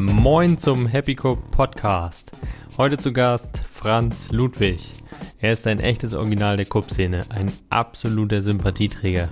Moin 0.00 0.56
zum 0.56 0.86
Happy 0.86 1.14
Cook 1.14 1.50
Podcast. 1.50 2.32
Heute 2.78 2.96
zu 2.96 3.12
Gast 3.12 3.60
Franz 3.70 4.32
Ludwig. 4.32 4.88
Er 5.40 5.52
ist 5.52 5.66
ein 5.66 5.78
echtes 5.78 6.14
Original 6.14 6.56
der 6.56 6.64
Cup-Szene, 6.64 7.22
ein 7.28 7.52
absoluter 7.68 8.40
Sympathieträger. 8.40 9.28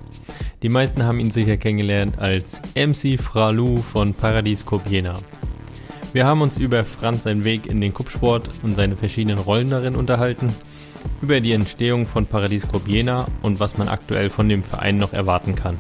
Die 0.63 0.69
meisten 0.69 1.05
haben 1.05 1.21
ihn 1.21 1.31
sicher 1.31 1.57
kennengelernt 1.57 2.19
als 2.19 2.61
MC 2.75 3.19
Fralu 3.19 3.79
von 3.79 4.13
Paradies 4.13 4.67
Cup 4.67 4.87
Jena. 4.87 5.19
Wir 6.13 6.27
haben 6.27 6.43
uns 6.43 6.59
über 6.59 6.85
Franz 6.85 7.23
seinen 7.23 7.47
Weg 7.47 7.65
in 7.65 7.81
den 7.81 7.95
Cup-Sport 7.95 8.51
und 8.63 8.77
seine 8.77 8.99
verschiedenen 8.99 9.39
Rollen 9.39 9.71
darin 9.71 9.97
unterhalten, 9.97 10.55
über 11.23 11.41
die 11.41 11.53
Entstehung 11.53 12.07
von 12.07 12.27
Paradies 12.27 12.69
Cup 12.69 12.87
Jena 12.87 13.27
und 13.41 13.59
was 13.59 13.79
man 13.79 13.89
aktuell 13.89 14.29
von 14.29 14.51
dem 14.51 14.63
Verein 14.63 14.99
noch 14.99 15.15
erwarten 15.15 15.55
kann. 15.55 15.79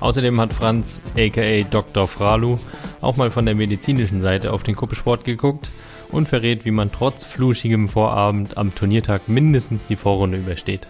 Außerdem 0.00 0.38
hat 0.40 0.52
Franz, 0.52 1.00
aka 1.16 1.62
Dr. 1.62 2.06
Fralu, 2.06 2.58
auch 3.00 3.16
mal 3.16 3.30
von 3.30 3.46
der 3.46 3.54
medizinischen 3.54 4.20
Seite 4.20 4.52
auf 4.52 4.62
den 4.62 4.76
Kuppelsport 4.76 5.24
geguckt 5.24 5.70
und 6.10 6.28
verrät, 6.28 6.64
wie 6.64 6.70
man 6.70 6.92
trotz 6.92 7.24
fluschigem 7.24 7.88
Vorabend 7.88 8.56
am 8.56 8.74
Turniertag 8.74 9.28
mindestens 9.28 9.86
die 9.86 9.96
Vorrunde 9.96 10.38
übersteht. 10.38 10.88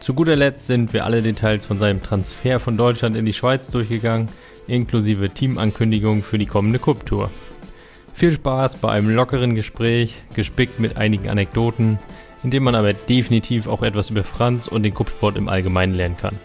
Zu 0.00 0.14
guter 0.14 0.34
Letzt 0.34 0.66
sind 0.66 0.92
wir 0.92 1.04
alle 1.04 1.22
Details 1.22 1.66
von 1.66 1.78
seinem 1.78 2.02
Transfer 2.02 2.58
von 2.58 2.76
Deutschland 2.76 3.14
in 3.14 3.24
die 3.24 3.32
Schweiz 3.32 3.70
durchgegangen, 3.70 4.28
inklusive 4.66 5.30
Teamankündigung 5.30 6.22
für 6.22 6.38
die 6.38 6.46
kommende 6.46 6.78
Cup-Tour. 6.78 7.30
Viel 8.14 8.32
Spaß 8.32 8.76
bei 8.76 8.90
einem 8.90 9.10
lockeren 9.10 9.54
Gespräch, 9.54 10.24
gespickt 10.34 10.80
mit 10.80 10.96
einigen 10.96 11.28
Anekdoten, 11.28 11.98
in 12.42 12.50
dem 12.50 12.64
man 12.64 12.74
aber 12.74 12.92
definitiv 12.94 13.68
auch 13.68 13.82
etwas 13.82 14.10
über 14.10 14.24
Franz 14.24 14.66
und 14.66 14.82
den 14.82 14.94
Kuppsport 14.94 15.36
im 15.36 15.48
Allgemeinen 15.48 15.94
lernen 15.94 16.16
kann. 16.16 16.38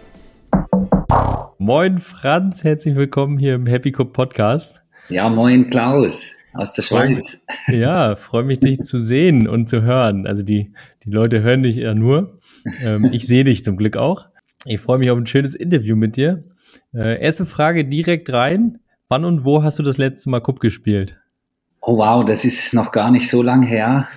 Moin 1.59 1.97
Franz, 1.97 2.63
herzlich 2.63 2.95
willkommen 2.95 3.39
hier 3.39 3.55
im 3.55 3.65
Happy 3.65 3.91
Cup 3.91 4.13
Podcast. 4.13 4.83
Ja, 5.09 5.27
moin 5.27 5.71
Klaus 5.71 6.35
aus 6.53 6.73
der 6.73 6.83
Schweiz. 6.83 7.41
Ja, 7.67 8.15
freue 8.15 8.43
mich 8.43 8.59
dich 8.59 8.81
zu 8.81 8.99
sehen 8.99 9.47
und 9.47 9.67
zu 9.67 9.81
hören. 9.81 10.27
Also 10.27 10.43
die, 10.43 10.71
die 11.03 11.09
Leute 11.09 11.41
hören 11.41 11.63
dich 11.63 11.77
ja 11.77 11.95
nur. 11.95 12.39
Ähm, 12.79 13.09
ich 13.11 13.25
sehe 13.25 13.43
dich 13.43 13.63
zum 13.63 13.75
Glück 13.75 13.97
auch. 13.97 14.27
Ich 14.65 14.79
freue 14.79 14.99
mich 14.99 15.09
auf 15.09 15.17
ein 15.17 15.25
schönes 15.25 15.55
Interview 15.55 15.95
mit 15.95 16.15
dir. 16.15 16.43
Äh, 16.93 17.19
erste 17.19 17.47
Frage 17.47 17.85
direkt 17.85 18.31
rein. 18.31 18.77
Wann 19.09 19.25
und 19.25 19.43
wo 19.43 19.63
hast 19.63 19.79
du 19.79 19.83
das 19.83 19.97
letzte 19.97 20.29
Mal 20.29 20.41
Cup 20.41 20.59
gespielt? 20.59 21.17
Oh 21.81 21.97
wow, 21.97 22.23
das 22.23 22.45
ist 22.45 22.75
noch 22.75 22.91
gar 22.91 23.09
nicht 23.09 23.31
so 23.31 23.41
lang 23.41 23.63
her. 23.63 24.07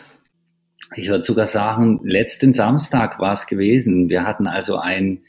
Ich 0.95 1.09
würde 1.09 1.25
sogar 1.25 1.47
sagen, 1.47 2.01
letzten 2.03 2.53
Samstag 2.53 3.19
war 3.19 3.33
es 3.33 3.47
gewesen. 3.47 4.11
Wir 4.11 4.25
hatten 4.25 4.47
also 4.47 4.77
ein, 4.77 5.21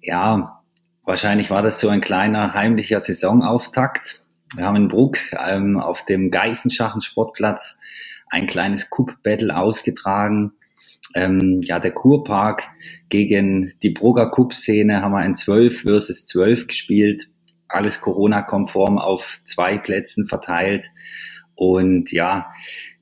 ja, 0.00 0.63
wahrscheinlich 1.04 1.50
war 1.50 1.62
das 1.62 1.80
so 1.80 1.88
ein 1.88 2.00
kleiner 2.00 2.54
heimlicher 2.54 3.00
Saisonauftakt. 3.00 4.24
Wir 4.54 4.66
haben 4.66 4.76
in 4.76 4.88
Bruck 4.88 5.18
ähm, 5.32 5.78
auf 5.78 6.04
dem 6.04 6.30
Geissenschachen 6.30 7.00
Sportplatz 7.00 7.78
ein 8.30 8.46
kleines 8.46 8.90
Cup-Battle 8.90 9.56
ausgetragen. 9.56 10.52
Ähm, 11.14 11.60
ja, 11.62 11.78
der 11.78 11.92
Kurpark 11.92 12.64
gegen 13.08 13.74
die 13.82 13.90
Brugger 13.90 14.30
Cup-Szene 14.30 15.02
haben 15.02 15.12
wir 15.12 15.24
in 15.24 15.34
12 15.34 15.82
versus 15.82 16.26
12 16.26 16.66
gespielt. 16.66 17.28
Alles 17.68 18.00
Corona-konform 18.00 18.98
auf 18.98 19.40
zwei 19.44 19.78
Plätzen 19.78 20.26
verteilt. 20.26 20.90
Und 21.54 22.10
ja, 22.10 22.52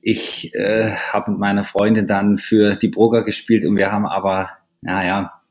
ich 0.01 0.53
äh, 0.53 0.91
habe 0.91 1.31
mit 1.31 1.39
meiner 1.39 1.63
Freundin 1.63 2.07
dann 2.07 2.37
für 2.37 2.75
die 2.75 2.89
Brugger 2.89 3.23
gespielt 3.23 3.65
und 3.65 3.77
wir 3.77 3.91
haben 3.91 4.05
aber, 4.05 4.49
naja, 4.81 5.42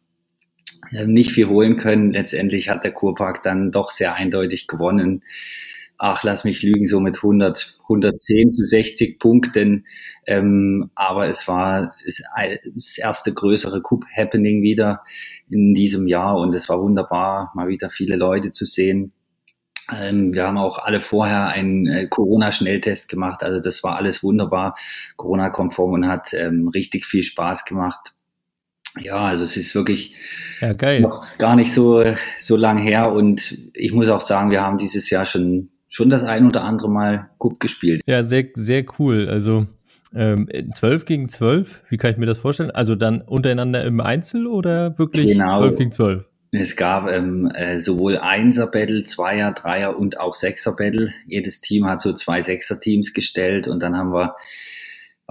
nicht 1.07 1.33
viel 1.33 1.49
holen 1.49 1.77
können. 1.77 2.13
Letztendlich 2.13 2.69
hat 2.69 2.85
der 2.85 2.93
Kurpark 2.93 3.43
dann 3.43 3.73
doch 3.73 3.91
sehr 3.91 4.15
eindeutig 4.15 4.67
gewonnen. 4.67 5.23
Ach, 5.99 6.25
lass 6.25 6.45
mich 6.45 6.63
lügen, 6.63 6.87
so 6.89 6.99
mit 6.99 7.19
100, 7.19 7.79
110 7.83 8.51
zu 8.51 8.65
60 8.65 9.21
Punkten. 9.21 9.87
Ähm, 10.27 10.91
aber 10.97 11.29
es 11.29 11.47
war 11.47 11.95
das 12.05 12.99
erste 12.99 13.33
größere 13.33 13.83
Cup-Happening 13.83 14.63
wieder 14.63 15.03
in 15.49 15.75
diesem 15.75 16.09
Jahr 16.09 16.37
und 16.37 16.55
es 16.55 16.69
war 16.69 16.81
wunderbar, 16.81 17.53
mal 17.55 17.69
wieder 17.69 17.89
viele 17.89 18.17
Leute 18.17 18.51
zu 18.51 18.65
sehen. 18.65 19.13
Ähm, 19.91 20.33
wir 20.33 20.47
haben 20.47 20.59
auch 20.59 20.79
alle 20.79 21.01
vorher 21.01 21.49
einen 21.49 21.87
äh, 21.87 22.07
Corona-Schnelltest 22.07 23.09
gemacht. 23.09 23.43
Also 23.43 23.61
das 23.61 23.83
war 23.83 23.97
alles 23.97 24.23
wunderbar, 24.23 24.77
Corona-konform 25.17 25.93
und 25.93 26.09
hat 26.09 26.35
ähm, 26.35 26.69
richtig 26.69 27.07
viel 27.07 27.23
Spaß 27.23 27.65
gemacht. 27.65 28.12
Ja, 29.01 29.17
also 29.17 29.45
es 29.45 29.57
ist 29.57 29.75
wirklich 29.75 30.15
ja, 30.61 31.01
noch 31.01 31.25
gar 31.39 31.57
nicht 31.57 31.73
so, 31.73 32.05
so 32.39 32.57
lang 32.57 32.79
her. 32.79 33.13
Und 33.13 33.71
ich 33.75 33.93
muss 33.93 34.09
auch 34.09 34.21
sagen, 34.21 34.51
wir 34.51 34.63
haben 34.63 34.79
dieses 34.79 35.09
Jahr 35.11 35.25
schon, 35.25 35.71
schon 35.89 36.11
das 36.11 36.23
ein 36.23 36.47
oder 36.47 36.63
andere 36.63 36.91
Mal 36.91 37.31
gut 37.39 37.59
gespielt. 37.59 38.03
Ja, 38.07 38.23
sehr, 38.23 38.49
sehr 38.55 38.85
cool. 38.99 39.29
Also 39.29 39.67
ähm, 40.15 40.49
12 40.73 41.07
gegen 41.07 41.29
12, 41.29 41.85
wie 41.89 41.97
kann 41.97 42.11
ich 42.11 42.19
mir 42.19 42.27
das 42.27 42.39
vorstellen? 42.39 42.71
Also 42.71 42.95
dann 42.95 43.23
untereinander 43.23 43.85
im 43.85 44.01
Einzel 44.01 44.47
oder 44.47 44.99
wirklich 44.99 45.33
genau. 45.33 45.55
12 45.55 45.77
gegen 45.77 45.93
12? 45.93 46.25
Es 46.55 46.77
gab 46.77 47.09
ähm, 47.09 47.51
äh, 47.55 47.81
sowohl 47.81 48.19
Einser-Battle, 48.19 49.05
Zweier, 49.05 49.53
Dreier 49.53 49.99
und 49.99 50.21
auch 50.21 50.35
Sechser-Battle. 50.35 51.15
Jedes 51.25 51.63
Team 51.63 51.87
hat 51.87 52.03
so 52.03 52.13
zwei 52.13 52.43
Sechser-Teams 52.43 53.15
gestellt 53.15 53.69
und 53.69 53.83
dann 53.83 53.97
haben 53.97 54.13
wir 54.13 54.37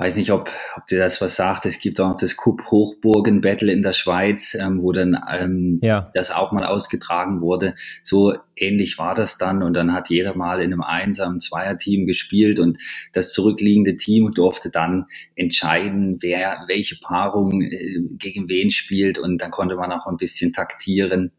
weiß 0.01 0.16
nicht, 0.16 0.31
ob, 0.31 0.50
ob 0.75 0.88
dir 0.88 0.97
das 0.97 1.22
was 1.22 1.35
sagt. 1.35 1.67
Es 1.67 1.78
gibt 1.78 2.01
auch 2.01 2.17
das 2.17 2.35
Cup 2.35 2.72
Hochburgen 2.72 3.39
Battle 3.39 3.72
in 3.72 3.84
der 3.84 3.94
Schweiz, 3.94 4.56
ähm, 4.56 4.81
wo 4.81 4.91
dann 4.91 5.16
ähm, 5.31 5.79
ja. 5.84 6.09
das 6.16 6.31
auch 6.31 6.51
mal 6.51 6.66
ausgetragen 6.66 7.39
wurde. 7.39 7.75
So 8.01 8.34
ähnlich 8.56 8.97
war 8.97 9.13
das 9.13 9.38
dann 9.38 9.61
und 9.61 9.75
dann 9.75 9.94
hat 9.94 10.09
jeder 10.09 10.35
mal 10.35 10.59
in 10.59 10.73
einem 10.73 10.81
einsamen 10.81 11.40
Zweierteam 11.40 12.07
gespielt 12.07 12.57
und 12.57 12.79
das 13.13 13.31
zurückliegende 13.31 13.95
Team 13.95 14.31
durfte 14.31 14.72
dann 14.72 15.06
entscheiden, 15.35 16.17
wer 16.22 16.63
welche 16.67 16.97
Paarung 17.00 17.61
äh, 17.61 18.00
gegen 18.17 18.50
wen 18.50 18.72
spielt 18.72 19.19
und 19.19 19.40
dann 19.40 19.51
konnte 19.51 19.75
man 19.75 19.91
auch 19.91 20.07
ein 20.07 20.17
bisschen 20.17 20.51
taktieren. 20.51 21.31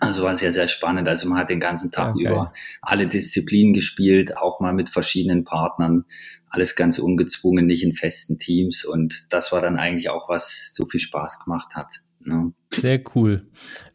Also 0.00 0.22
war 0.22 0.38
sehr, 0.38 0.54
sehr 0.54 0.68
spannend. 0.68 1.06
Also 1.06 1.28
man 1.28 1.38
hat 1.38 1.50
den 1.50 1.60
ganzen 1.60 1.90
Tag 1.90 2.14
okay. 2.14 2.24
über 2.24 2.52
alle 2.80 3.06
Disziplinen 3.06 3.74
gespielt, 3.74 4.38
auch 4.38 4.60
mal 4.60 4.72
mit 4.72 4.88
verschiedenen 4.88 5.44
Partnern 5.44 6.06
alles 6.52 6.76
ganz 6.76 6.98
ungezwungen, 6.98 7.66
nicht 7.66 7.82
in 7.82 7.94
festen 7.94 8.38
Teams. 8.38 8.84
Und 8.84 9.26
das 9.30 9.52
war 9.52 9.62
dann 9.62 9.78
eigentlich 9.78 10.10
auch, 10.10 10.28
was 10.28 10.72
so 10.74 10.86
viel 10.86 11.00
Spaß 11.00 11.42
gemacht 11.42 11.74
hat. 11.74 12.02
Ne? 12.20 12.52
Sehr 12.70 13.00
cool. 13.14 13.48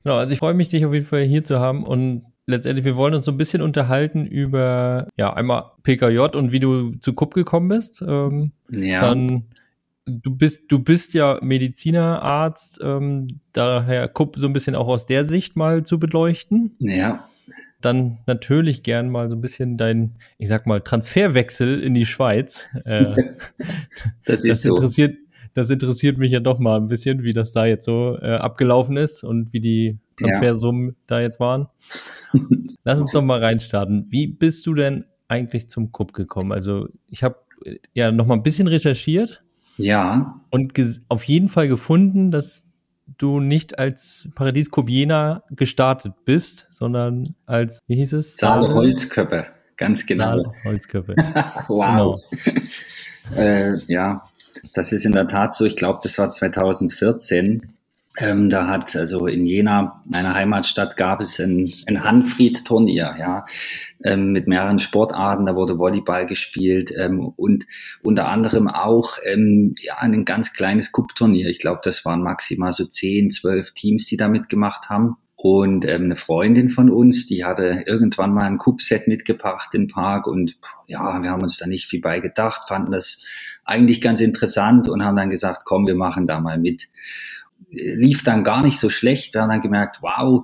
Genau, 0.03 0.18
also 0.18 0.34
ich 0.34 0.40
freue 0.40 0.56
mich, 0.56 0.69
dich 0.69 0.84
auf 0.85 0.94
jeden 0.94 1.06
Fall 1.06 1.23
hier 1.23 1.44
zu 1.44 1.59
haben 1.59 1.84
und 1.84 2.23
letztendlich, 2.47 2.84
wir 2.84 2.95
wollen 2.95 3.13
uns 3.13 3.25
so 3.25 3.31
ein 3.31 3.38
bisschen 3.38 3.62
unterhalten 3.62 4.25
über, 4.25 5.07
ja, 5.18 5.34
einmal 5.34 5.72
PKJ 5.84 6.35
und 6.35 6.51
wie 6.51 6.59
du 6.59 6.95
zu 6.95 7.13
KUP 7.13 7.35
gekommen 7.35 7.68
bist. 7.68 8.03
Ähm, 8.06 8.53
ja. 8.72 9.01
Dann, 9.01 9.44
du 10.06 10.35
bist, 10.35 10.72
du 10.72 10.79
bist 10.79 11.13
ja 11.13 11.38
Medizinerarzt, 11.41 12.79
ähm, 12.81 13.28
daher 13.53 14.07
KUP 14.07 14.35
so 14.38 14.47
ein 14.47 14.53
bisschen 14.53 14.75
auch 14.75 14.88
aus 14.88 15.06
der 15.06 15.25
Sicht 15.25 15.56
mal 15.56 15.84
zu 15.84 16.00
beleuchten. 16.00 16.75
Ja 16.79 17.28
dann 17.82 18.20
natürlich 18.26 18.84
gern 18.84 19.10
mal 19.10 19.30
so 19.30 19.36
ein 19.36 19.42
bisschen 19.42 19.78
dein, 19.78 20.16
ich 20.38 20.50
sag 20.50 20.66
mal, 20.66 20.82
Transferwechsel 20.82 21.80
in 21.80 21.94
die 21.94 22.06
Schweiz. 22.06 22.68
Äh, 22.86 23.16
das, 24.26 24.44
das 24.44 24.66
interessiert, 24.66 25.16
so. 25.16 25.50
das 25.54 25.70
interessiert 25.70 26.18
mich 26.18 26.32
ja 26.32 26.40
doch 26.40 26.60
mal 26.60 26.78
ein 26.78 26.88
bisschen, 26.88 27.24
wie 27.24 27.34
das 27.34 27.52
da 27.52 27.66
jetzt 27.66 27.86
so 27.86 28.18
äh, 28.22 28.36
abgelaufen 28.36 28.98
ist 28.98 29.24
und 29.24 29.54
wie 29.54 29.60
die 29.60 30.00
Transfersummen 30.20 30.90
ja. 30.90 30.96
da 31.08 31.22
jetzt 31.22 31.40
waren. 31.40 31.68
Lass 32.84 33.00
uns 33.00 33.12
doch 33.12 33.22
mal 33.22 33.44
reinstarten. 33.44 34.08
Wie 34.10 34.28
bist 34.28 34.66
du 34.66 34.74
denn 34.74 35.06
eigentlich 35.28 35.70
zum 35.70 35.92
Cup 35.92 36.14
gekommen? 36.14 36.52
Also 36.52 36.88
ich 37.10 37.24
habe 37.24 37.38
äh, 37.64 37.78
ja 37.94 38.12
noch 38.12 38.26
mal 38.26 38.36
ein 38.36 38.44
bisschen 38.44 38.68
recherchiert. 38.68 39.44
Ja. 39.78 40.42
Und 40.50 40.74
auf 41.10 41.24
jeden 41.26 41.50
Fall 41.50 41.68
gefunden, 41.68 42.32
dass 42.32 42.67
du 43.18 43.40
nicht 43.40 43.79
als 43.79 44.28
Paradies 44.35 44.69
Jena 44.88 45.44
gestartet 45.51 46.13
bist, 46.25 46.68
sondern 46.69 47.36
als, 47.45 47.80
wie 47.88 47.95
hieß 47.95 48.13
es? 48.13 48.38
Saal 48.38 48.74
Holzköppe, 48.74 49.48
ganz 49.77 50.06
genau. 50.06 50.44
Saal 50.44 50.54
Holzköppe. 50.63 51.15
wow. 51.68 52.19
Genau. 52.44 52.62
Äh, 53.36 53.77
ja, 53.88 54.24
das 54.74 54.92
ist 54.92 55.06
in 55.06 55.12
der 55.12 55.27
Tat 55.27 55.54
so. 55.54 55.65
Ich 55.65 55.75
glaube, 55.75 56.00
das 56.04 56.18
war 56.18 56.31
2014. 56.31 57.76
Ähm, 58.19 58.50
da 58.50 58.68
hat 58.68 58.96
also 58.96 59.28
in 59.28 59.46
Jena, 59.46 60.02
meiner 60.06 60.34
Heimatstadt, 60.34 60.98
gab 60.98 61.22
es 61.22 61.40
ein, 61.40 61.72
ein 61.86 62.04
Hanfried-Turnier, 62.04 63.16
ja, 63.19 63.46
ähm, 64.04 64.31
mit 64.31 64.48
mehreren 64.48 64.80
Sportarten. 64.80 65.46
Da 65.46 65.56
wurde 65.56 65.78
Volleyball 65.78 66.25
gespielt 66.25 66.92
ähm, 66.98 67.19
und 67.19 67.68
unter 68.02 68.28
anderem 68.28 68.68
auch 68.69 69.18
ähm, 69.24 69.75
ja 69.80 69.98
ein 70.00 70.25
ganz 70.25 70.54
kleines 70.54 70.92
Cup-Turnier. 70.92 71.48
Ich 71.48 71.60
glaube, 71.60 71.81
das 71.84 72.06
waren 72.06 72.24
maximal 72.24 72.74
so 72.74 72.86
zehn, 72.86 73.30
zwölf 73.30 73.72
Teams, 73.74 74.08
die 74.08 74.18
da 74.18 74.28
mitgemacht 74.28 74.90
haben. 74.90 75.18
Und 75.36 75.86
ähm, 75.86 76.06
eine 76.06 76.16
Freundin 76.16 76.72
von 76.72 76.90
uns, 76.90 77.28
die 77.28 77.46
hatte 77.46 77.84
irgendwann 77.86 78.34
mal 78.34 78.46
ein 78.46 78.58
Cup-Set 78.58 79.08
mitgebracht 79.08 79.72
den 79.72 79.88
Park 79.88 80.25
und 80.25 80.58
ja, 80.88 81.22
wir 81.22 81.30
haben 81.30 81.44
uns 81.44 81.58
da 81.58 81.68
nicht 81.68 81.86
viel 81.86 82.02
bei 82.02 82.20
gedacht, 82.20 82.68
fanden 82.68 82.92
das 82.92 83.24
eigentlich 83.63 84.02
ganz 84.02 84.20
interessant 84.22 84.90
und 84.90 85.06
haben 85.06 85.16
dann 85.18 85.30
gesagt, 85.30 85.62
komm, 85.66 85.86
wir 85.86 85.94
machen 85.94 86.25
da 86.25 86.40
mal 86.40 86.58
mit 86.58 86.90
lief 87.69 88.24
dann 88.24 88.44
gar 88.44 88.64
nicht 88.64 88.80
so 88.80 88.90
schlecht. 88.90 89.34
Wir 89.34 89.42
haben 89.42 89.50
dann 89.50 89.62
gemerkt, 89.62 89.98
wow, 90.02 90.44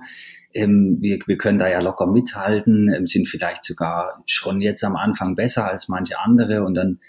ähm, 0.52 0.98
wir, 1.00 1.18
wir 1.26 1.36
können 1.36 1.58
da 1.58 1.68
ja 1.68 1.80
locker 1.80 2.06
mithalten, 2.06 2.92
ähm, 2.92 3.06
sind 3.06 3.28
vielleicht 3.28 3.64
sogar 3.64 4.22
schon 4.26 4.60
jetzt 4.60 4.84
am 4.84 4.96
Anfang 4.96 5.34
besser 5.34 5.68
als 5.68 5.88
manche 5.88 6.18
andere 6.20 6.64
und 6.64 6.74
dann 6.74 7.00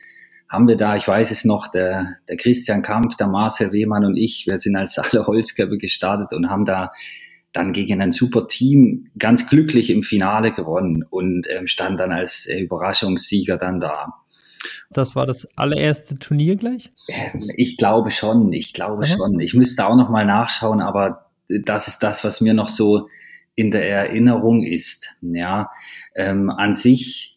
haben 0.47 0.67
wir 0.67 0.77
da, 0.77 0.95
ich 0.95 1.07
weiß 1.07 1.31
es 1.31 1.43
noch, 1.43 1.67
der, 1.69 2.17
der 2.29 2.37
Christian 2.37 2.81
Kamp, 2.81 3.17
der 3.17 3.27
Marcel 3.27 3.71
Wehmann 3.71 4.05
und 4.05 4.15
ich, 4.15 4.45
wir 4.47 4.59
sind 4.59 4.75
als 4.75 4.97
alle 4.97 5.25
Holzkörper 5.25 5.77
gestartet 5.77 6.33
und 6.33 6.49
haben 6.49 6.65
da 6.65 6.91
dann 7.51 7.71
gegen 7.71 8.01
ein 8.01 8.11
super 8.11 8.47
Team 8.47 9.07
ganz 9.17 9.47
glücklich 9.47 9.89
im 9.89 10.03
Finale 10.03 10.51
gewonnen 10.51 11.03
und 11.09 11.47
ähm, 11.49 11.67
stand 11.67 11.99
dann 11.99 12.11
als 12.11 12.45
äh, 12.47 12.59
Überraschungssieger 12.59 13.57
dann 13.57 13.79
da. 13.79 14.13
Das 14.89 15.15
war 15.15 15.25
das 15.25 15.47
allererste 15.57 16.17
Turnier 16.19 16.55
gleich? 16.55 16.91
Ähm, 17.07 17.51
ich 17.55 17.77
glaube 17.77 18.11
schon, 18.11 18.53
ich 18.53 18.73
glaube 18.73 19.03
Aha. 19.03 19.15
schon. 19.15 19.39
Ich 19.39 19.53
müsste 19.53 19.85
auch 19.85 19.95
noch 19.95 20.09
mal 20.09 20.25
nachschauen, 20.25 20.81
aber 20.81 21.25
das 21.47 21.87
ist 21.87 21.99
das, 21.99 22.23
was 22.23 22.41
mir 22.41 22.53
noch 22.53 22.69
so 22.69 23.07
in 23.55 23.71
der 23.71 23.89
Erinnerung 23.89 24.63
ist. 24.63 25.13
Ja, 25.21 25.71
ähm, 26.15 26.49
an 26.49 26.75
sich 26.75 27.34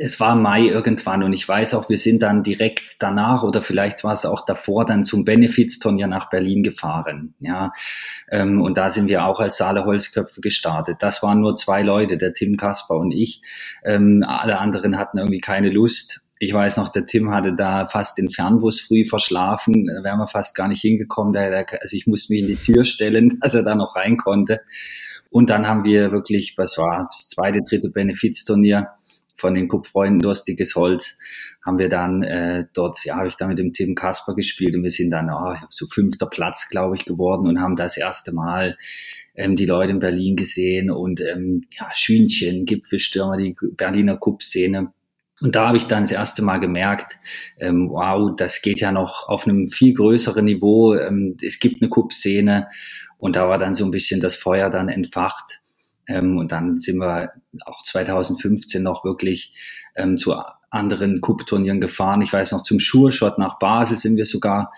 es 0.00 0.18
war 0.20 0.34
Mai 0.34 0.62
irgendwann 0.62 1.22
und 1.22 1.32
ich 1.32 1.48
weiß 1.48 1.74
auch, 1.74 1.88
wir 1.88 1.98
sind 1.98 2.22
dann 2.22 2.42
direkt 2.42 2.96
danach 3.00 3.42
oder 3.42 3.62
vielleicht 3.62 4.02
war 4.04 4.12
es 4.12 4.26
auch 4.26 4.44
davor 4.44 4.84
dann 4.84 5.04
zum 5.04 5.24
Benefizturnier 5.24 6.06
nach 6.06 6.30
Berlin 6.30 6.62
gefahren. 6.62 7.34
Ja, 7.40 7.72
ähm, 8.30 8.60
und 8.60 8.76
da 8.76 8.90
sind 8.90 9.08
wir 9.08 9.24
auch 9.24 9.40
als 9.40 9.56
Saale 9.56 9.84
Holzköpfe 9.84 10.40
gestartet. 10.40 10.98
Das 11.00 11.22
waren 11.22 11.40
nur 11.40 11.56
zwei 11.56 11.82
Leute, 11.82 12.18
der 12.18 12.32
Tim 12.32 12.56
Kasper 12.56 12.96
und 12.96 13.12
ich. 13.12 13.42
Ähm, 13.84 14.24
alle 14.26 14.58
anderen 14.58 14.98
hatten 14.98 15.18
irgendwie 15.18 15.40
keine 15.40 15.70
Lust. 15.70 16.24
Ich 16.40 16.52
weiß 16.52 16.76
noch, 16.76 16.88
der 16.88 17.06
Tim 17.06 17.30
hatte 17.30 17.54
da 17.54 17.86
fast 17.86 18.18
den 18.18 18.30
Fernbus 18.30 18.80
früh 18.80 19.04
verschlafen. 19.06 19.86
Da 19.86 20.04
wären 20.04 20.18
wir 20.18 20.28
fast 20.28 20.54
gar 20.54 20.68
nicht 20.68 20.80
hingekommen. 20.80 21.36
also 21.36 21.96
ich 21.96 22.06
musste 22.06 22.32
mich 22.32 22.42
in 22.42 22.48
die 22.48 22.56
Tür 22.56 22.84
stellen, 22.84 23.38
dass 23.42 23.54
er 23.54 23.62
da 23.62 23.74
noch 23.74 23.96
rein 23.96 24.16
konnte. 24.16 24.60
Und 25.30 25.50
dann 25.50 25.66
haben 25.66 25.84
wir 25.84 26.10
wirklich, 26.10 26.54
was 26.56 26.78
war 26.78 27.08
das 27.10 27.28
zweite, 27.28 27.60
dritte 27.62 27.90
Benefizturnier 27.90 28.88
von 29.38 29.54
den 29.54 29.68
Kupfreunden 29.68 30.20
Durstiges 30.20 30.74
Holz 30.74 31.16
haben 31.64 31.78
wir 31.78 31.88
dann 31.88 32.22
äh, 32.22 32.66
dort, 32.74 33.04
ja, 33.04 33.16
habe 33.16 33.28
ich 33.28 33.36
da 33.36 33.46
mit 33.46 33.58
dem 33.58 33.72
Tim 33.72 33.94
Kasper 33.94 34.34
gespielt 34.34 34.74
und 34.74 34.82
wir 34.82 34.90
sind 34.90 35.10
dann 35.10 35.30
oh, 35.30 35.54
so 35.70 35.86
fünfter 35.86 36.26
Platz, 36.26 36.68
glaube 36.68 36.96
ich, 36.96 37.04
geworden 37.04 37.46
und 37.46 37.60
haben 37.60 37.76
das 37.76 37.96
erste 37.96 38.32
Mal 38.32 38.76
ähm, 39.34 39.56
die 39.56 39.66
Leute 39.66 39.92
in 39.92 40.00
Berlin 40.00 40.36
gesehen 40.36 40.90
und 40.90 41.20
ähm, 41.20 41.62
ja, 41.78 41.88
Schünchen, 41.94 42.64
Gipfelstürmer, 42.64 43.36
die 43.36 43.56
Berliner 43.76 44.16
Cup-Szene. 44.16 44.92
Und 45.40 45.54
da 45.54 45.68
habe 45.68 45.76
ich 45.76 45.84
dann 45.84 46.02
das 46.02 46.12
erste 46.12 46.42
Mal 46.42 46.58
gemerkt, 46.58 47.16
ähm, 47.58 47.90
wow, 47.90 48.34
das 48.36 48.60
geht 48.60 48.80
ja 48.80 48.90
noch 48.90 49.28
auf 49.28 49.46
einem 49.46 49.68
viel 49.68 49.94
größeren 49.94 50.44
Niveau. 50.44 50.94
Ähm, 50.94 51.36
es 51.40 51.60
gibt 51.60 51.80
eine 51.80 51.90
Cup-Szene 51.90 52.68
und 53.18 53.36
da 53.36 53.48
war 53.48 53.58
dann 53.58 53.74
so 53.74 53.84
ein 53.84 53.92
bisschen 53.92 54.20
das 54.20 54.34
Feuer 54.34 54.70
dann 54.70 54.88
entfacht. 54.88 55.57
Ähm, 56.08 56.38
und 56.38 56.50
dann 56.50 56.80
sind 56.80 56.98
wir 56.98 57.32
auch 57.64 57.84
2015 57.84 58.82
noch 58.82 59.04
wirklich 59.04 59.54
ähm, 59.94 60.18
zu 60.18 60.34
anderen 60.70 61.20
Cup-Turnieren 61.20 61.80
gefahren. 61.80 62.22
Ich 62.22 62.32
weiß 62.32 62.52
noch, 62.52 62.62
zum 62.62 62.80
Schurschott 62.80 63.38
nach 63.38 63.58
Basel 63.58 63.98
sind 63.98 64.16
wir 64.16 64.26
sogar 64.26 64.72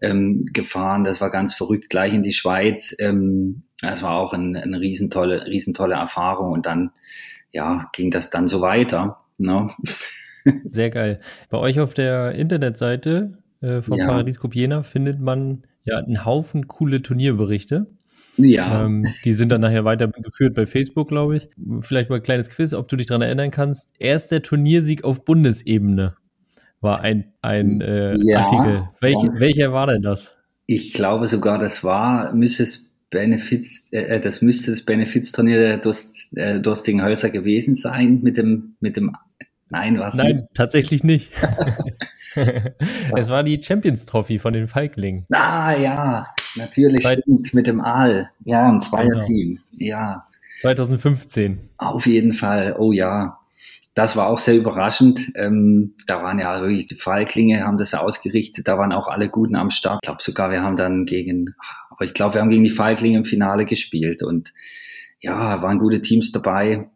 ähm, 0.00 0.46
gefahren. 0.52 1.04
Das 1.04 1.20
war 1.20 1.30
ganz 1.30 1.54
verrückt, 1.54 1.90
gleich 1.90 2.14
in 2.14 2.22
die 2.22 2.32
Schweiz. 2.32 2.94
Ähm, 2.98 3.64
das 3.80 4.02
war 4.02 4.12
auch 4.12 4.32
ein, 4.32 4.56
eine 4.56 4.80
riesentolle, 4.80 5.46
riesentolle 5.46 5.94
Erfahrung. 5.94 6.52
Und 6.52 6.66
dann, 6.66 6.92
ja, 7.50 7.90
ging 7.92 8.10
das 8.10 8.30
dann 8.30 8.48
so 8.48 8.60
weiter. 8.60 9.20
Ne? 9.38 9.70
Sehr 10.70 10.90
geil. 10.90 11.20
Bei 11.50 11.58
euch 11.58 11.80
auf 11.80 11.94
der 11.94 12.32
Internetseite 12.32 13.38
äh, 13.60 13.82
von 13.82 13.98
ja. 13.98 14.06
Paradies 14.06 14.40
Cup 14.40 14.54
Jena 14.54 14.82
findet 14.82 15.20
man 15.20 15.64
ja 15.84 15.98
einen 15.98 16.24
Haufen 16.24 16.66
coole 16.66 17.02
Turnierberichte. 17.02 17.86
Ja. 18.36 18.84
Ähm, 18.84 19.06
die 19.24 19.32
sind 19.32 19.50
dann 19.50 19.60
nachher 19.60 19.84
weitergeführt 19.84 20.54
bei 20.54 20.66
Facebook, 20.66 21.08
glaube 21.08 21.36
ich. 21.36 21.48
Vielleicht 21.80 22.10
mal 22.10 22.16
ein 22.16 22.22
kleines 22.22 22.50
Quiz, 22.50 22.74
ob 22.74 22.88
du 22.88 22.96
dich 22.96 23.06
daran 23.06 23.22
erinnern 23.22 23.50
kannst. 23.50 23.92
Erster 23.98 24.42
Turniersieg 24.42 25.04
auf 25.04 25.24
Bundesebene 25.24 26.16
war 26.80 27.00
ein, 27.00 27.32
ein 27.42 27.80
äh, 27.80 28.16
ja, 28.18 28.40
Artikel. 28.40 28.88
Welch, 29.00 29.18
welcher 29.38 29.72
war 29.72 29.86
denn 29.86 30.02
das? 30.02 30.34
Ich 30.66 30.92
glaube 30.92 31.28
sogar, 31.28 31.58
das 31.58 31.84
war, 31.84 32.32
müsste 32.34 32.62
es 32.62 32.90
Benefits, 33.10 33.88
äh, 33.92 34.16
äh 34.16 34.20
das 34.20 34.42
müsste 34.42 34.70
das 34.70 34.82
Benefizturnier 34.82 35.58
der 35.58 35.78
Durst, 35.78 36.28
äh, 36.36 36.60
Durstigen 36.60 37.02
Hölzer 37.02 37.30
gewesen 37.30 37.76
sein 37.76 38.20
mit 38.22 38.36
dem, 38.36 38.76
mit 38.80 38.96
dem, 38.96 39.16
nein, 39.74 39.98
was 39.98 40.14
Nein, 40.14 40.32
nicht? 40.32 40.46
tatsächlich 40.54 41.02
nicht. 41.02 41.30
es 43.16 43.28
war 43.28 43.42
die 43.42 43.62
Champions 43.62 44.06
Trophy 44.06 44.38
von 44.38 44.52
den 44.52 44.68
Falklingen. 44.68 45.26
Ah, 45.32 45.74
ja, 45.76 46.26
natürlich, 46.56 47.02
Bei, 47.02 47.16
stimmt, 47.16 47.54
mit 47.54 47.66
dem 47.66 47.80
Aal. 47.80 48.30
Ja, 48.44 48.68
ein 48.68 48.80
Zweierteam, 48.82 49.60
genau. 49.72 49.84
ja. 49.84 50.26
2015. 50.60 51.70
Auf 51.78 52.06
jeden 52.06 52.34
Fall, 52.34 52.76
oh 52.78 52.92
ja. 52.92 53.38
Das 53.94 54.16
war 54.16 54.26
auch 54.26 54.38
sehr 54.38 54.56
überraschend. 54.56 55.30
Ähm, 55.36 55.94
da 56.08 56.20
waren 56.22 56.40
ja 56.40 56.60
wirklich 56.60 56.86
die 56.86 56.96
Falklinge, 56.96 57.64
haben 57.64 57.78
das 57.78 57.94
ausgerichtet. 57.94 58.66
Da 58.66 58.76
waren 58.76 58.92
auch 58.92 59.06
alle 59.06 59.28
Guten 59.28 59.54
am 59.54 59.70
Start. 59.70 60.00
Ich 60.02 60.06
glaube 60.06 60.22
sogar, 60.22 60.50
wir 60.50 60.62
haben 60.62 60.76
dann 60.76 61.04
gegen, 61.04 61.54
aber 61.90 62.04
ich 62.04 62.12
glaube, 62.12 62.34
wir 62.34 62.40
haben 62.40 62.50
gegen 62.50 62.64
die 62.64 62.70
Falklinge 62.70 63.18
im 63.18 63.24
Finale 63.24 63.66
gespielt. 63.66 64.24
Und 64.24 64.52
ja, 65.20 65.62
waren 65.62 65.78
gute 65.78 66.02
Teams 66.02 66.32
dabei. 66.32 66.88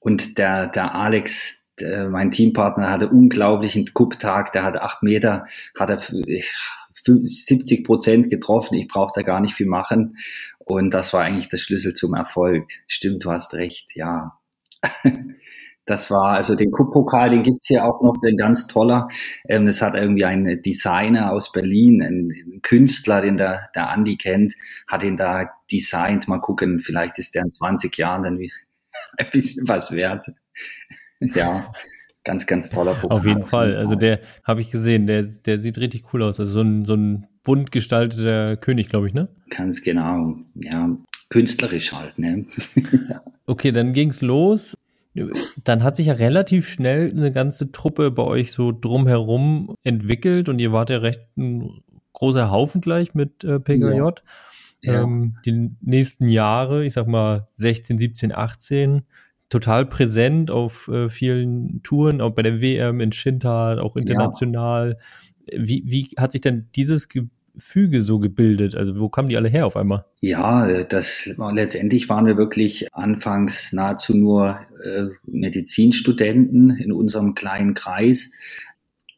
Und 0.00 0.38
der, 0.38 0.68
der 0.68 0.94
Alex, 0.94 1.65
der, 1.80 2.08
mein 2.08 2.30
Teampartner, 2.30 2.90
hatte 2.90 3.08
unglaublichen 3.08 3.86
Cup-Tag. 3.92 4.52
Der 4.52 4.64
hatte 4.64 4.82
acht 4.82 5.02
Meter, 5.02 5.46
hat 5.78 5.90
er 5.90 5.98
70 5.98 7.84
Prozent 7.84 8.30
getroffen. 8.30 8.74
Ich 8.74 8.88
brauchte 8.88 9.24
gar 9.24 9.40
nicht 9.40 9.54
viel 9.54 9.66
machen. 9.66 10.16
Und 10.58 10.92
das 10.92 11.12
war 11.12 11.22
eigentlich 11.22 11.48
der 11.48 11.58
Schlüssel 11.58 11.94
zum 11.94 12.14
Erfolg. 12.14 12.68
Stimmt, 12.88 13.24
du 13.24 13.30
hast 13.30 13.54
recht, 13.54 13.94
ja. 13.94 14.38
Das 15.88 16.10
war, 16.10 16.34
also 16.34 16.56
den 16.56 16.72
Kupp-Pokal, 16.72 17.30
den 17.30 17.44
gibt's 17.44 17.68
hier 17.68 17.84
auch 17.84 18.02
noch, 18.02 18.20
den 18.20 18.36
ganz 18.36 18.66
toller. 18.66 19.06
Ähm, 19.48 19.66
das 19.66 19.80
hat 19.80 19.94
irgendwie 19.94 20.24
ein 20.24 20.60
Designer 20.60 21.30
aus 21.30 21.52
Berlin, 21.52 22.02
ein, 22.02 22.60
Künstler, 22.62 23.20
den 23.20 23.36
der, 23.36 23.70
der 23.76 23.90
Andi 23.90 24.16
kennt, 24.16 24.54
hat 24.88 25.04
ihn 25.04 25.16
da 25.16 25.48
designt. 25.70 26.26
Mal 26.26 26.40
gucken, 26.40 26.80
vielleicht 26.80 27.20
ist 27.20 27.36
der 27.36 27.44
in 27.44 27.52
20 27.52 27.96
Jahren 27.96 28.24
dann 28.24 28.38
ein 29.18 29.30
bisschen 29.30 29.68
was 29.68 29.92
wert. 29.92 30.26
Ja, 31.20 31.72
ganz, 32.24 32.46
ganz 32.46 32.70
toller 32.70 32.94
Pokal. 32.94 33.16
Auf 33.16 33.26
jeden 33.26 33.44
Fall. 33.44 33.76
Also 33.76 33.94
der 33.94 34.20
habe 34.44 34.60
ich 34.60 34.70
gesehen, 34.70 35.06
der, 35.06 35.22
der 35.22 35.58
sieht 35.58 35.78
richtig 35.78 36.12
cool 36.12 36.22
aus. 36.22 36.40
Also 36.40 36.52
so 36.52 36.60
ein, 36.60 36.84
so 36.84 36.94
ein 36.94 37.26
bunt 37.42 37.70
gestalteter 37.70 38.56
König, 38.56 38.88
glaube 38.88 39.06
ich, 39.06 39.14
ne? 39.14 39.28
Ganz 39.50 39.82
genau. 39.82 40.36
Ja, 40.54 40.90
künstlerisch 41.30 41.92
halt, 41.92 42.18
ne? 42.18 42.46
okay, 43.46 43.72
dann 43.72 43.92
ging's 43.92 44.20
los. 44.20 44.76
Dann 45.64 45.82
hat 45.82 45.96
sich 45.96 46.08
ja 46.08 46.14
relativ 46.14 46.68
schnell 46.68 47.10
eine 47.10 47.32
ganze 47.32 47.72
Truppe 47.72 48.10
bei 48.10 48.22
euch 48.22 48.52
so 48.52 48.70
drumherum 48.72 49.74
entwickelt 49.82 50.50
und 50.50 50.58
ihr 50.58 50.72
wart 50.72 50.90
ja 50.90 50.98
recht 50.98 51.22
ein 51.38 51.80
großer 52.12 52.50
Haufen 52.50 52.80
gleich 52.80 53.14
mit 53.14 53.44
äh, 53.44 53.58
PKJ. 53.60 53.96
Ja. 53.96 54.12
Ja. 54.82 55.02
Ähm, 55.02 55.36
die 55.46 55.70
nächsten 55.80 56.28
Jahre, 56.28 56.84
ich 56.84 56.92
sag 56.92 57.06
mal 57.06 57.48
16, 57.52 57.98
17, 57.98 58.32
18, 58.32 59.02
total 59.48 59.86
präsent 59.86 60.50
auf 60.50 60.88
äh, 60.88 61.08
vielen 61.08 61.82
Touren, 61.82 62.20
auch 62.20 62.30
bei 62.30 62.42
der 62.42 62.60
WM 62.60 63.00
in 63.00 63.12
Schindhard, 63.12 63.78
auch 63.78 63.96
international. 63.96 64.98
Ja. 65.50 65.58
Wie, 65.64 65.84
wie 65.86 66.08
hat 66.18 66.32
sich 66.32 66.40
denn 66.40 66.68
dieses 66.74 67.08
Gefüge 67.08 68.02
so 68.02 68.18
gebildet? 68.18 68.74
Also 68.74 68.98
wo 68.98 69.08
kamen 69.08 69.28
die 69.28 69.36
alle 69.36 69.48
her 69.48 69.66
auf 69.66 69.76
einmal? 69.76 70.04
Ja, 70.20 70.82
das 70.82 71.30
letztendlich 71.52 72.08
waren 72.08 72.26
wir 72.26 72.36
wirklich 72.36 72.92
anfangs 72.92 73.72
nahezu 73.72 74.16
nur 74.16 74.58
äh, 74.84 75.04
Medizinstudenten 75.26 76.70
in 76.70 76.90
unserem 76.90 77.34
kleinen 77.34 77.74
Kreis. 77.74 78.32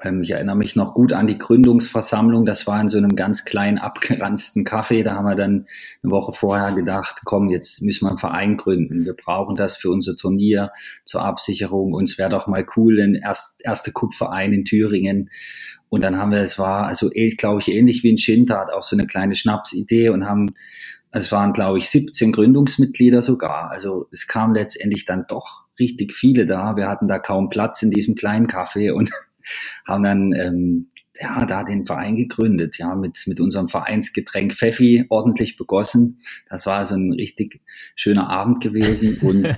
Ähm, 0.02 0.22
ich 0.22 0.30
erinnere 0.30 0.56
mich 0.56 0.76
noch 0.76 0.94
gut 0.94 1.12
an 1.12 1.26
die 1.26 1.38
Gründungsversammlung. 1.38 2.46
Das 2.46 2.66
war 2.66 2.80
in 2.80 2.88
so 2.88 2.98
einem 2.98 3.16
ganz 3.16 3.44
kleinen 3.44 3.78
abgeranzten 3.78 4.64
Café. 4.64 5.02
Da 5.02 5.14
haben 5.14 5.26
wir 5.26 5.34
dann 5.34 5.66
eine 6.02 6.12
Woche 6.12 6.32
vorher 6.32 6.72
gedacht, 6.72 7.22
komm, 7.24 7.48
jetzt 7.50 7.82
müssen 7.82 8.06
wir 8.06 8.10
einen 8.10 8.18
Verein 8.18 8.56
gründen. 8.56 9.04
Wir 9.04 9.14
brauchen 9.14 9.56
das 9.56 9.76
für 9.76 9.90
unser 9.90 10.16
Turnier 10.16 10.72
zur 11.04 11.22
Absicherung. 11.22 11.92
Und 11.92 12.04
es 12.08 12.18
wäre 12.18 12.30
doch 12.30 12.46
mal 12.46 12.64
cool, 12.76 13.00
ein 13.00 13.14
erst, 13.14 13.64
erste 13.64 13.92
Kupferein 13.92 14.52
in 14.52 14.64
Thüringen. 14.64 15.30
Und 15.88 16.04
dann 16.04 16.16
haben 16.16 16.32
wir, 16.32 16.40
es 16.40 16.58
war 16.58 16.86
also, 16.86 17.10
glaube 17.38 17.62
ich, 17.62 17.68
ähnlich 17.68 18.02
wie 18.02 18.10
in 18.10 18.18
Schindart, 18.18 18.72
auch 18.72 18.82
so 18.82 18.94
eine 18.94 19.06
kleine 19.06 19.34
Schnapsidee 19.34 20.10
und 20.10 20.26
haben, 20.26 20.54
es 21.10 21.32
waren, 21.32 21.54
glaube 21.54 21.78
ich, 21.78 21.88
17 21.88 22.32
Gründungsmitglieder 22.32 23.22
sogar. 23.22 23.70
Also 23.70 24.06
es 24.12 24.26
kam 24.26 24.52
letztendlich 24.52 25.06
dann 25.06 25.24
doch 25.26 25.64
richtig 25.78 26.12
viele 26.12 26.44
da. 26.44 26.76
Wir 26.76 26.88
hatten 26.88 27.08
da 27.08 27.18
kaum 27.18 27.48
Platz 27.48 27.82
in 27.82 27.90
diesem 27.90 28.14
kleinen 28.16 28.46
Café 28.46 28.92
und 28.92 29.10
haben 29.86 30.02
dann 30.02 30.32
ähm, 30.32 30.88
ja, 31.20 31.44
da 31.46 31.64
den 31.64 31.84
Verein 31.84 32.16
gegründet, 32.16 32.78
ja, 32.78 32.94
mit, 32.94 33.24
mit 33.26 33.40
unserem 33.40 33.68
Vereinsgetränk 33.68 34.54
Pfeffi 34.54 35.06
ordentlich 35.08 35.56
begossen. 35.56 36.20
Das 36.48 36.66
war 36.66 36.86
so 36.86 36.94
ein 36.94 37.12
richtig 37.12 37.60
schöner 37.96 38.30
Abend 38.30 38.62
gewesen 38.62 39.18
und 39.22 39.48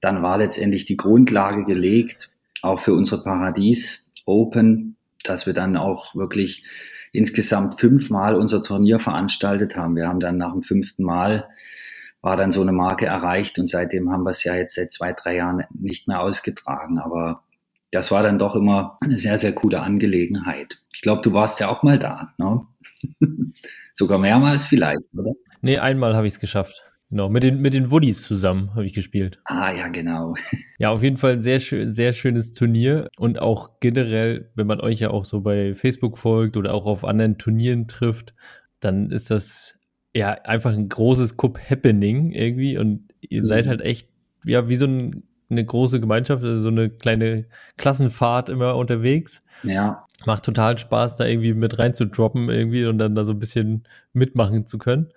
dann 0.00 0.22
war 0.22 0.38
letztendlich 0.38 0.84
die 0.84 0.96
Grundlage 0.96 1.64
gelegt, 1.64 2.30
auch 2.62 2.80
für 2.80 2.94
unsere 2.94 3.22
Paradies 3.22 4.08
Open, 4.24 4.96
dass 5.24 5.46
wir 5.46 5.54
dann 5.54 5.76
auch 5.76 6.14
wirklich 6.14 6.64
insgesamt 7.12 7.80
fünfmal 7.80 8.36
unser 8.36 8.62
Turnier 8.62 9.00
veranstaltet 9.00 9.76
haben. 9.76 9.96
Wir 9.96 10.06
haben 10.06 10.20
dann 10.20 10.36
nach 10.36 10.52
dem 10.52 10.62
fünften 10.62 11.02
Mal 11.02 11.48
war 12.22 12.36
dann 12.36 12.52
so 12.52 12.60
eine 12.60 12.72
Marke 12.72 13.06
erreicht 13.06 13.58
und 13.58 13.68
seitdem 13.68 14.12
haben 14.12 14.24
wir 14.24 14.30
es 14.30 14.44
ja 14.44 14.54
jetzt 14.54 14.74
seit 14.74 14.92
zwei, 14.92 15.12
drei 15.12 15.36
Jahren 15.36 15.64
nicht 15.72 16.06
mehr 16.06 16.20
ausgetragen. 16.20 16.98
Aber 16.98 17.42
das 17.90 18.10
war 18.10 18.22
dann 18.22 18.38
doch 18.38 18.54
immer 18.54 18.98
eine 19.00 19.18
sehr, 19.18 19.38
sehr 19.38 19.52
coole 19.52 19.80
Angelegenheit. 19.80 20.80
Ich 20.94 21.02
glaube, 21.02 21.22
du 21.22 21.32
warst 21.32 21.60
ja 21.60 21.68
auch 21.68 21.82
mal 21.82 21.98
da, 21.98 22.32
ne? 22.38 22.66
Sogar 23.92 24.18
mehrmals 24.18 24.64
vielleicht, 24.64 25.14
oder? 25.14 25.32
Nee, 25.60 25.78
einmal 25.78 26.14
habe 26.14 26.26
ich 26.26 26.34
es 26.34 26.40
geschafft. 26.40 26.82
Genau, 27.10 27.28
mit 27.28 27.42
den, 27.42 27.60
mit 27.60 27.74
den 27.74 27.90
Woodies 27.90 28.22
zusammen 28.22 28.72
habe 28.74 28.86
ich 28.86 28.94
gespielt. 28.94 29.40
Ah, 29.44 29.72
ja, 29.72 29.88
genau. 29.88 30.36
Ja, 30.78 30.90
auf 30.90 31.02
jeden 31.02 31.16
Fall 31.16 31.32
ein 31.32 31.42
sehr, 31.42 31.58
schön, 31.58 31.92
sehr 31.92 32.12
schönes 32.12 32.54
Turnier 32.54 33.08
und 33.18 33.40
auch 33.40 33.80
generell, 33.80 34.50
wenn 34.54 34.68
man 34.68 34.80
euch 34.80 35.00
ja 35.00 35.10
auch 35.10 35.24
so 35.24 35.40
bei 35.40 35.74
Facebook 35.74 36.16
folgt 36.16 36.56
oder 36.56 36.72
auch 36.72 36.86
auf 36.86 37.04
anderen 37.04 37.36
Turnieren 37.36 37.88
trifft, 37.88 38.32
dann 38.78 39.10
ist 39.10 39.30
das 39.30 39.78
ja 40.14 40.30
einfach 40.30 40.72
ein 40.72 40.88
großes 40.88 41.36
Cup-Happening 41.36 42.30
irgendwie 42.30 42.78
und 42.78 43.08
ihr 43.20 43.42
mhm. 43.42 43.46
seid 43.46 43.66
halt 43.66 43.80
echt, 43.82 44.08
ja, 44.44 44.68
wie 44.68 44.76
so 44.76 44.86
ein, 44.86 45.24
eine 45.50 45.64
große 45.64 46.00
Gemeinschaft, 46.00 46.44
also 46.44 46.62
so 46.62 46.68
eine 46.68 46.90
kleine 46.90 47.46
Klassenfahrt 47.76 48.48
immer 48.48 48.76
unterwegs. 48.76 49.42
Ja. 49.62 50.06
Macht 50.26 50.44
total 50.44 50.78
Spaß, 50.78 51.16
da 51.16 51.26
irgendwie 51.26 51.54
mit 51.54 51.78
reinzudroppen 51.78 52.50
irgendwie 52.50 52.84
und 52.84 52.98
dann 52.98 53.14
da 53.14 53.24
so 53.24 53.32
ein 53.32 53.38
bisschen 53.38 53.84
mitmachen 54.12 54.66
zu 54.66 54.78
können. 54.78 55.08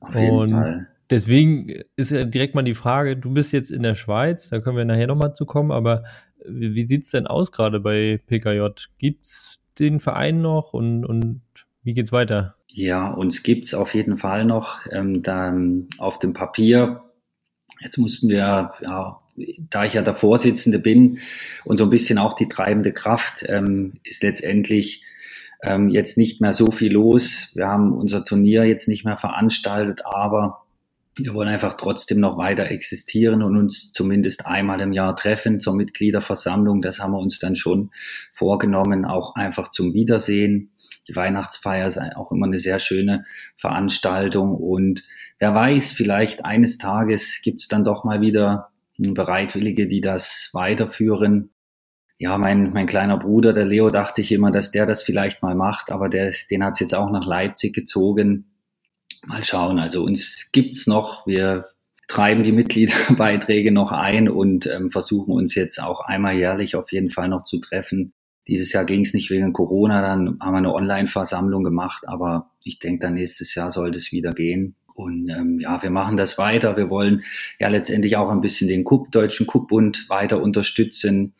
Auf 0.00 0.14
jeden 0.14 0.36
und 0.36 0.50
Fall 0.50 0.86
deswegen 1.10 1.82
ist 1.96 2.10
ja 2.10 2.24
direkt 2.24 2.54
mal 2.54 2.62
die 2.62 2.74
Frage, 2.74 3.16
du 3.16 3.32
bist 3.32 3.52
jetzt 3.52 3.70
in 3.70 3.82
der 3.82 3.94
Schweiz, 3.94 4.48
da 4.48 4.60
können 4.60 4.76
wir 4.76 4.84
nachher 4.84 5.08
nochmal 5.08 5.34
zu 5.34 5.44
kommen, 5.44 5.72
aber 5.72 6.04
wie, 6.46 6.74
wie 6.74 6.82
sieht's 6.82 7.10
denn 7.10 7.26
aus 7.26 7.52
gerade 7.52 7.80
bei 7.80 8.20
PKJ? 8.26 8.66
Gibt's 8.98 9.60
den 9.78 10.00
Verein 10.00 10.40
noch 10.40 10.72
und, 10.72 11.04
und 11.04 11.42
wie 11.82 11.94
geht's 11.94 12.12
weiter? 12.12 12.56
Ja, 12.68 13.10
uns 13.10 13.42
gibt's 13.42 13.74
auf 13.74 13.94
jeden 13.94 14.18
Fall 14.18 14.44
noch. 14.44 14.78
Ähm, 14.90 15.22
dann 15.22 15.88
auf 15.98 16.18
dem 16.18 16.32
Papier, 16.32 17.02
jetzt 17.80 17.98
mussten 17.98 18.28
wir, 18.28 18.72
ja, 18.80 19.19
da 19.70 19.84
ich 19.84 19.94
ja 19.94 20.02
der 20.02 20.14
Vorsitzende 20.14 20.78
bin 20.78 21.18
und 21.64 21.76
so 21.76 21.84
ein 21.84 21.90
bisschen 21.90 22.18
auch 22.18 22.34
die 22.34 22.48
treibende 22.48 22.92
Kraft, 22.92 23.44
ähm, 23.48 23.94
ist 24.04 24.22
letztendlich 24.22 25.04
ähm, 25.62 25.88
jetzt 25.88 26.16
nicht 26.16 26.40
mehr 26.40 26.52
so 26.52 26.70
viel 26.70 26.92
los. 26.92 27.52
Wir 27.54 27.68
haben 27.68 27.92
unser 27.92 28.24
Turnier 28.24 28.64
jetzt 28.64 28.88
nicht 28.88 29.04
mehr 29.04 29.16
veranstaltet, 29.16 30.02
aber 30.04 30.62
wir 31.16 31.34
wollen 31.34 31.48
einfach 31.48 31.74
trotzdem 31.74 32.20
noch 32.20 32.38
weiter 32.38 32.70
existieren 32.70 33.42
und 33.42 33.56
uns 33.56 33.92
zumindest 33.92 34.46
einmal 34.46 34.80
im 34.80 34.92
Jahr 34.92 35.16
treffen 35.16 35.60
zur 35.60 35.74
Mitgliederversammlung. 35.74 36.82
Das 36.82 37.00
haben 37.00 37.12
wir 37.12 37.18
uns 37.18 37.38
dann 37.38 37.56
schon 37.56 37.90
vorgenommen, 38.32 39.04
auch 39.04 39.34
einfach 39.34 39.70
zum 39.70 39.92
Wiedersehen. 39.92 40.70
Die 41.08 41.16
Weihnachtsfeier 41.16 41.88
ist 41.88 41.98
auch 42.16 42.30
immer 42.32 42.46
eine 42.46 42.58
sehr 42.58 42.78
schöne 42.78 43.24
Veranstaltung 43.56 44.54
und 44.54 45.04
wer 45.38 45.54
weiß, 45.54 45.92
vielleicht 45.92 46.44
eines 46.44 46.78
Tages 46.78 47.40
gibt 47.42 47.60
es 47.60 47.68
dann 47.68 47.84
doch 47.84 48.04
mal 48.04 48.20
wieder 48.20 48.69
Bereitwillige, 49.00 49.86
die 49.86 50.00
das 50.00 50.50
weiterführen. 50.52 51.50
Ja, 52.18 52.36
mein, 52.36 52.72
mein 52.72 52.86
kleiner 52.86 53.16
Bruder, 53.16 53.52
der 53.52 53.64
Leo, 53.64 53.88
dachte 53.88 54.20
ich 54.20 54.30
immer, 54.32 54.50
dass 54.50 54.70
der 54.70 54.86
das 54.86 55.02
vielleicht 55.02 55.42
mal 55.42 55.54
macht, 55.54 55.90
aber 55.90 56.08
der, 56.08 56.34
den 56.50 56.62
hat 56.62 56.74
es 56.74 56.80
jetzt 56.80 56.94
auch 56.94 57.10
nach 57.10 57.26
Leipzig 57.26 57.74
gezogen 57.74 58.50
mal 59.26 59.44
schauen. 59.44 59.78
Also 59.78 60.02
uns 60.02 60.48
gibt's 60.52 60.86
noch. 60.86 61.26
Wir 61.26 61.66
treiben 62.08 62.42
die 62.42 62.52
Mitgliederbeiträge 62.52 63.72
noch 63.72 63.92
ein 63.92 64.28
und 64.28 64.66
ähm, 64.66 64.90
versuchen 64.90 65.32
uns 65.32 65.54
jetzt 65.54 65.80
auch 65.80 66.00
einmal 66.00 66.36
jährlich 66.36 66.76
auf 66.76 66.90
jeden 66.92 67.10
Fall 67.10 67.28
noch 67.28 67.44
zu 67.44 67.58
treffen. 67.60 68.12
Dieses 68.48 68.72
Jahr 68.72 68.84
ging 68.84 69.02
es 69.02 69.14
nicht 69.14 69.30
wegen 69.30 69.52
Corona, 69.52 70.02
dann 70.02 70.38
haben 70.40 70.54
wir 70.54 70.58
eine 70.58 70.74
Online-Versammlung 70.74 71.62
gemacht, 71.62 72.08
aber 72.08 72.50
ich 72.64 72.80
denke, 72.80 73.06
dann 73.06 73.14
nächstes 73.14 73.54
Jahr 73.54 73.70
sollte 73.70 73.98
es 73.98 74.10
wieder 74.10 74.30
gehen. 74.30 74.74
Und 75.00 75.28
ähm, 75.30 75.58
ja, 75.60 75.82
wir 75.82 75.90
machen 75.90 76.16
das 76.16 76.36
weiter. 76.36 76.76
Wir 76.76 76.90
wollen 76.90 77.22
ja 77.58 77.68
letztendlich 77.68 78.16
auch 78.16 78.28
ein 78.28 78.40
bisschen 78.40 78.68
den 78.68 78.84
Kup, 78.84 79.10
Deutschen 79.10 79.46
Kuppbund 79.46 80.06
weiter 80.08 80.42
unterstützen. 80.42 81.34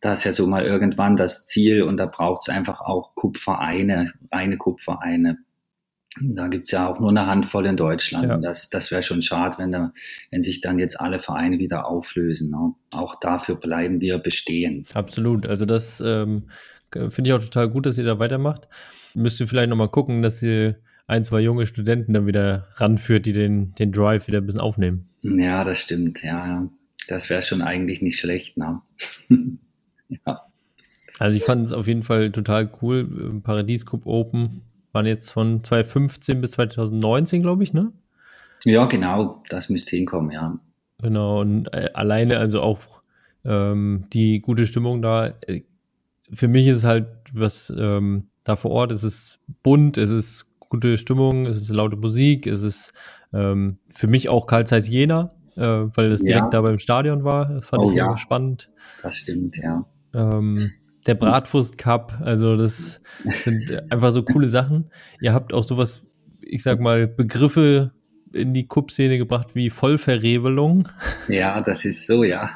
Das 0.00 0.20
ist 0.20 0.24
ja 0.24 0.32
so 0.32 0.46
mal 0.46 0.64
irgendwann 0.64 1.16
das 1.16 1.46
Ziel 1.46 1.82
und 1.82 1.96
da 1.98 2.06
braucht 2.06 2.42
es 2.42 2.54
einfach 2.54 2.80
auch 2.80 3.14
Kupfereine, 3.14 4.12
reine 4.32 4.56
Kupfereine. 4.56 5.38
Da 6.18 6.48
gibt's 6.48 6.70
ja 6.70 6.88
auch 6.88 6.98
nur 6.98 7.10
eine 7.10 7.26
Handvoll 7.26 7.66
in 7.66 7.76
Deutschland. 7.76 8.28
Ja. 8.28 8.36
Und 8.36 8.42
das, 8.42 8.70
das 8.70 8.90
wäre 8.90 9.02
schon 9.02 9.20
schade, 9.20 9.58
wenn, 9.58 9.72
da, 9.72 9.92
wenn 10.30 10.42
sich 10.42 10.62
dann 10.62 10.78
jetzt 10.78 10.98
alle 10.98 11.18
Vereine 11.18 11.58
wieder 11.58 11.86
auflösen. 11.86 12.50
Ne? 12.50 12.72
Auch 12.90 13.20
dafür 13.20 13.56
bleiben 13.56 14.00
wir 14.00 14.18
bestehen. 14.18 14.86
Absolut. 14.94 15.46
Also 15.46 15.66
das 15.66 16.00
ähm, 16.00 16.48
finde 16.90 17.28
ich 17.28 17.32
auch 17.34 17.42
total 17.42 17.68
gut, 17.68 17.84
dass 17.84 17.98
ihr 17.98 18.04
da 18.04 18.18
weitermacht. 18.18 18.68
Müsst 19.14 19.40
ihr 19.40 19.48
vielleicht 19.48 19.68
nochmal 19.68 19.90
gucken, 19.90 20.22
dass 20.22 20.42
ihr 20.42 20.76
ein, 21.06 21.24
zwei 21.24 21.40
junge 21.40 21.66
Studenten 21.66 22.12
dann 22.12 22.26
wieder 22.26 22.66
ranführt, 22.74 23.26
die 23.26 23.32
den, 23.32 23.74
den 23.74 23.92
Drive 23.92 24.26
wieder 24.26 24.38
ein 24.38 24.46
bisschen 24.46 24.60
aufnehmen. 24.60 25.08
Ja, 25.22 25.64
das 25.64 25.78
stimmt. 25.78 26.22
Ja, 26.22 26.68
das 27.08 27.30
wäre 27.30 27.42
schon 27.42 27.62
eigentlich 27.62 28.02
nicht 28.02 28.18
schlecht. 28.18 28.56
Ne? 28.56 28.80
ja. 30.08 30.42
Also 31.18 31.36
ich 31.36 31.44
fand 31.44 31.64
es 31.64 31.72
auf 31.72 31.86
jeden 31.86 32.02
Fall 32.02 32.30
total 32.32 32.70
cool. 32.82 33.40
Paradies 33.42 33.86
Cup 33.86 34.06
Open 34.06 34.62
waren 34.92 35.06
jetzt 35.06 35.32
von 35.32 35.62
2015 35.62 36.40
bis 36.40 36.52
2019, 36.52 37.42
glaube 37.42 37.62
ich, 37.62 37.72
ne? 37.72 37.92
Ja, 38.64 38.86
genau, 38.86 39.42
das 39.48 39.68
müsste 39.68 39.96
hinkommen, 39.96 40.30
ja. 40.30 40.58
Genau, 41.02 41.40
und 41.40 41.72
äh, 41.72 41.90
alleine 41.92 42.38
also 42.38 42.62
auch 42.62 42.80
ähm, 43.44 44.06
die 44.12 44.40
gute 44.40 44.66
Stimmung 44.66 45.02
da. 45.02 45.34
Äh, 45.46 45.62
für 46.32 46.48
mich 46.48 46.66
ist 46.66 46.78
es 46.78 46.84
halt 46.84 47.06
was 47.32 47.72
ähm, 47.76 48.28
da 48.44 48.56
vor 48.56 48.70
Ort, 48.70 48.92
es 48.92 49.04
ist 49.04 49.38
bunt, 49.62 49.98
es 49.98 50.10
ist 50.10 50.55
gute 50.76 50.98
Stimmung, 50.98 51.46
es 51.46 51.56
ist 51.56 51.70
laute 51.70 51.96
Musik, 51.96 52.46
es 52.46 52.62
ist 52.62 52.92
ähm, 53.32 53.78
für 53.88 54.06
mich 54.06 54.28
auch 54.28 54.46
Karl 54.46 54.66
Zeiss 54.66 54.88
Jena, 54.88 55.30
äh, 55.56 55.62
weil 55.62 56.10
das 56.10 56.20
direkt 56.20 56.44
ja. 56.44 56.50
da 56.50 56.60
beim 56.60 56.78
Stadion 56.78 57.24
war. 57.24 57.46
Das 57.46 57.68
fand 57.68 57.82
oh, 57.82 57.90
ich 57.90 57.96
ja. 57.96 58.16
spannend. 58.18 58.70
Das 59.02 59.16
stimmt, 59.16 59.56
ja. 59.56 59.86
Ähm, 60.14 60.70
der 61.06 61.14
Bratwurst 61.14 61.78
Cup. 61.78 62.18
Also 62.20 62.56
das 62.56 63.00
sind 63.42 63.70
einfach 63.90 64.12
so 64.12 64.22
coole 64.22 64.48
Sachen. 64.48 64.90
Ihr 65.20 65.32
habt 65.32 65.54
auch 65.54 65.64
sowas, 65.64 66.04
ich 66.42 66.62
sag 66.62 66.80
mal, 66.80 67.06
Begriffe 67.06 67.92
in 68.36 68.54
die 68.54 68.68
Cup-Szene 68.68 69.18
gebracht 69.18 69.54
wie 69.54 69.70
Vollverrebelung. 69.70 70.88
Ja, 71.28 71.60
das 71.60 71.84
ist 71.84 72.06
so, 72.06 72.24
ja. 72.24 72.50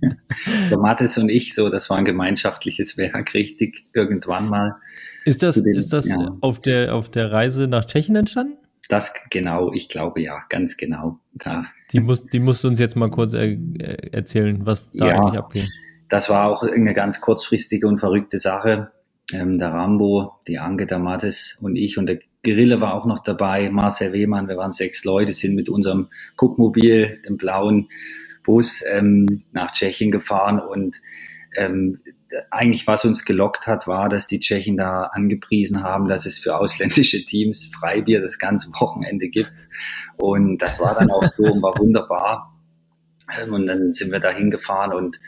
Der 0.70 0.78
Mattes 0.78 1.18
und 1.18 1.28
ich, 1.28 1.54
so, 1.54 1.68
das 1.68 1.90
war 1.90 1.98
ein 1.98 2.04
gemeinschaftliches 2.04 2.96
Werk, 2.96 3.34
richtig, 3.34 3.86
irgendwann 3.92 4.48
mal. 4.48 4.76
Ist 5.24 5.42
das, 5.42 5.56
den, 5.56 5.76
ist 5.76 5.92
das 5.92 6.08
ja. 6.08 6.36
auf, 6.40 6.58
der, 6.58 6.94
auf 6.94 7.10
der 7.10 7.30
Reise 7.32 7.68
nach 7.68 7.84
Tschechien 7.84 8.16
entstanden? 8.16 8.56
Das 8.88 9.12
genau, 9.30 9.72
ich 9.72 9.88
glaube 9.88 10.22
ja, 10.22 10.42
ganz 10.48 10.76
genau. 10.76 11.18
Da. 11.34 11.66
Die, 11.92 12.00
muss, 12.00 12.24
die 12.24 12.40
musst 12.40 12.64
du 12.64 12.68
uns 12.68 12.78
jetzt 12.78 12.96
mal 12.96 13.10
kurz 13.10 13.34
er, 13.34 13.56
erzählen, 14.14 14.64
was 14.64 14.92
da 14.92 15.08
ja. 15.08 15.18
eigentlich 15.18 15.38
abgeht 15.38 15.68
das 16.08 16.28
war 16.28 16.46
auch 16.46 16.62
eine 16.62 16.94
ganz 16.94 17.20
kurzfristige 17.20 17.86
und 17.86 17.98
verrückte 17.98 18.38
Sache. 18.38 18.90
Ähm, 19.32 19.58
der 19.58 19.72
Rambo, 19.72 20.32
die 20.46 20.58
Anke, 20.58 20.86
der 20.86 20.98
Mattes 20.98 21.58
und 21.60 21.76
ich 21.76 21.98
und 21.98 22.06
der 22.06 22.18
Gerille 22.48 22.80
war 22.80 22.94
auch 22.94 23.06
noch 23.06 23.20
dabei, 23.20 23.70
Marcel 23.70 24.12
Wehmann, 24.12 24.48
wir 24.48 24.56
waren 24.56 24.72
sechs 24.72 25.04
Leute, 25.04 25.32
sind 25.32 25.54
mit 25.54 25.68
unserem 25.68 26.08
Guckmobil, 26.36 27.22
dem 27.26 27.36
blauen 27.36 27.88
Bus, 28.42 28.82
ähm, 28.90 29.42
nach 29.52 29.72
Tschechien 29.72 30.10
gefahren 30.10 30.58
und 30.58 31.00
ähm, 31.56 32.00
eigentlich 32.50 32.86
was 32.86 33.04
uns 33.04 33.24
gelockt 33.24 33.66
hat, 33.66 33.86
war, 33.86 34.08
dass 34.08 34.26
die 34.26 34.40
Tschechen 34.40 34.76
da 34.76 35.04
angepriesen 35.04 35.82
haben, 35.82 36.08
dass 36.08 36.26
es 36.26 36.38
für 36.38 36.56
ausländische 36.56 37.24
Teams 37.24 37.70
Freibier 37.74 38.20
das 38.20 38.38
ganze 38.38 38.68
Wochenende 38.80 39.28
gibt. 39.28 39.52
Und 40.16 40.58
das 40.58 40.78
war 40.80 40.94
dann 40.94 41.10
auch 41.10 41.24
so 41.24 41.44
und 41.44 41.62
war 41.62 41.78
wunderbar. 41.78 42.54
Ähm, 43.40 43.52
und 43.52 43.66
dann 43.66 43.92
sind 43.92 44.12
wir 44.12 44.20
da 44.20 44.30
hingefahren 44.30 44.92
und 44.92 45.20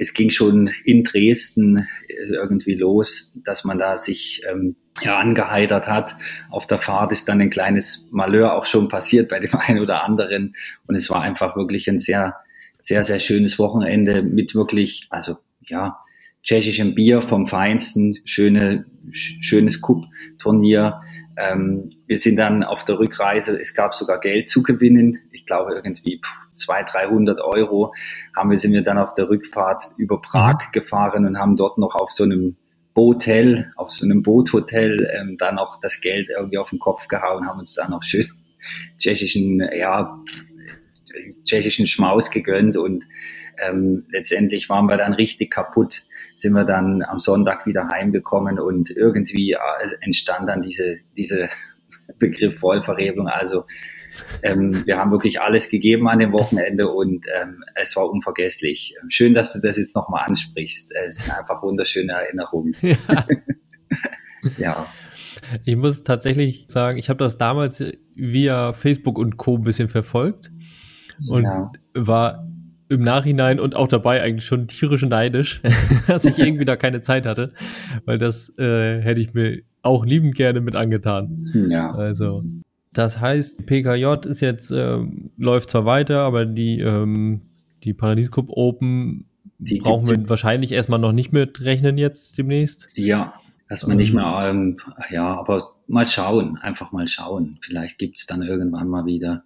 es 0.00 0.14
ging 0.14 0.30
schon 0.30 0.70
in 0.84 1.04
Dresden 1.04 1.86
äh, 2.08 2.32
irgendwie 2.32 2.74
los, 2.74 3.36
dass 3.44 3.64
man 3.64 3.78
da 3.78 3.98
sich 3.98 4.42
ähm, 4.50 4.76
ja, 5.02 5.18
angeheitert 5.18 5.88
hat. 5.88 6.16
Auf 6.48 6.66
der 6.66 6.78
Fahrt 6.78 7.12
ist 7.12 7.28
dann 7.28 7.42
ein 7.42 7.50
kleines 7.50 8.08
Malheur 8.10 8.56
auch 8.56 8.64
schon 8.64 8.88
passiert 8.88 9.28
bei 9.28 9.40
dem 9.40 9.54
einen 9.58 9.78
oder 9.78 10.02
anderen. 10.02 10.56
Und 10.86 10.94
es 10.94 11.10
war 11.10 11.20
einfach 11.20 11.54
wirklich 11.54 11.86
ein 11.90 11.98
sehr, 11.98 12.34
sehr, 12.80 13.04
sehr 13.04 13.18
schönes 13.18 13.58
Wochenende 13.58 14.22
mit 14.22 14.54
wirklich, 14.54 15.06
also 15.10 15.36
ja, 15.60 15.98
tschechischem 16.42 16.94
Bier 16.94 17.20
vom 17.20 17.46
Feinsten, 17.46 18.16
schöne, 18.24 18.86
schönes 19.10 19.82
Cup-Turnier. 19.82 21.02
Ähm, 21.36 21.90
wir 22.06 22.18
sind 22.18 22.36
dann 22.36 22.64
auf 22.64 22.86
der 22.86 22.98
Rückreise, 22.98 23.60
es 23.60 23.74
gab 23.74 23.94
sogar 23.94 24.18
Geld 24.18 24.48
zu 24.48 24.62
gewinnen. 24.62 25.18
Ich 25.30 25.44
glaube 25.44 25.74
irgendwie 25.74 26.22
200, 26.60 26.94
300 26.94 27.40
Euro 27.40 27.92
haben 28.36 28.50
wir, 28.50 28.58
sind 28.58 28.72
wir 28.72 28.82
dann 28.82 28.98
auf 28.98 29.14
der 29.14 29.28
Rückfahrt 29.28 29.82
über 29.96 30.20
Prag 30.20 30.54
mhm. 30.66 30.72
gefahren 30.72 31.26
und 31.26 31.38
haben 31.38 31.56
dort 31.56 31.78
noch 31.78 31.94
auf 31.94 32.10
so 32.10 32.24
einem 32.24 32.56
Boothotel, 32.94 33.72
auf 33.76 33.90
so 33.90 34.04
einem 34.04 34.22
Boothotel 34.22 35.08
ähm, 35.14 35.36
dann 35.38 35.56
noch 35.56 35.80
das 35.80 36.00
Geld 36.00 36.28
irgendwie 36.30 36.58
auf 36.58 36.70
den 36.70 36.78
Kopf 36.78 37.08
gehauen, 37.08 37.46
haben 37.46 37.60
uns 37.60 37.74
dann 37.74 37.90
noch 37.90 38.02
schön 38.02 38.26
tschechischen, 38.98 39.60
ja, 39.76 40.18
tschechischen 41.44 41.86
Schmaus 41.86 42.30
gegönnt 42.30 42.76
und 42.76 43.04
ähm, 43.60 44.06
letztendlich 44.10 44.68
waren 44.68 44.86
wir 44.86 44.96
dann 44.96 45.12
richtig 45.12 45.50
kaputt, 45.50 46.02
sind 46.34 46.52
wir 46.52 46.64
dann 46.64 47.02
am 47.02 47.18
Sonntag 47.18 47.66
wieder 47.66 47.88
heimgekommen 47.88 48.58
und 48.58 48.90
irgendwie 48.90 49.52
äh, 49.52 49.58
entstand 50.00 50.48
dann 50.48 50.62
diese, 50.62 50.98
diese 51.16 51.48
Begriff 52.18 52.58
Vollverrebung. 52.58 53.28
Also 53.28 53.64
ähm, 54.42 54.84
wir 54.86 54.98
haben 54.98 55.10
wirklich 55.10 55.40
alles 55.40 55.70
gegeben 55.70 56.08
an 56.08 56.18
dem 56.18 56.32
Wochenende 56.32 56.88
und 56.88 57.26
ähm, 57.40 57.64
es 57.74 57.96
war 57.96 58.08
unvergesslich. 58.10 58.94
Schön, 59.08 59.34
dass 59.34 59.52
du 59.52 59.60
das 59.60 59.76
jetzt 59.76 59.94
nochmal 59.94 60.24
ansprichst. 60.26 60.92
Es 61.06 61.18
sind 61.18 61.36
einfach 61.36 61.62
wunderschöne 61.62 62.12
Erinnerungen. 62.12 62.76
Ja. 62.80 62.96
ja. 64.58 64.86
Ich 65.64 65.76
muss 65.76 66.02
tatsächlich 66.02 66.66
sagen, 66.68 66.98
ich 66.98 67.08
habe 67.08 67.18
das 67.18 67.38
damals 67.38 67.82
via 68.14 68.72
Facebook 68.72 69.18
und 69.18 69.36
Co. 69.36 69.56
ein 69.56 69.62
bisschen 69.62 69.88
verfolgt 69.88 70.50
und 71.28 71.44
ja. 71.44 71.72
war 71.94 72.46
im 72.88 73.02
Nachhinein 73.02 73.60
und 73.60 73.76
auch 73.76 73.88
dabei 73.88 74.20
eigentlich 74.22 74.44
schon 74.44 74.66
tierisch 74.66 75.02
neidisch, 75.02 75.62
dass 76.06 76.24
ich 76.24 76.38
irgendwie 76.38 76.64
da 76.64 76.76
keine 76.76 77.02
Zeit 77.02 77.24
hatte, 77.24 77.52
weil 78.04 78.18
das 78.18 78.52
äh, 78.58 79.00
hätte 79.00 79.20
ich 79.20 79.32
mir 79.32 79.62
auch 79.82 80.04
liebend 80.04 80.34
gerne 80.34 80.60
mit 80.60 80.74
angetan. 80.74 81.46
Ja. 81.70 81.92
Also 81.92 82.42
das 82.92 83.20
heißt, 83.20 83.66
PKJ 83.66 84.26
ist 84.26 84.40
jetzt 84.40 84.70
äh, 84.70 84.98
läuft 85.36 85.70
zwar 85.70 85.84
weiter, 85.84 86.20
aber 86.20 86.44
die 86.46 86.80
ähm, 86.80 87.42
die 87.84 87.94
Paradies 87.94 88.30
Cup 88.30 88.50
Open 88.50 89.26
die 89.58 89.78
brauchen 89.78 90.08
wir 90.08 90.28
wahrscheinlich 90.28 90.72
erstmal 90.72 90.98
noch 90.98 91.12
nicht 91.12 91.32
mit 91.32 91.62
rechnen 91.62 91.98
jetzt 91.98 92.38
demnächst. 92.38 92.88
Ja, 92.94 93.34
erstmal 93.68 93.96
nicht 93.96 94.14
mehr. 94.14 94.48
Ähm, 94.48 94.78
ja, 95.10 95.38
aber 95.38 95.74
mal 95.86 96.06
schauen, 96.06 96.56
einfach 96.58 96.92
mal 96.92 97.06
schauen. 97.08 97.58
Vielleicht 97.60 97.98
gibt's 97.98 98.26
dann 98.26 98.42
irgendwann 98.42 98.88
mal 98.88 99.04
wieder 99.04 99.44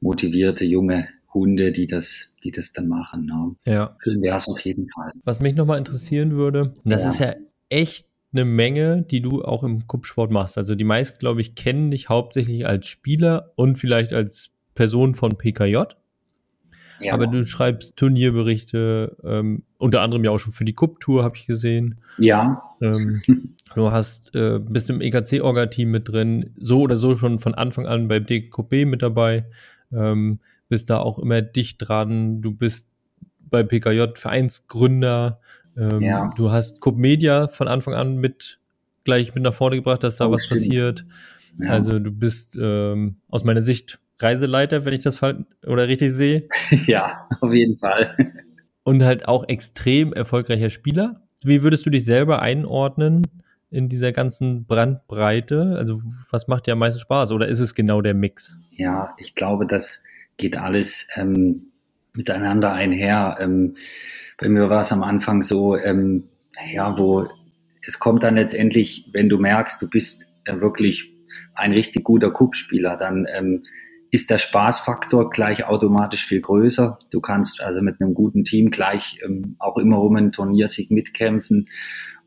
motivierte 0.00 0.64
junge 0.64 1.08
Hunde, 1.32 1.70
die 1.72 1.86
das, 1.86 2.34
die 2.42 2.50
das 2.50 2.72
dann 2.72 2.88
machen. 2.88 3.26
Ne? 3.26 3.72
Ja. 3.72 3.96
Schön 4.00 4.20
wäre 4.20 4.36
es 4.36 4.48
auf 4.48 4.58
jeden 4.60 4.88
Fall. 4.90 5.12
Was 5.24 5.40
mich 5.40 5.54
nochmal 5.54 5.78
interessieren 5.78 6.32
würde, 6.32 6.74
das 6.84 7.04
ja. 7.04 7.10
ist 7.10 7.18
ja 7.20 7.34
echt 7.68 8.06
eine 8.32 8.44
Menge, 8.44 9.02
die 9.02 9.20
du 9.20 9.42
auch 9.42 9.62
im 9.62 9.86
Kuppsport 9.86 10.30
machst. 10.30 10.56
Also 10.58 10.74
die 10.74 10.84
meisten, 10.84 11.18
glaube 11.18 11.40
ich, 11.40 11.54
kennen 11.54 11.90
dich 11.90 12.08
hauptsächlich 12.08 12.66
als 12.66 12.86
Spieler 12.86 13.52
und 13.56 13.76
vielleicht 13.76 14.12
als 14.12 14.50
Person 14.74 15.14
von 15.14 15.36
PKJ. 15.36 15.76
Ja. 17.00 17.14
Aber 17.14 17.26
du 17.26 17.44
schreibst 17.44 17.96
Turnierberichte, 17.96 19.16
ähm, 19.24 19.64
unter 19.78 20.02
anderem 20.02 20.24
ja 20.24 20.30
auch 20.30 20.38
schon 20.38 20.52
für 20.52 20.64
die 20.64 20.72
Cup-Tour, 20.72 21.24
habe 21.24 21.36
ich 21.36 21.46
gesehen. 21.46 22.00
Ja. 22.18 22.62
Ähm, 22.80 23.22
du 23.74 23.90
hast, 23.90 24.34
äh, 24.36 24.60
bist 24.60 24.88
im 24.88 25.00
EKC-Orga-Team 25.00 25.90
mit 25.90 26.08
drin, 26.08 26.50
so 26.56 26.80
oder 26.80 26.96
so 26.96 27.16
schon 27.16 27.38
von 27.38 27.54
Anfang 27.54 27.86
an 27.86 28.08
bei 28.08 28.20
DKB 28.20 28.84
mit 28.86 29.02
dabei. 29.02 29.46
Ähm, 29.92 30.38
bist 30.68 30.90
da 30.90 30.98
auch 30.98 31.18
immer 31.18 31.42
dicht 31.42 31.76
dran. 31.86 32.40
Du 32.40 32.52
bist 32.52 32.88
bei 33.50 33.62
PKJ 33.62 34.14
Vereinsgründer. 34.14 35.40
Ähm, 35.76 36.02
ja. 36.02 36.32
Du 36.36 36.50
hast 36.50 36.80
Coop 36.80 36.96
Media 36.96 37.48
von 37.48 37.68
Anfang 37.68 37.94
an 37.94 38.16
mit 38.16 38.58
gleich 39.04 39.34
mit 39.34 39.42
nach 39.42 39.54
vorne 39.54 39.76
gebracht, 39.76 40.02
dass 40.02 40.16
da 40.16 40.26
oh, 40.26 40.32
was 40.32 40.44
stimmt. 40.44 40.60
passiert. 40.60 41.04
Ja. 41.58 41.70
Also 41.70 41.98
du 41.98 42.10
bist 42.10 42.58
ähm, 42.60 43.16
aus 43.28 43.44
meiner 43.44 43.62
Sicht 43.62 43.98
Reiseleiter, 44.18 44.84
wenn 44.84 44.94
ich 44.94 45.00
das 45.00 45.20
oder 45.22 45.88
richtig 45.88 46.12
sehe. 46.12 46.48
Ja, 46.86 47.28
auf 47.40 47.52
jeden 47.52 47.78
Fall. 47.78 48.16
Und 48.84 49.02
halt 49.02 49.26
auch 49.26 49.48
extrem 49.48 50.12
erfolgreicher 50.12 50.70
Spieler. 50.70 51.22
Wie 51.42 51.62
würdest 51.62 51.84
du 51.86 51.90
dich 51.90 52.04
selber 52.04 52.40
einordnen 52.40 53.26
in 53.70 53.88
dieser 53.88 54.12
ganzen 54.12 54.64
Brandbreite? 54.64 55.74
Also 55.76 56.02
was 56.30 56.46
macht 56.46 56.66
dir 56.66 56.72
am 56.72 56.78
meisten 56.78 57.00
Spaß 57.00 57.32
oder 57.32 57.48
ist 57.48 57.58
es 57.58 57.74
genau 57.74 58.00
der 58.00 58.14
Mix? 58.14 58.56
Ja, 58.70 59.14
ich 59.18 59.34
glaube, 59.34 59.66
dass 59.66 60.04
geht 60.36 60.56
alles 60.56 61.08
ähm, 61.14 61.72
miteinander 62.14 62.72
einher. 62.72 63.36
Ähm, 63.40 63.76
bei 64.42 64.48
mir 64.48 64.68
war 64.68 64.80
es 64.80 64.90
am 64.90 65.04
Anfang 65.04 65.42
so, 65.42 65.76
ähm, 65.76 66.24
ja, 66.72 66.98
wo 66.98 67.28
es 67.86 67.98
kommt 67.98 68.24
dann 68.24 68.34
letztendlich, 68.34 69.08
wenn 69.12 69.28
du 69.28 69.38
merkst, 69.38 69.80
du 69.80 69.88
bist 69.88 70.26
äh, 70.44 70.60
wirklich 70.60 71.14
ein 71.54 71.72
richtig 71.72 72.02
guter 72.02 72.30
Kuppspieler, 72.30 72.96
dann 72.96 73.26
ähm, 73.32 73.64
ist 74.10 74.30
der 74.30 74.38
Spaßfaktor 74.38 75.30
gleich 75.30 75.64
automatisch 75.64 76.26
viel 76.26 76.40
größer. 76.40 76.98
Du 77.10 77.20
kannst 77.20 77.62
also 77.62 77.80
mit 77.80 78.00
einem 78.00 78.14
guten 78.14 78.44
Team 78.44 78.70
gleich 78.70 79.20
ähm, 79.24 79.54
auch 79.60 79.78
immer 79.78 80.02
um 80.02 80.16
einen 80.16 80.32
Turniersieg 80.32 80.90
mitkämpfen. 80.90 81.68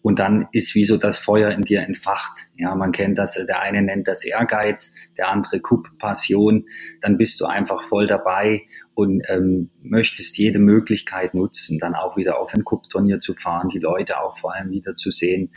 Und 0.05 0.19
dann 0.19 0.47
ist 0.51 0.75
wie 0.75 0.85
so 0.85 0.97
das 0.97 1.17
Feuer 1.17 1.49
in 1.49 1.63
dir 1.63 1.81
entfacht. 1.81 2.45
Ja, 2.57 2.75
man 2.75 2.91
kennt 2.91 3.17
das, 3.17 3.43
der 3.43 3.59
eine 3.59 3.81
nennt 3.81 4.07
das 4.07 4.23
Ehrgeiz, 4.23 4.93
der 5.17 5.29
andere 5.29 5.61
Kup 5.61 5.87
Passion. 5.97 6.67
Dann 7.01 7.17
bist 7.17 7.41
du 7.41 7.45
einfach 7.45 7.81
voll 7.85 8.05
dabei 8.05 8.67
und 8.93 9.23
ähm, 9.29 9.71
möchtest 9.81 10.37
jede 10.37 10.59
Möglichkeit 10.59 11.33
nutzen, 11.33 11.79
dann 11.79 11.95
auch 11.95 12.17
wieder 12.17 12.39
auf 12.39 12.53
ein 12.53 12.63
Cup-Turnier 12.63 13.19
zu 13.19 13.33
fahren, 13.33 13.69
die 13.69 13.79
Leute 13.79 14.21
auch 14.21 14.37
vor 14.37 14.53
allem 14.53 14.69
wieder 14.69 14.93
zu 14.93 15.09
sehen. 15.09 15.51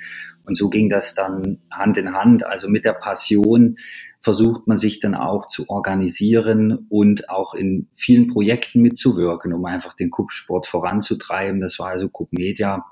Und 0.46 0.56
so 0.56 0.70
ging 0.70 0.88
das 0.88 1.14
dann 1.14 1.58
Hand 1.70 1.98
in 1.98 2.14
Hand. 2.14 2.46
Also 2.46 2.70
mit 2.70 2.87
der 2.87 2.94
Passion 2.94 3.76
versucht 4.22 4.66
man 4.66 4.78
sich 4.78 4.98
dann 4.98 5.14
auch 5.14 5.48
zu 5.48 5.68
organisieren 5.68 6.87
und 6.88 7.28
auch 7.28 7.52
in 7.52 7.90
vielen 7.94 8.28
Projekten 8.28 8.80
mitzuwirken, 8.80 9.52
um 9.52 9.66
einfach 9.66 9.92
den 9.92 10.11
Cup-Sport 10.11 10.66
voranzutreiben. 10.66 11.61
Das 11.61 11.78
war 11.78 11.90
also 11.90 12.08
Cup 12.08 12.32
Media 12.32 12.87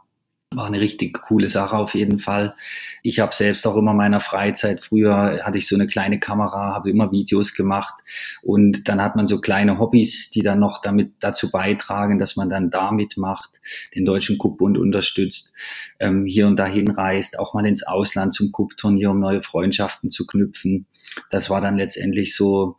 war 0.54 0.66
eine 0.66 0.80
richtig 0.80 1.12
coole 1.22 1.48
Sache 1.48 1.76
auf 1.76 1.94
jeden 1.94 2.20
Fall. 2.20 2.54
Ich 3.02 3.18
habe 3.18 3.34
selbst 3.34 3.66
auch 3.66 3.76
immer 3.76 3.94
meiner 3.94 4.20
Freizeit, 4.20 4.80
früher 4.80 5.40
hatte 5.42 5.58
ich 5.58 5.66
so 5.66 5.74
eine 5.74 5.88
kleine 5.88 6.20
Kamera, 6.20 6.72
habe 6.72 6.88
immer 6.88 7.10
Videos 7.10 7.54
gemacht 7.54 7.94
und 8.42 8.88
dann 8.88 9.02
hat 9.02 9.16
man 9.16 9.26
so 9.26 9.40
kleine 9.40 9.78
Hobbys, 9.80 10.30
die 10.30 10.42
dann 10.42 10.60
noch 10.60 10.80
damit 10.80 11.14
dazu 11.18 11.50
beitragen, 11.50 12.20
dass 12.20 12.36
man 12.36 12.48
dann 12.48 12.70
damit 12.70 13.16
macht, 13.16 13.60
den 13.94 14.04
Deutschen 14.04 14.38
Cup-Bund 14.38 14.78
unterstützt, 14.78 15.52
ähm, 15.98 16.26
hier 16.26 16.46
und 16.46 16.56
dahin 16.56 16.90
reist, 16.90 17.38
auch 17.40 17.52
mal 17.52 17.66
ins 17.66 17.82
Ausland 17.84 18.32
zum 18.32 18.52
Cup-Turnier, 18.52 19.10
um 19.10 19.18
neue 19.18 19.42
Freundschaften 19.42 20.10
zu 20.10 20.26
knüpfen. 20.26 20.86
Das 21.30 21.50
war 21.50 21.60
dann 21.60 21.76
letztendlich 21.76 22.36
so, 22.36 22.76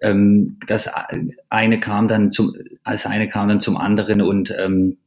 ähm, 0.00 0.58
das 0.66 0.90
eine 1.48 1.78
kam 1.78 2.08
dann 2.08 2.32
zum, 2.32 2.56
als 2.82 3.06
eine 3.06 3.28
kam 3.28 3.48
dann 3.48 3.60
zum 3.60 3.76
anderen 3.76 4.20
und 4.20 4.52
ähm, 4.58 4.98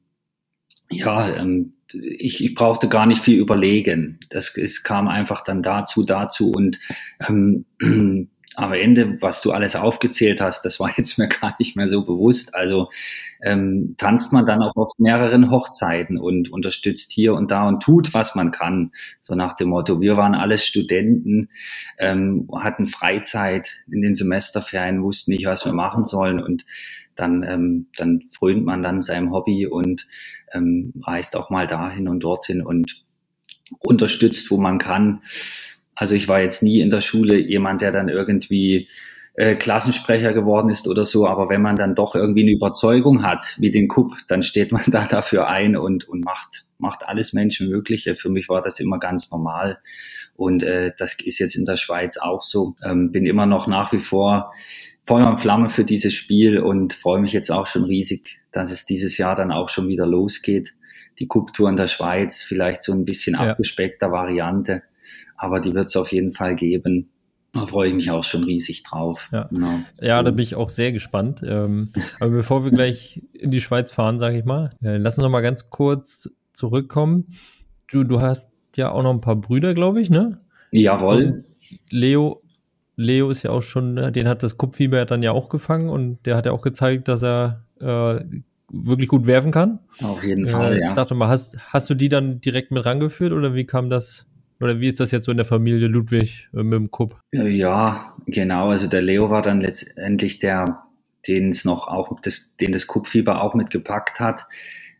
ja, 0.91 1.35
ähm, 1.35 1.73
ich, 1.93 2.43
ich 2.43 2.55
brauchte 2.55 2.89
gar 2.89 3.05
nicht 3.05 3.21
viel 3.21 3.39
überlegen. 3.39 4.19
Das 4.29 4.55
es 4.57 4.83
kam 4.83 5.07
einfach 5.07 5.43
dann 5.43 5.63
dazu, 5.63 6.03
dazu 6.03 6.51
und 6.51 6.79
ähm, 7.27 7.65
am 8.57 8.71
Ende, 8.71 9.21
was 9.21 9.41
du 9.41 9.51
alles 9.51 9.75
aufgezählt 9.75 10.39
hast, 10.39 10.63
das 10.63 10.79
war 10.79 10.91
jetzt 10.97 11.17
mir 11.17 11.27
gar 11.27 11.55
nicht 11.59 11.75
mehr 11.75 11.87
so 11.87 12.03
bewusst. 12.05 12.55
Also 12.55 12.89
ähm, 13.41 13.95
tanzt 13.97 14.33
man 14.33 14.45
dann 14.45 14.61
auch 14.61 14.75
auf 14.75 14.91
mehreren 14.97 15.51
Hochzeiten 15.51 16.17
und 16.17 16.51
unterstützt 16.51 17.11
hier 17.11 17.33
und 17.33 17.51
da 17.51 17.67
und 17.67 17.83
tut, 17.83 18.13
was 18.13 18.35
man 18.35 18.51
kann. 18.51 18.91
So 19.21 19.35
nach 19.35 19.55
dem 19.55 19.69
Motto, 19.69 20.01
wir 20.01 20.17
waren 20.17 20.35
alles 20.35 20.65
Studenten, 20.65 21.49
ähm, 21.99 22.49
hatten 22.53 22.87
Freizeit 22.87 23.77
in 23.91 24.01
den 24.01 24.15
Semesterferien, 24.15 25.03
wussten 25.03 25.31
nicht, 25.31 25.45
was 25.45 25.65
wir 25.65 25.73
machen 25.73 26.05
sollen 26.05 26.41
und 26.41 26.65
dann, 27.15 27.43
ähm, 27.43 27.87
dann 27.97 28.23
frönt 28.31 28.65
man 28.65 28.83
dann 28.83 29.01
seinem 29.01 29.31
Hobby 29.31 29.67
und 29.67 30.05
ähm, 30.55 30.93
reist 31.03 31.35
auch 31.35 31.49
mal 31.49 31.67
dahin 31.67 32.07
und 32.07 32.21
dorthin 32.21 32.61
und 32.61 33.03
unterstützt, 33.79 34.49
wo 34.51 34.57
man 34.57 34.77
kann. 34.77 35.21
Also 35.95 36.15
ich 36.15 36.27
war 36.27 36.41
jetzt 36.41 36.63
nie 36.63 36.79
in 36.81 36.89
der 36.89 37.01
Schule 37.01 37.37
jemand, 37.37 37.81
der 37.81 37.91
dann 37.91 38.09
irgendwie 38.09 38.87
äh, 39.35 39.55
Klassensprecher 39.55 40.33
geworden 40.33 40.69
ist 40.69 40.87
oder 40.87 41.05
so, 41.05 41.27
aber 41.27 41.49
wenn 41.49 41.61
man 41.61 41.75
dann 41.75 41.95
doch 41.95 42.15
irgendwie 42.15 42.43
eine 42.43 42.51
Überzeugung 42.51 43.23
hat, 43.23 43.55
wie 43.59 43.71
den 43.71 43.87
Kupp, 43.87 44.13
dann 44.27 44.43
steht 44.43 44.71
man 44.71 44.83
da 44.87 45.05
dafür 45.05 45.47
ein 45.47 45.75
und, 45.75 46.07
und 46.07 46.23
macht, 46.23 46.65
macht 46.77 47.03
alles 47.05 47.33
Menschenmögliche. 47.33 48.15
Für 48.15 48.29
mich 48.29 48.49
war 48.49 48.61
das 48.61 48.79
immer 48.79 48.99
ganz 48.99 49.31
normal. 49.31 49.79
Und 50.35 50.63
äh, 50.63 50.91
das 50.97 51.17
ist 51.23 51.39
jetzt 51.39 51.55
in 51.55 51.65
der 51.65 51.77
Schweiz 51.77 52.17
auch 52.17 52.43
so. 52.43 52.75
Ähm, 52.85 53.11
bin 53.11 53.25
immer 53.25 53.45
noch 53.45 53.67
nach 53.67 53.93
wie 53.93 53.99
vor 53.99 54.53
Feuer 55.05 55.27
und 55.27 55.39
Flamme 55.39 55.69
für 55.69 55.85
dieses 55.85 56.13
Spiel 56.13 56.59
und 56.59 56.93
freue 56.93 57.21
mich 57.21 57.33
jetzt 57.33 57.51
auch 57.51 57.67
schon 57.67 57.83
riesig, 57.83 58.39
dass 58.51 58.71
es 58.71 58.85
dieses 58.85 59.17
Jahr 59.17 59.35
dann 59.35 59.51
auch 59.51 59.69
schon 59.69 59.87
wieder 59.87 60.05
losgeht. 60.05 60.75
Die 61.19 61.27
Cup-Tour 61.27 61.69
in 61.69 61.77
der 61.77 61.87
Schweiz, 61.87 62.41
vielleicht 62.41 62.83
so 62.83 62.91
ein 62.91 63.05
bisschen 63.05 63.35
ja. 63.35 63.51
abgespeckter 63.51 64.11
Variante, 64.11 64.81
aber 65.37 65.59
die 65.59 65.73
wird 65.73 65.87
es 65.87 65.95
auf 65.95 66.11
jeden 66.11 66.33
Fall 66.33 66.55
geben. 66.55 67.09
Da 67.53 67.67
freue 67.67 67.87
ich 67.87 67.95
mich 67.95 68.11
auch 68.11 68.23
schon 68.23 68.43
riesig 68.43 68.83
drauf. 68.83 69.29
Ja, 69.31 69.43
genau. 69.43 69.79
ja 70.01 70.21
da 70.23 70.31
bin 70.31 70.43
ich 70.43 70.55
auch 70.55 70.69
sehr 70.69 70.91
gespannt. 70.91 71.41
Ähm, 71.45 71.93
aber 72.19 72.31
bevor 72.31 72.65
wir 72.65 72.71
gleich 72.71 73.21
in 73.31 73.49
die 73.49 73.61
Schweiz 73.61 73.93
fahren, 73.93 74.19
sage 74.19 74.39
ich 74.39 74.43
mal, 74.43 74.71
äh, 74.83 74.97
lass 74.97 75.17
uns 75.17 75.23
noch 75.23 75.31
mal 75.31 75.41
ganz 75.41 75.69
kurz 75.69 76.29
zurückkommen. 76.51 77.27
Du, 77.89 78.03
du 78.03 78.19
hast 78.19 78.49
ja 78.75 78.91
auch 78.91 79.03
noch 79.03 79.13
ein 79.13 79.21
paar 79.21 79.37
Brüder, 79.37 79.73
glaube 79.73 80.01
ich, 80.01 80.09
ne? 80.09 80.41
Jawohl. 80.71 81.25
Und 81.25 81.45
Leo 81.91 82.41
Leo 82.95 83.29
ist 83.29 83.43
ja 83.43 83.51
auch 83.51 83.61
schon, 83.61 83.95
den 84.13 84.27
hat 84.27 84.43
das 84.43 84.57
Kupfieber 84.57 85.05
dann 85.05 85.23
ja 85.23 85.31
auch 85.31 85.49
gefangen 85.49 85.89
und 85.89 86.25
der 86.25 86.35
hat 86.35 86.45
ja 86.45 86.51
auch 86.51 86.61
gezeigt, 86.61 87.07
dass 87.07 87.23
er 87.23 87.65
äh, 87.79 88.19
wirklich 88.69 89.07
gut 89.07 89.27
werfen 89.27 89.51
kann. 89.51 89.79
Auf 90.01 90.23
jeden 90.23 90.49
Fall, 90.49 90.77
äh, 90.77 90.81
ja. 90.81 90.93
Sag 90.93 91.07
doch 91.07 91.15
mal, 91.15 91.27
hast, 91.27 91.57
hast 91.71 91.89
du 91.89 91.93
die 91.93 92.09
dann 92.09 92.41
direkt 92.41 92.71
mit 92.71 92.85
rangeführt 92.85 93.31
oder 93.31 93.53
wie 93.53 93.65
kam 93.65 93.89
das, 93.89 94.25
oder 94.59 94.79
wie 94.79 94.87
ist 94.87 94.99
das 94.99 95.11
jetzt 95.11 95.25
so 95.25 95.31
in 95.31 95.37
der 95.37 95.45
Familie 95.45 95.87
Ludwig 95.87 96.49
äh, 96.53 96.63
mit 96.63 96.73
dem 96.73 96.91
Kupp? 96.91 97.19
Ja, 97.31 98.15
genau, 98.25 98.69
also 98.69 98.87
der 98.87 99.01
Leo 99.01 99.29
war 99.29 99.41
dann 99.41 99.61
letztendlich 99.61 100.39
der, 100.39 100.83
den 101.27 101.49
es 101.49 101.65
noch 101.65 101.87
auch, 101.87 102.19
das, 102.21 102.55
den 102.59 102.71
das 102.71 102.87
Kupfieber 102.87 103.41
auch 103.41 103.53
mitgepackt 103.53 104.19
hat. 104.19 104.47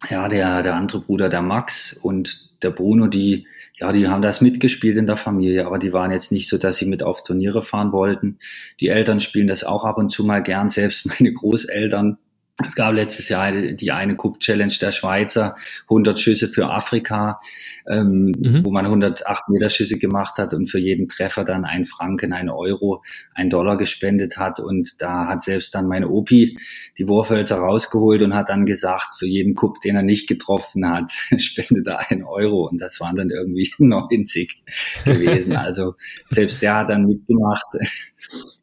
Ja, 0.09 0.27
der, 0.27 0.61
der 0.61 0.75
andere 0.75 1.01
Bruder, 1.01 1.29
der 1.29 1.41
Max 1.41 1.93
und 1.93 2.51
der 2.61 2.71
Bruno, 2.71 3.07
die 3.07 3.47
ja, 3.77 3.91
die 3.91 4.07
haben 4.07 4.21
das 4.21 4.39
mitgespielt 4.39 4.97
in 4.97 5.05
der 5.05 5.17
Familie, 5.17 5.65
aber 5.65 5.79
die 5.79 5.91
waren 5.91 6.11
jetzt 6.11 6.31
nicht 6.31 6.47
so, 6.47 6.57
dass 6.57 6.77
sie 6.77 6.85
mit 6.85 7.03
auf 7.03 7.23
Turniere 7.23 7.61
fahren 7.61 7.91
wollten. 7.91 8.39
Die 8.79 8.87
Eltern 8.87 9.19
spielen 9.19 9.47
das 9.47 9.63
auch 9.65 9.83
ab 9.83 9.97
und 9.97 10.11
zu 10.11 10.23
mal 10.23 10.41
gern, 10.41 10.69
selbst 10.69 11.05
meine 11.19 11.33
Großeltern 11.33 12.17
es 12.63 12.75
gab 12.75 12.93
letztes 12.93 13.27
Jahr 13.27 13.51
die 13.51 13.91
eine 13.91 14.15
Cup 14.15 14.39
Challenge 14.39 14.73
der 14.79 14.93
Schweizer, 14.93 15.57
100 15.89 16.17
Schüsse 16.17 16.47
für 16.47 16.69
Afrika, 16.69 17.37
ähm, 17.85 18.33
mhm. 18.37 18.63
wo 18.63 18.71
man 18.71 18.85
108 18.85 19.49
Meter 19.49 19.69
Schüsse 19.69 19.99
gemacht 19.99 20.37
hat 20.37 20.53
und 20.53 20.71
für 20.71 20.79
jeden 20.79 21.09
Treffer 21.09 21.43
dann 21.43 21.65
ein 21.65 21.85
Franken, 21.85 22.31
ein 22.31 22.49
Euro, 22.49 23.03
ein 23.33 23.49
Dollar 23.49 23.75
gespendet 23.77 24.37
hat. 24.37 24.61
Und 24.61 25.01
da 25.01 25.27
hat 25.27 25.43
selbst 25.43 25.75
dann 25.75 25.87
meine 25.87 26.07
Opi 26.07 26.57
die 26.97 27.07
Wurfhölzer 27.09 27.57
rausgeholt 27.57 28.21
und 28.21 28.33
hat 28.33 28.47
dann 28.47 28.65
gesagt, 28.65 29.15
für 29.19 29.27
jeden 29.27 29.55
Cup, 29.55 29.81
den 29.81 29.97
er 29.97 30.03
nicht 30.03 30.29
getroffen 30.29 30.89
hat, 30.89 31.11
spendet 31.37 31.87
er 31.87 32.09
ein 32.09 32.23
Euro. 32.23 32.69
Und 32.69 32.79
das 32.79 33.01
waren 33.01 33.17
dann 33.17 33.31
irgendwie 33.31 33.69
90 33.77 34.63
gewesen. 35.03 35.55
Also 35.65 35.95
selbst 36.29 36.61
der 36.61 36.75
hat 36.75 36.89
dann 36.89 37.07
mitgemacht. 37.07 37.65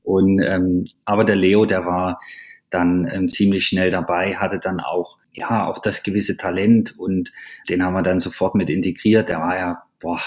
Und 0.04 0.40
ähm, 0.40 0.84
aber 1.04 1.24
der 1.24 1.36
Leo, 1.36 1.64
der 1.64 1.84
war 1.84 2.20
dann 2.72 3.08
ähm, 3.10 3.28
ziemlich 3.28 3.66
schnell 3.66 3.90
dabei, 3.90 4.36
hatte 4.36 4.58
dann 4.58 4.80
auch, 4.80 5.18
ja, 5.32 5.66
auch 5.66 5.78
das 5.78 6.02
gewisse 6.02 6.36
Talent 6.36 6.98
und 6.98 7.32
den 7.68 7.84
haben 7.84 7.94
wir 7.94 8.02
dann 8.02 8.20
sofort 8.20 8.54
mit 8.54 8.70
integriert. 8.70 9.28
Der 9.28 9.40
war 9.40 9.56
ja, 9.56 9.82
boah, 10.00 10.20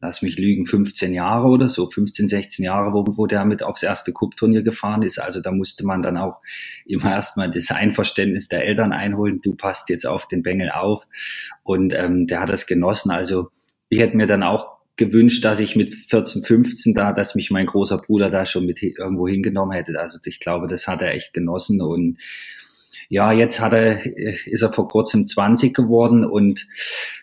lass 0.00 0.22
mich 0.22 0.38
lügen, 0.38 0.66
15 0.66 1.12
Jahre 1.12 1.48
oder 1.48 1.68
so, 1.68 1.86
15, 1.86 2.28
16 2.28 2.64
Jahre, 2.64 2.92
wo, 2.92 3.04
wo 3.16 3.26
der 3.26 3.44
mit 3.44 3.62
aufs 3.62 3.82
erste 3.82 4.12
Cup-Turnier 4.12 4.62
gefahren 4.62 5.02
ist. 5.02 5.18
Also 5.18 5.40
da 5.40 5.52
musste 5.52 5.84
man 5.84 6.02
dann 6.02 6.16
auch 6.16 6.40
immer 6.86 7.10
erstmal 7.10 7.50
das 7.50 7.70
Einverständnis 7.70 8.48
der 8.48 8.64
Eltern 8.64 8.92
einholen. 8.92 9.40
Du 9.42 9.54
passt 9.54 9.90
jetzt 9.90 10.06
auf 10.06 10.26
den 10.26 10.42
Bengel 10.42 10.70
auf. 10.70 11.06
Und 11.62 11.92
ähm, 11.94 12.26
der 12.26 12.40
hat 12.40 12.48
das 12.48 12.66
genossen. 12.66 13.10
Also 13.10 13.50
ich 13.88 14.00
hätte 14.00 14.16
mir 14.16 14.26
dann 14.26 14.42
auch 14.42 14.79
gewünscht, 15.00 15.44
dass 15.44 15.58
ich 15.58 15.76
mit 15.76 15.94
14, 15.94 16.44
15 16.44 16.94
da, 16.94 17.12
dass 17.12 17.34
mich 17.34 17.50
mein 17.50 17.66
großer 17.66 17.96
Bruder 17.98 18.28
da 18.28 18.44
schon 18.44 18.66
mit 18.66 18.82
irgendwo 18.82 19.26
hingenommen 19.26 19.72
hätte. 19.72 19.98
Also 19.98 20.18
ich 20.24 20.38
glaube, 20.38 20.68
das 20.68 20.86
hat 20.86 21.00
er 21.02 21.14
echt 21.14 21.32
genossen 21.32 21.80
und 21.80 22.18
ja, 23.08 23.32
jetzt 23.32 23.60
hat 23.60 23.72
er, 23.72 24.04
ist 24.46 24.62
er 24.62 24.72
vor 24.72 24.88
kurzem 24.88 25.26
20 25.26 25.74
geworden 25.74 26.24
und 26.24 26.68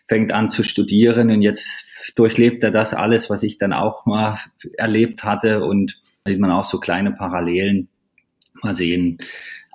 fängt 0.07 0.33
an 0.33 0.49
zu 0.49 0.63
studieren 0.63 1.29
und 1.29 1.41
jetzt 1.41 1.87
durchlebt 2.15 2.63
er 2.63 2.71
das 2.71 2.93
alles, 2.93 3.29
was 3.29 3.43
ich 3.43 3.57
dann 3.57 3.73
auch 3.73 4.05
mal 4.05 4.39
erlebt 4.75 5.23
hatte 5.23 5.63
und 5.63 6.01
sieht 6.25 6.39
man 6.39 6.51
auch 6.51 6.65
so 6.65 6.79
kleine 6.79 7.11
Parallelen. 7.11 7.87
Mal 8.63 8.75
sehen, 8.75 9.19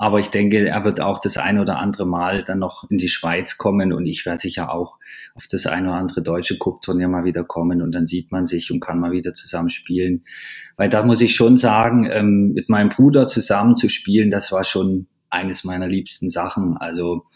aber 0.03 0.19
ich 0.19 0.31
denke, 0.31 0.67
er 0.67 0.83
wird 0.83 1.01
auch 1.01 1.21
das 1.21 1.37
ein 1.37 1.61
oder 1.61 1.79
andere 1.79 2.05
Mal 2.05 2.43
dann 2.43 2.59
noch 2.59 2.91
in 2.91 2.99
die 2.99 3.07
Schweiz 3.07 3.57
kommen 3.57 3.93
und 3.93 4.05
ich 4.05 4.27
werde 4.27 4.41
sicher 4.41 4.75
auch 4.75 4.99
auf 5.37 5.47
das 5.47 5.65
ein 5.69 5.87
oder 5.87 5.95
andere 5.95 6.23
deutsche 6.23 6.59
Cup-Turnier 6.59 7.07
mal 7.07 7.23
wieder 7.23 7.45
kommen 7.45 7.81
und 7.81 7.93
dann 7.93 8.09
sieht 8.09 8.33
man 8.33 8.47
sich 8.47 8.73
und 8.73 8.81
kann 8.81 8.99
mal 8.99 9.13
wieder 9.13 9.33
zusammen 9.33 9.71
spielen. 9.71 10.25
Weil 10.77 10.89
da 10.89 11.05
muss 11.05 11.21
ich 11.21 11.37
schon 11.37 11.57
sagen, 11.57 12.09
ähm, 12.11 12.53
mit 12.53 12.69
meinem 12.69 12.89
Bruder 12.89 13.29
zusammen 13.29 13.77
zu 13.77 13.89
spielen, 13.89 14.33
das 14.33 14.51
war 14.51 14.65
schon 14.65 15.07
eines 15.33 15.65
meiner 15.65 15.89
liebsten 15.89 16.29
Sachen. 16.29 16.77
Also, 16.77 17.27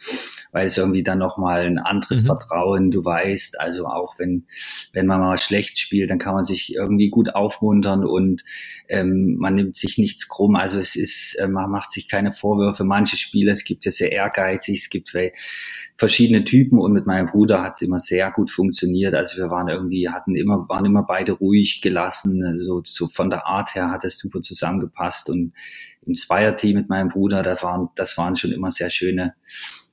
weil 0.52 0.66
es 0.66 0.76
irgendwie 0.76 1.02
dann 1.02 1.18
nochmal 1.18 1.62
ein 1.62 1.78
anderes 1.78 2.22
mhm. 2.22 2.26
Vertrauen, 2.26 2.90
du 2.90 3.04
weißt, 3.04 3.58
also 3.60 3.86
auch 3.86 4.18
wenn, 4.18 4.46
wenn 4.92 5.06
man 5.06 5.20
mal 5.20 5.38
schlecht 5.38 5.78
spielt, 5.78 6.10
dann 6.10 6.18
kann 6.18 6.34
man 6.34 6.44
sich 6.44 6.74
irgendwie 6.74 7.08
gut 7.08 7.34
aufmuntern 7.34 8.04
und 8.04 8.44
ähm, 8.88 9.36
man 9.38 9.54
nimmt 9.54 9.76
sich 9.76 9.98
nichts 9.98 10.28
krumm. 10.28 10.56
Also 10.56 10.78
es 10.78 10.96
ist, 10.96 11.34
äh, 11.34 11.48
man 11.48 11.70
macht 11.70 11.90
sich 11.90 12.08
keine 12.08 12.32
Vorwürfe. 12.32 12.84
Manche 12.84 13.16
Spieler, 13.16 13.52
es 13.52 13.64
gibt 13.64 13.84
ja 13.84 13.90
sehr 13.90 14.12
ehrgeizig, 14.12 14.82
es 14.82 14.90
gibt 14.90 15.14
verschiedene 15.96 16.44
Typen 16.44 16.78
und 16.78 16.92
mit 16.92 17.06
meinem 17.06 17.26
Bruder 17.26 17.62
hat 17.62 17.74
es 17.74 17.82
immer 17.82 17.98
sehr 17.98 18.30
gut 18.30 18.50
funktioniert. 18.50 19.14
Also 19.14 19.38
wir 19.38 19.50
waren 19.50 19.68
irgendwie, 19.68 20.08
hatten 20.10 20.36
immer, 20.36 20.68
waren 20.68 20.84
immer 20.84 21.02
beide 21.02 21.32
ruhig 21.32 21.80
gelassen. 21.80 22.44
Also 22.44 22.82
so 22.84 23.08
von 23.08 23.30
der 23.30 23.46
Art 23.46 23.74
her 23.74 23.90
hat 23.90 24.04
es 24.04 24.18
super 24.18 24.42
zusammengepasst 24.42 25.30
und 25.30 25.52
im 26.06 26.14
Zweierteam 26.14 26.76
mit 26.76 26.88
meinem 26.88 27.08
Bruder, 27.08 27.42
das 27.42 27.62
waren, 27.62 27.88
das 27.96 28.16
waren 28.16 28.36
schon 28.36 28.52
immer 28.52 28.70
sehr 28.70 28.90
schöne, 28.90 29.34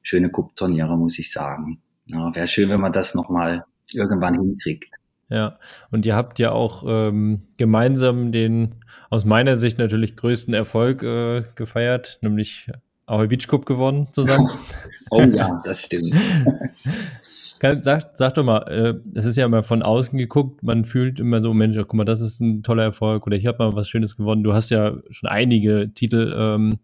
schöne 0.01 0.29
Cup-Turniere, 0.29 0.97
muss 0.97 1.19
ich 1.19 1.31
sagen. 1.31 1.81
Ja, 2.05 2.33
Wäre 2.33 2.47
schön, 2.47 2.69
wenn 2.69 2.81
man 2.81 2.91
das 2.91 3.15
nochmal 3.15 3.65
irgendwann 3.91 4.35
hinkriegt. 4.35 4.95
Ja, 5.29 5.57
und 5.89 6.05
ihr 6.05 6.15
habt 6.15 6.37
ja 6.37 6.51
auch 6.51 6.83
ähm, 6.87 7.47
gemeinsam 7.57 8.31
den 8.31 8.75
aus 9.09 9.25
meiner 9.25 9.57
Sicht 9.57 9.79
natürlich 9.79 10.15
größten 10.15 10.53
Erfolg 10.53 11.01
äh, 11.01 11.43
gefeiert, 11.55 12.19
nämlich 12.21 12.69
Ahoy 13.05 13.27
Beach 13.27 13.47
Cup 13.47 13.65
gewonnen 13.65 14.07
zusammen. 14.11 14.49
oh 15.09 15.21
ja, 15.21 15.61
das 15.63 15.83
stimmt. 15.83 16.13
Sag, 17.81 18.11
sag 18.15 18.33
doch 18.33 18.43
mal, 18.43 18.59
äh, 18.67 19.17
es 19.17 19.25
ist 19.25 19.37
ja 19.37 19.45
immer 19.45 19.63
von 19.63 19.83
außen 19.83 20.17
geguckt, 20.17 20.63
man 20.63 20.83
fühlt 20.83 21.19
immer 21.19 21.39
so, 21.41 21.53
Mensch, 21.53 21.77
guck 21.77 21.93
mal, 21.93 22.03
das 22.03 22.19
ist 22.19 22.41
ein 22.41 22.61
toller 22.61 22.83
Erfolg 22.83 23.25
oder 23.25 23.37
ich 23.37 23.47
habe 23.47 23.63
mal 23.63 23.75
was 23.75 23.87
Schönes 23.87 24.17
gewonnen. 24.17 24.43
Du 24.43 24.53
hast 24.53 24.69
ja 24.69 24.97
schon 25.09 25.29
einige 25.29 25.93
Titel. 25.93 26.33
Ähm, 26.37 26.79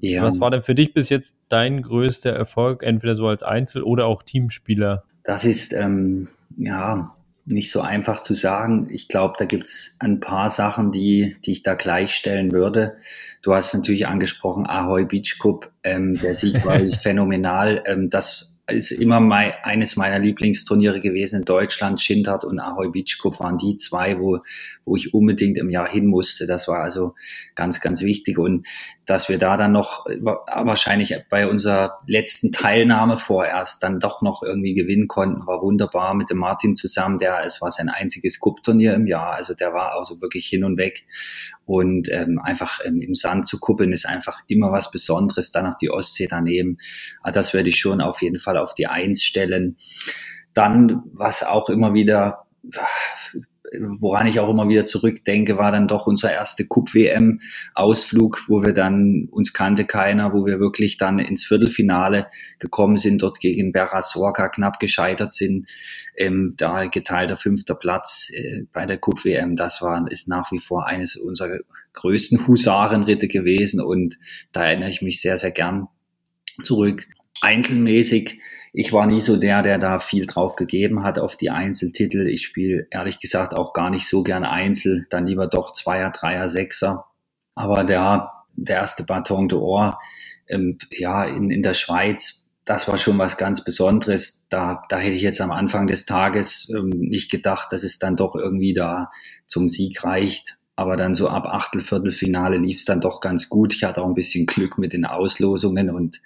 ja. 0.00 0.22
Was 0.22 0.40
war 0.40 0.50
denn 0.50 0.62
für 0.62 0.74
dich 0.74 0.94
bis 0.94 1.10
jetzt 1.10 1.36
dein 1.48 1.82
größter 1.82 2.30
Erfolg, 2.30 2.82
entweder 2.82 3.14
so 3.14 3.28
als 3.28 3.42
Einzel- 3.42 3.82
oder 3.82 4.06
auch 4.06 4.22
Teamspieler? 4.22 5.04
Das 5.22 5.44
ist, 5.44 5.72
ähm, 5.74 6.28
ja, 6.56 7.14
nicht 7.44 7.70
so 7.70 7.80
einfach 7.80 8.22
zu 8.22 8.34
sagen. 8.34 8.88
Ich 8.90 9.08
glaube, 9.08 9.34
da 9.38 9.44
gibt's 9.44 9.96
ein 9.98 10.20
paar 10.20 10.50
Sachen, 10.50 10.92
die, 10.92 11.36
die 11.44 11.52
ich 11.52 11.62
da 11.62 11.74
gleichstellen 11.74 12.52
würde. 12.52 12.96
Du 13.42 13.54
hast 13.54 13.74
natürlich 13.74 14.06
angesprochen, 14.06 14.66
Ahoy 14.66 15.04
Beach 15.04 15.38
Cup. 15.40 15.70
Ähm, 15.82 16.18
der 16.18 16.34
Sieg 16.34 16.64
war 16.64 16.78
phänomenal. 17.02 17.82
Ähm, 17.86 18.10
das 18.10 18.52
ist 18.70 18.90
immer 18.90 19.20
mein, 19.20 19.52
eines 19.62 19.96
meiner 19.96 20.18
Lieblingsturniere 20.18 21.00
gewesen 21.00 21.40
in 21.40 21.44
Deutschland. 21.44 22.00
Schindert 22.00 22.44
und 22.44 22.58
Ahoy 22.58 22.90
Beach 22.90 23.18
Cup 23.20 23.40
waren 23.40 23.58
die 23.58 23.76
zwei, 23.76 24.18
wo, 24.18 24.38
wo 24.84 24.96
ich 24.96 25.14
unbedingt 25.14 25.58
im 25.58 25.70
Jahr 25.70 25.88
hin 25.88 26.06
musste. 26.06 26.46
Das 26.46 26.68
war 26.68 26.80
also 26.80 27.14
ganz, 27.54 27.80
ganz 27.80 28.02
wichtig. 28.02 28.38
Und 28.38 28.66
dass 29.10 29.28
wir 29.28 29.38
da 29.38 29.56
dann 29.56 29.72
noch 29.72 30.06
wahrscheinlich 30.06 31.16
bei 31.28 31.48
unserer 31.48 31.98
letzten 32.06 32.52
Teilnahme 32.52 33.18
vorerst 33.18 33.82
dann 33.82 33.98
doch 33.98 34.22
noch 34.22 34.44
irgendwie 34.44 34.72
gewinnen 34.72 35.08
konnten, 35.08 35.48
war 35.48 35.60
wunderbar 35.62 36.14
mit 36.14 36.30
dem 36.30 36.38
Martin 36.38 36.76
zusammen. 36.76 37.18
Der, 37.18 37.44
es 37.44 37.60
war 37.60 37.72
sein 37.72 37.88
einziges 37.88 38.38
Cup-Turnier 38.38 38.94
im 38.94 39.08
Jahr. 39.08 39.32
Also 39.32 39.54
der 39.54 39.72
war 39.72 39.96
also 39.98 40.20
wirklich 40.20 40.46
hin 40.46 40.62
und 40.62 40.78
weg. 40.78 41.06
Und 41.64 42.08
ähm, 42.08 42.38
einfach 42.38 42.78
ähm, 42.84 43.00
im 43.00 43.16
Sand 43.16 43.48
zu 43.48 43.58
kuppeln 43.58 43.92
ist 43.92 44.06
einfach 44.06 44.42
immer 44.46 44.70
was 44.70 44.92
Besonderes. 44.92 45.50
Dann 45.50 45.64
noch 45.64 45.78
die 45.78 45.90
Ostsee 45.90 46.28
daneben. 46.30 46.78
Also 47.20 47.40
das 47.40 47.52
werde 47.52 47.70
ich 47.70 47.80
schon 47.80 48.00
auf 48.00 48.22
jeden 48.22 48.38
Fall 48.38 48.56
auf 48.56 48.74
die 48.74 48.86
Eins 48.86 49.24
stellen. 49.24 49.76
Dann, 50.54 51.02
was 51.12 51.42
auch 51.42 51.68
immer 51.68 51.94
wieder 51.94 52.46
woran 53.78 54.26
ich 54.26 54.40
auch 54.40 54.50
immer 54.50 54.68
wieder 54.68 54.84
zurückdenke, 54.84 55.56
war 55.56 55.70
dann 55.70 55.88
doch 55.88 56.06
unser 56.06 56.32
erste 56.32 56.66
Cup-WM-Ausflug, 56.66 58.44
wo 58.48 58.64
wir 58.64 58.72
dann, 58.72 59.28
uns 59.30 59.52
kannte 59.52 59.84
keiner, 59.84 60.32
wo 60.32 60.46
wir 60.46 60.58
wirklich 60.58 60.98
dann 60.98 61.18
ins 61.18 61.44
Viertelfinale 61.44 62.26
gekommen 62.58 62.96
sind, 62.96 63.22
dort 63.22 63.40
gegen 63.40 63.72
Berra 63.72 64.00
knapp 64.48 64.80
gescheitert 64.80 65.32
sind. 65.32 65.66
Ähm, 66.16 66.54
da 66.56 66.86
geteilter 66.86 67.36
fünfter 67.36 67.74
Platz 67.74 68.30
äh, 68.32 68.62
bei 68.72 68.86
der 68.86 68.98
Cup-WM, 68.98 69.56
das 69.56 69.80
war, 69.80 70.10
ist 70.10 70.28
nach 70.28 70.50
wie 70.52 70.58
vor 70.58 70.86
eines 70.86 71.16
unserer 71.16 71.58
größten 71.92 72.46
Husarenritte 72.46 73.28
gewesen 73.28 73.80
und 73.80 74.18
da 74.52 74.64
erinnere 74.64 74.90
ich 74.90 75.02
mich 75.02 75.20
sehr, 75.20 75.38
sehr 75.38 75.50
gern 75.50 75.88
zurück. 76.62 77.06
Einzelmäßig 77.40 78.38
ich 78.72 78.92
war 78.92 79.06
nie 79.06 79.20
so 79.20 79.36
der, 79.36 79.62
der 79.62 79.78
da 79.78 79.98
viel 79.98 80.26
drauf 80.26 80.54
gegeben 80.56 81.02
hat 81.02 81.18
auf 81.18 81.36
die 81.36 81.50
Einzeltitel. 81.50 82.28
Ich 82.28 82.42
spiele 82.42 82.86
ehrlich 82.90 83.18
gesagt 83.18 83.54
auch 83.54 83.72
gar 83.72 83.90
nicht 83.90 84.08
so 84.08 84.22
gern 84.22 84.44
Einzel, 84.44 85.06
dann 85.10 85.26
lieber 85.26 85.48
doch 85.48 85.72
Zweier, 85.72 86.10
Dreier, 86.10 86.48
Sechser. 86.48 87.06
Aber 87.54 87.84
der, 87.84 88.30
der 88.54 88.76
erste 88.76 89.04
Baton 89.04 89.48
d'Or, 89.48 89.98
ähm, 90.48 90.78
ja, 90.92 91.24
in, 91.24 91.50
in 91.50 91.62
der 91.62 91.74
Schweiz, 91.74 92.46
das 92.64 92.86
war 92.86 92.98
schon 92.98 93.18
was 93.18 93.36
ganz 93.36 93.64
Besonderes. 93.64 94.46
Da, 94.50 94.82
da 94.88 94.98
hätte 94.98 95.16
ich 95.16 95.22
jetzt 95.22 95.40
am 95.40 95.50
Anfang 95.50 95.88
des 95.88 96.06
Tages 96.06 96.70
ähm, 96.70 96.90
nicht 96.90 97.30
gedacht, 97.30 97.72
dass 97.72 97.82
es 97.82 97.98
dann 97.98 98.16
doch 98.16 98.36
irgendwie 98.36 98.74
da 98.74 99.10
zum 99.48 99.68
Sieg 99.68 100.04
reicht. 100.04 100.58
Aber 100.80 100.96
dann 100.96 101.14
so 101.14 101.28
ab 101.28 101.44
Achtel, 101.44 101.82
Viertelfinale 101.82 102.56
lief 102.56 102.78
es 102.78 102.86
dann 102.86 103.02
doch 103.02 103.20
ganz 103.20 103.50
gut. 103.50 103.74
Ich 103.74 103.84
hatte 103.84 104.00
auch 104.00 104.06
ein 104.06 104.14
bisschen 104.14 104.46
Glück 104.46 104.78
mit 104.78 104.94
den 104.94 105.04
Auslosungen 105.04 105.90
und 105.90 106.22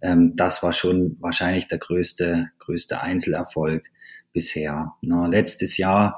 ähm, 0.00 0.36
das 0.36 0.62
war 0.62 0.72
schon 0.72 1.16
wahrscheinlich 1.18 1.66
der 1.66 1.78
größte, 1.78 2.48
größte 2.60 3.00
Einzelerfolg 3.00 3.90
bisher. 4.32 4.92
Na, 5.00 5.26
letztes 5.26 5.78
Jahr 5.78 6.16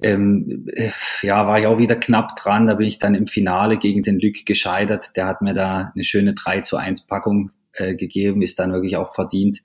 ähm, 0.00 0.64
äh, 0.72 0.92
ja, 1.20 1.46
war 1.46 1.58
ich 1.58 1.66
auch 1.66 1.76
wieder 1.76 1.96
knapp 1.96 2.36
dran. 2.36 2.66
Da 2.66 2.72
bin 2.72 2.86
ich 2.86 2.98
dann 2.98 3.14
im 3.14 3.26
Finale 3.26 3.76
gegen 3.76 4.02
den 4.02 4.18
Lück 4.18 4.46
gescheitert. 4.46 5.14
Der 5.14 5.26
hat 5.26 5.42
mir 5.42 5.52
da 5.52 5.92
eine 5.94 6.04
schöne 6.04 6.32
3 6.32 6.62
zu 6.62 6.78
1 6.78 7.06
Packung 7.06 7.50
äh, 7.74 7.96
gegeben, 7.96 8.40
ist 8.40 8.58
dann 8.58 8.72
wirklich 8.72 8.96
auch 8.96 9.14
verdient. 9.14 9.60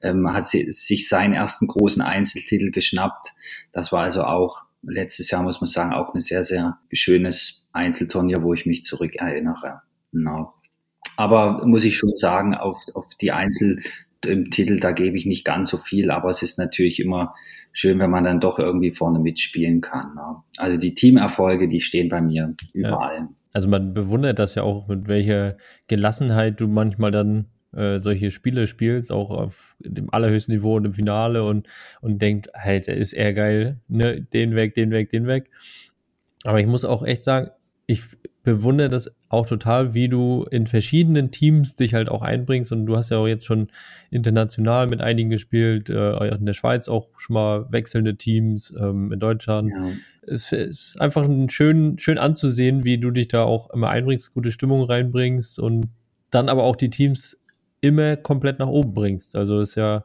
Ähm, 0.00 0.32
hat 0.32 0.46
sich 0.46 1.06
seinen 1.06 1.34
ersten 1.34 1.66
großen 1.66 2.00
Einzeltitel 2.00 2.70
geschnappt. 2.70 3.34
Das 3.72 3.92
war 3.92 4.04
also 4.04 4.24
auch 4.24 4.64
letztes 4.86 5.30
Jahr, 5.30 5.42
muss 5.42 5.60
man 5.60 5.68
sagen, 5.68 5.92
auch 5.92 6.14
ein 6.14 6.20
sehr, 6.20 6.44
sehr 6.44 6.78
schönes 6.92 7.68
Einzelturnier, 7.72 8.42
wo 8.42 8.54
ich 8.54 8.66
mich 8.66 8.84
zurück 8.84 9.16
erinnere. 9.16 9.82
Genau. 10.12 10.54
Aber 11.16 11.66
muss 11.66 11.84
ich 11.84 11.96
schon 11.96 12.12
sagen, 12.16 12.54
auf, 12.54 12.78
auf 12.94 13.06
die 13.20 13.32
Einzel 13.32 13.80
im 14.26 14.50
Titel, 14.50 14.78
da 14.78 14.92
gebe 14.92 15.16
ich 15.16 15.26
nicht 15.26 15.44
ganz 15.44 15.70
so 15.70 15.76
viel, 15.76 16.10
aber 16.10 16.30
es 16.30 16.42
ist 16.42 16.58
natürlich 16.58 17.00
immer 17.00 17.34
schön, 17.72 17.98
wenn 17.98 18.10
man 18.10 18.24
dann 18.24 18.40
doch 18.40 18.58
irgendwie 18.58 18.92
vorne 18.92 19.18
mitspielen 19.18 19.80
kann. 19.80 20.14
Ne? 20.14 20.36
Also 20.56 20.78
die 20.78 20.94
Teamerfolge, 20.94 21.68
die 21.68 21.80
stehen 21.80 22.08
bei 22.08 22.20
mir 22.20 22.54
überall. 22.72 23.16
Ja. 23.16 23.28
Also 23.52 23.68
man 23.68 23.94
bewundert 23.94 24.38
das 24.38 24.54
ja 24.54 24.62
auch, 24.62 24.88
mit 24.88 25.06
welcher 25.06 25.56
Gelassenheit 25.86 26.60
du 26.60 26.68
manchmal 26.68 27.10
dann 27.10 27.46
äh, 27.76 27.98
solche 27.98 28.30
Spiele 28.30 28.66
spielst, 28.66 29.12
auch 29.12 29.30
auf 29.30 29.76
dem 29.80 30.12
allerhöchsten 30.12 30.54
Niveau 30.54 30.76
und 30.76 30.84
im 30.84 30.92
Finale 30.92 31.44
und, 31.44 31.68
und 32.00 32.20
denkt, 32.20 32.50
halt, 32.54 32.88
er 32.88 32.96
ist 32.96 33.12
eher 33.12 33.32
geil, 33.32 33.80
ne, 33.88 34.20
den 34.20 34.54
weg, 34.54 34.74
den 34.74 34.90
weg, 34.90 35.10
den 35.10 35.26
weg. 35.26 35.50
Aber 36.44 36.60
ich 36.60 36.66
muss 36.66 36.84
auch 36.84 37.04
echt 37.04 37.24
sagen, 37.24 37.50
ich 37.86 38.02
bewundere 38.44 38.90
das 38.90 39.10
auch 39.30 39.46
total, 39.46 39.94
wie 39.94 40.08
du 40.08 40.44
in 40.50 40.66
verschiedenen 40.66 41.30
Teams 41.30 41.76
dich 41.76 41.94
halt 41.94 42.08
auch 42.08 42.22
einbringst. 42.22 42.70
Und 42.72 42.86
du 42.86 42.96
hast 42.96 43.10
ja 43.10 43.16
auch 43.16 43.26
jetzt 43.26 43.46
schon 43.46 43.68
international 44.10 44.86
mit 44.86 45.00
einigen 45.00 45.30
gespielt, 45.30 45.88
äh, 45.88 46.28
in 46.28 46.46
der 46.46 46.52
Schweiz 46.52 46.88
auch 46.88 47.08
schon 47.16 47.34
mal 47.34 47.66
wechselnde 47.72 48.16
Teams, 48.16 48.72
ähm, 48.78 49.10
in 49.12 49.18
Deutschland. 49.18 49.70
Ja. 49.70 49.90
Es 50.26 50.52
ist 50.52 51.00
einfach 51.00 51.24
ein 51.24 51.48
schön, 51.48 51.98
schön 51.98 52.18
anzusehen, 52.18 52.84
wie 52.84 52.98
du 52.98 53.10
dich 53.10 53.28
da 53.28 53.42
auch 53.42 53.70
immer 53.70 53.88
einbringst, 53.88 54.32
gute 54.32 54.52
Stimmung 54.52 54.84
reinbringst 54.84 55.58
und 55.58 55.88
dann 56.30 56.48
aber 56.48 56.64
auch 56.64 56.76
die 56.76 56.90
Teams 56.90 57.38
immer 57.84 58.16
komplett 58.16 58.58
nach 58.58 58.68
oben 58.68 58.94
bringst. 58.94 59.36
Also 59.36 59.60
ist 59.60 59.74
ja, 59.74 60.04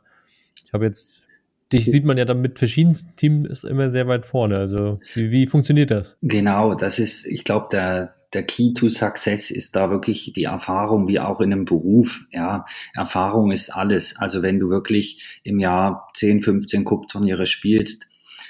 ich 0.63 0.73
habe 0.73 0.85
jetzt 0.85 1.23
dich 1.71 1.85
sieht 1.85 2.05
man 2.05 2.17
ja 2.17 2.25
dann 2.25 2.41
mit 2.41 2.57
verschiedensten 2.57 3.15
Teams 3.15 3.63
immer 3.63 3.89
sehr 3.89 4.07
weit 4.07 4.25
vorne. 4.25 4.57
Also 4.57 4.99
wie, 5.13 5.31
wie 5.31 5.47
funktioniert 5.47 5.91
das? 5.91 6.17
Genau, 6.21 6.73
das 6.73 6.99
ist, 6.99 7.25
ich 7.25 7.43
glaube, 7.43 7.67
der, 7.71 8.15
der 8.33 8.43
Key 8.43 8.73
to 8.73 8.89
Success 8.89 9.51
ist 9.51 9.75
da 9.75 9.89
wirklich 9.89 10.33
die 10.35 10.43
Erfahrung, 10.43 11.07
wie 11.07 11.19
auch 11.19 11.41
in 11.41 11.53
einem 11.53 11.65
Beruf. 11.65 12.21
Ja, 12.31 12.65
Erfahrung 12.93 13.51
ist 13.51 13.69
alles. 13.69 14.15
Also 14.17 14.41
wenn 14.41 14.59
du 14.59 14.69
wirklich 14.69 15.39
im 15.43 15.59
Jahr 15.59 16.09
10, 16.15 16.41
15 16.41 16.85
Cup-Turniere 16.85 17.45
spielst, 17.45 18.05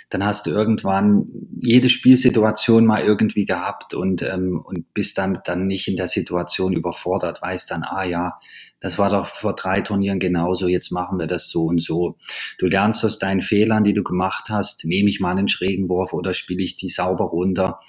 dann 0.09 0.25
hast 0.25 0.47
du 0.47 0.49
irgendwann 0.49 1.27
jede 1.61 1.87
Spielsituation 1.87 2.85
mal 2.85 3.03
irgendwie 3.03 3.45
gehabt 3.45 3.93
und, 3.93 4.23
ähm, 4.23 4.59
und 4.59 4.91
bist 4.93 5.19
dann, 5.19 5.39
dann 5.45 5.67
nicht 5.67 5.87
in 5.87 5.97
der 5.97 6.07
Situation 6.07 6.73
überfordert, 6.73 7.43
weißt 7.43 7.69
dann, 7.69 7.83
ah 7.83 8.03
ja, 8.03 8.39
das 8.81 8.97
war 8.97 9.09
doch 9.09 9.27
vor 9.27 9.55
drei 9.55 9.81
Turnieren 9.81 10.19
genauso, 10.19 10.67
jetzt 10.67 10.91
machen 10.91 11.19
wir 11.19 11.27
das 11.27 11.49
so 11.49 11.65
und 11.65 11.81
so. 11.83 12.17
Du 12.57 12.67
lernst 12.67 13.03
aus 13.03 13.19
deinen 13.19 13.41
Fehlern, 13.41 13.83
die 13.83 13.93
du 13.93 14.03
gemacht 14.03 14.45
hast, 14.49 14.85
nehme 14.85 15.09
ich 15.09 15.19
mal 15.19 15.31
einen 15.31 15.49
schrägen 15.49 15.89
Wurf 15.89 16.13
oder 16.13 16.33
spiele 16.33 16.63
ich 16.63 16.77
die 16.77 16.89
sauber 16.89 17.25
runter. 17.25 17.79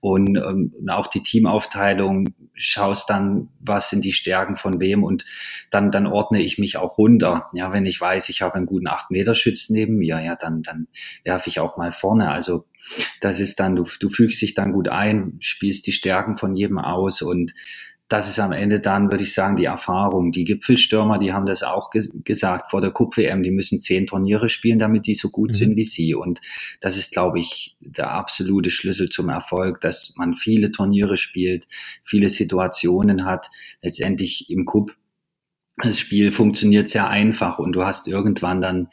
Und 0.00 0.36
ähm, 0.36 0.72
auch 0.88 1.08
die 1.08 1.22
Teamaufteilung, 1.22 2.28
schaust 2.54 3.10
dann, 3.10 3.48
was 3.60 3.90
sind 3.90 4.04
die 4.04 4.12
Stärken 4.12 4.56
von 4.56 4.80
wem 4.80 5.02
und 5.02 5.24
dann, 5.70 5.90
dann 5.90 6.06
ordne 6.06 6.40
ich 6.40 6.58
mich 6.58 6.76
auch 6.76 6.98
runter. 6.98 7.48
Ja, 7.52 7.72
wenn 7.72 7.86
ich 7.86 8.00
weiß, 8.00 8.28
ich 8.28 8.42
habe 8.42 8.54
einen 8.54 8.66
guten 8.66 8.88
8-Meter-Schütz 8.88 9.70
neben 9.70 9.96
mir, 9.96 10.20
ja, 10.20 10.36
dann, 10.36 10.62
dann 10.62 10.88
werfe 11.24 11.48
ich 11.48 11.60
auch 11.60 11.76
mal 11.76 11.92
vorne. 11.92 12.30
Also 12.30 12.66
das 13.20 13.40
ist 13.40 13.58
dann, 13.60 13.76
du, 13.76 13.86
du 13.98 14.08
fügst 14.08 14.40
dich 14.40 14.54
dann 14.54 14.72
gut 14.72 14.88
ein, 14.88 15.36
spielst 15.40 15.86
die 15.86 15.92
Stärken 15.92 16.36
von 16.36 16.54
jedem 16.54 16.78
aus 16.78 17.22
und 17.22 17.54
das 18.08 18.26
ist 18.26 18.38
am 18.38 18.52
Ende 18.52 18.80
dann, 18.80 19.10
würde 19.10 19.24
ich 19.24 19.34
sagen, 19.34 19.56
die 19.56 19.66
Erfahrung. 19.66 20.32
Die 20.32 20.44
Gipfelstürmer, 20.44 21.18
die 21.18 21.34
haben 21.34 21.44
das 21.44 21.62
auch 21.62 21.90
ge 21.90 22.08
gesagt 22.24 22.70
vor 22.70 22.80
der 22.80 22.90
Cup-WM, 22.90 23.42
die 23.42 23.50
müssen 23.50 23.82
zehn 23.82 24.06
Turniere 24.06 24.48
spielen, 24.48 24.78
damit 24.78 25.06
die 25.06 25.14
so 25.14 25.28
gut 25.28 25.50
mhm. 25.50 25.54
sind 25.54 25.76
wie 25.76 25.84
sie. 25.84 26.14
Und 26.14 26.40
das 26.80 26.96
ist, 26.96 27.12
glaube 27.12 27.38
ich, 27.38 27.76
der 27.80 28.10
absolute 28.10 28.70
Schlüssel 28.70 29.10
zum 29.10 29.28
Erfolg, 29.28 29.82
dass 29.82 30.14
man 30.16 30.34
viele 30.34 30.72
Turniere 30.72 31.18
spielt, 31.18 31.68
viele 32.02 32.30
Situationen 32.30 33.26
hat. 33.26 33.50
Letztendlich 33.82 34.48
im 34.48 34.64
Cup 34.64 34.90
das 35.82 35.98
Spiel 35.98 36.32
funktioniert 36.32 36.88
sehr 36.88 37.08
einfach 37.08 37.58
und 37.58 37.72
du 37.72 37.84
hast 37.84 38.08
irgendwann 38.08 38.60
dann 38.60 38.88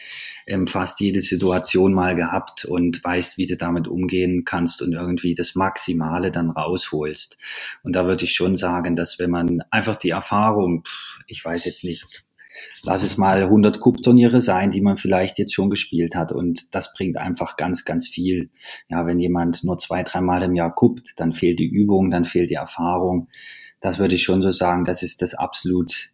ähm, 0.48 0.67
fast 0.67 1.00
jede 1.00 1.21
Situation 1.21 1.93
mal 1.93 2.15
gehabt 2.15 2.65
und 2.65 3.04
weißt, 3.04 3.38
wie 3.38 3.48
du 3.48 3.58
damit 3.58 3.88
umgehen 3.88 4.43
kannst 4.45 4.82
und 4.82 4.93
irgendwie 4.93 5.34
das 5.36 5.56
Maximale 5.56 6.32
dann 6.32 6.50
rausholst. 6.50 7.38
Und 7.84 7.95
da 7.95 8.06
würde 8.06 8.26
ich 8.26 8.34
schon 8.34 8.56
sagen, 8.56 8.95
dass 8.95 9.19
wenn 9.19 9.32
man 9.32 9.62
einfach 9.71 9.95
die 9.95 10.12
Erfahrung, 10.12 10.84
ich 11.28 11.43
weiß 11.43 11.65
jetzt 11.65 11.84
nicht, 11.84 12.26
lass 12.84 13.04
es 13.04 13.17
mal 13.17 13.43
100 13.43 13.82
Cup-Turniere 13.82 14.41
sein, 14.41 14.71
die 14.71 14.82
man 14.82 14.98
vielleicht 14.98 15.39
jetzt 15.39 15.54
schon 15.54 15.69
gespielt 15.69 16.15
hat 16.15 16.32
und 16.32 16.74
das 16.74 16.93
bringt 16.93 17.17
einfach 17.17 17.58
ganz, 17.58 17.86
ganz 17.86 18.08
viel. 18.08 18.50
Ja, 18.89 19.06
wenn 19.06 19.19
jemand 19.19 19.63
nur 19.63 19.78
zwei, 19.78 20.04
dreimal 20.04 20.43
im 20.43 20.56
Jahr 20.56 20.74
kuppt, 20.74 21.13
dann 21.17 21.34
fehlt 21.34 21.60
die 21.60 21.67
Übung, 21.67 22.12
dann 22.12 22.26
fehlt 22.26 22.50
die 22.50 22.56
Erfahrung 22.56 23.28
das 23.86 24.00
würde 24.00 24.15
ich 24.15 24.24
schon 24.24 24.41
so 24.41 24.52
sagen, 24.52 24.84
das 24.84 25.04
ist 25.04 25.21
das 25.21 25.36
absolut 25.36 26.10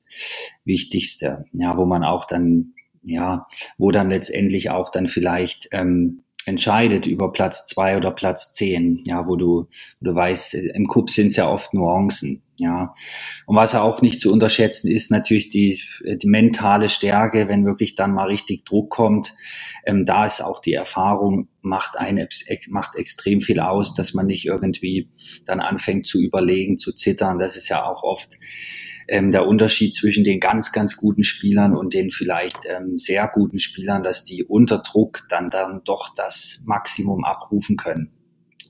Wichtigste, 0.66 1.46
ja, 1.54 1.78
wo 1.78 1.86
man 1.86 2.04
auch 2.04 2.26
dann, 2.26 2.74
ja, 3.02 3.48
wo 3.78 3.92
dann 3.92 4.10
letztendlich 4.10 4.70
auch 4.70 4.90
dann 4.90 5.08
vielleicht 5.08 5.70
ähm, 5.72 6.24
entscheidet 6.46 7.06
über 7.06 7.32
Platz 7.32 7.66
zwei 7.66 7.98
oder 7.98 8.12
Platz 8.12 8.54
zehn, 8.54 9.02
ja, 9.06 9.28
wo 9.28 9.36
du, 9.36 9.68
wo 10.00 10.06
du 10.10 10.16
weißt, 10.16 10.56
im 10.56 10.88
Cup 10.88 11.10
sind 11.10 11.28
es 11.28 11.36
ja 11.36 11.50
oft 11.50 11.74
Nuancen, 11.74 12.42
ja. 12.58 12.94
Und 13.46 13.56
was 13.56 13.74
auch 13.76 14.02
nicht 14.02 14.20
zu 14.20 14.32
unterschätzen 14.32 14.92
ist 14.92 15.12
natürlich 15.12 15.50
die, 15.50 15.80
die 16.04 16.28
mentale 16.28 16.90
Stärke, 16.90 17.48
wenn 17.48 17.66
wirklich 17.66 17.96
dann 17.96 18.14
mal 18.14 18.28
richtig 18.28 18.66
Druck 18.66 18.90
kommt. 18.92 19.36
Ähm, 19.86 20.06
da 20.06 20.26
ist 20.26 20.42
auch 20.42 20.62
die 20.62 20.74
Erfahrung, 20.74 21.48
macht 21.62 21.98
eine, 21.98 22.28
macht 22.70 22.96
extrem 22.96 23.42
viel 23.42 23.60
aus, 23.60 23.94
dass 23.94 24.14
man 24.14 24.28
nicht 24.28 24.46
irgendwie 24.46 25.10
dann 25.46 25.60
anfängt 25.60 26.06
zu 26.06 26.20
überlegen, 26.20 26.78
zu 26.78 26.94
zittern. 26.94 27.40
Das 27.40 27.56
ist 27.56 27.70
ja 27.70 27.84
auch 27.84 28.04
oft 28.04 28.38
ähm, 29.12 29.32
der 29.32 29.46
Unterschied 29.46 29.94
zwischen 29.94 30.24
den 30.24 30.40
ganz, 30.40 30.72
ganz 30.72 30.96
guten 30.96 31.24
Spielern 31.24 31.76
und 31.76 31.94
den 31.94 32.12
vielleicht 32.12 32.60
ähm, 32.66 32.98
sehr 32.98 33.28
guten 33.28 33.60
Spielern, 33.60 34.04
dass 34.04 34.24
die 34.24 34.46
unter 34.46 34.80
Druck 34.80 35.26
dann, 35.28 35.50
dann 35.50 35.82
doch 35.84 36.16
das 36.16 36.64
Maximum 36.66 37.26
abrufen 37.26 37.76
können. 37.76 38.14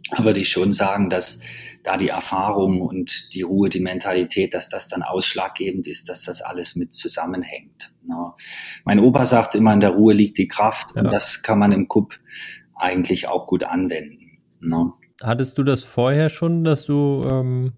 Da 0.10 0.26
würde 0.26 0.40
ich 0.40 0.50
schon 0.50 0.74
sagen, 0.74 1.12
dass 1.12 1.42
da 1.84 1.96
die 1.96 2.10
Erfahrung 2.10 2.82
und 2.82 3.36
die 3.36 3.44
Ruhe, 3.44 3.70
die 3.70 3.82
Mentalität, 3.82 4.56
dass 4.56 4.68
das 4.68 4.88
dann 4.88 5.04
ausschlaggebend 5.04 5.86
ist, 5.86 6.10
dass 6.10 6.24
das 6.24 6.42
alles 6.42 6.76
mit 6.76 6.96
zusammenhängt. 6.96 7.94
Ja. 8.10 8.36
Mein 8.84 9.00
Opa 9.00 9.28
sagt 9.28 9.54
immer, 9.54 9.74
in 9.74 9.80
der 9.80 9.92
Ruhe 9.92 10.16
liegt 10.16 10.40
die 10.40 10.48
Kraft 10.48 10.96
ja. 10.96 11.04
und 11.04 11.14
das 11.14 11.44
kann 11.44 11.60
man 11.60 11.72
im 11.72 11.88
Cup 11.88 12.16
eigentlich 12.74 13.28
auch 13.28 13.46
gut 13.46 13.64
anwenden. 13.64 14.40
Ja. 14.68 14.92
Hattest 15.22 15.60
du 15.60 15.64
das 15.64 15.84
vorher 15.84 16.30
schon, 16.30 16.64
dass 16.64 16.86
du 16.86 17.24
ähm, 17.30 17.74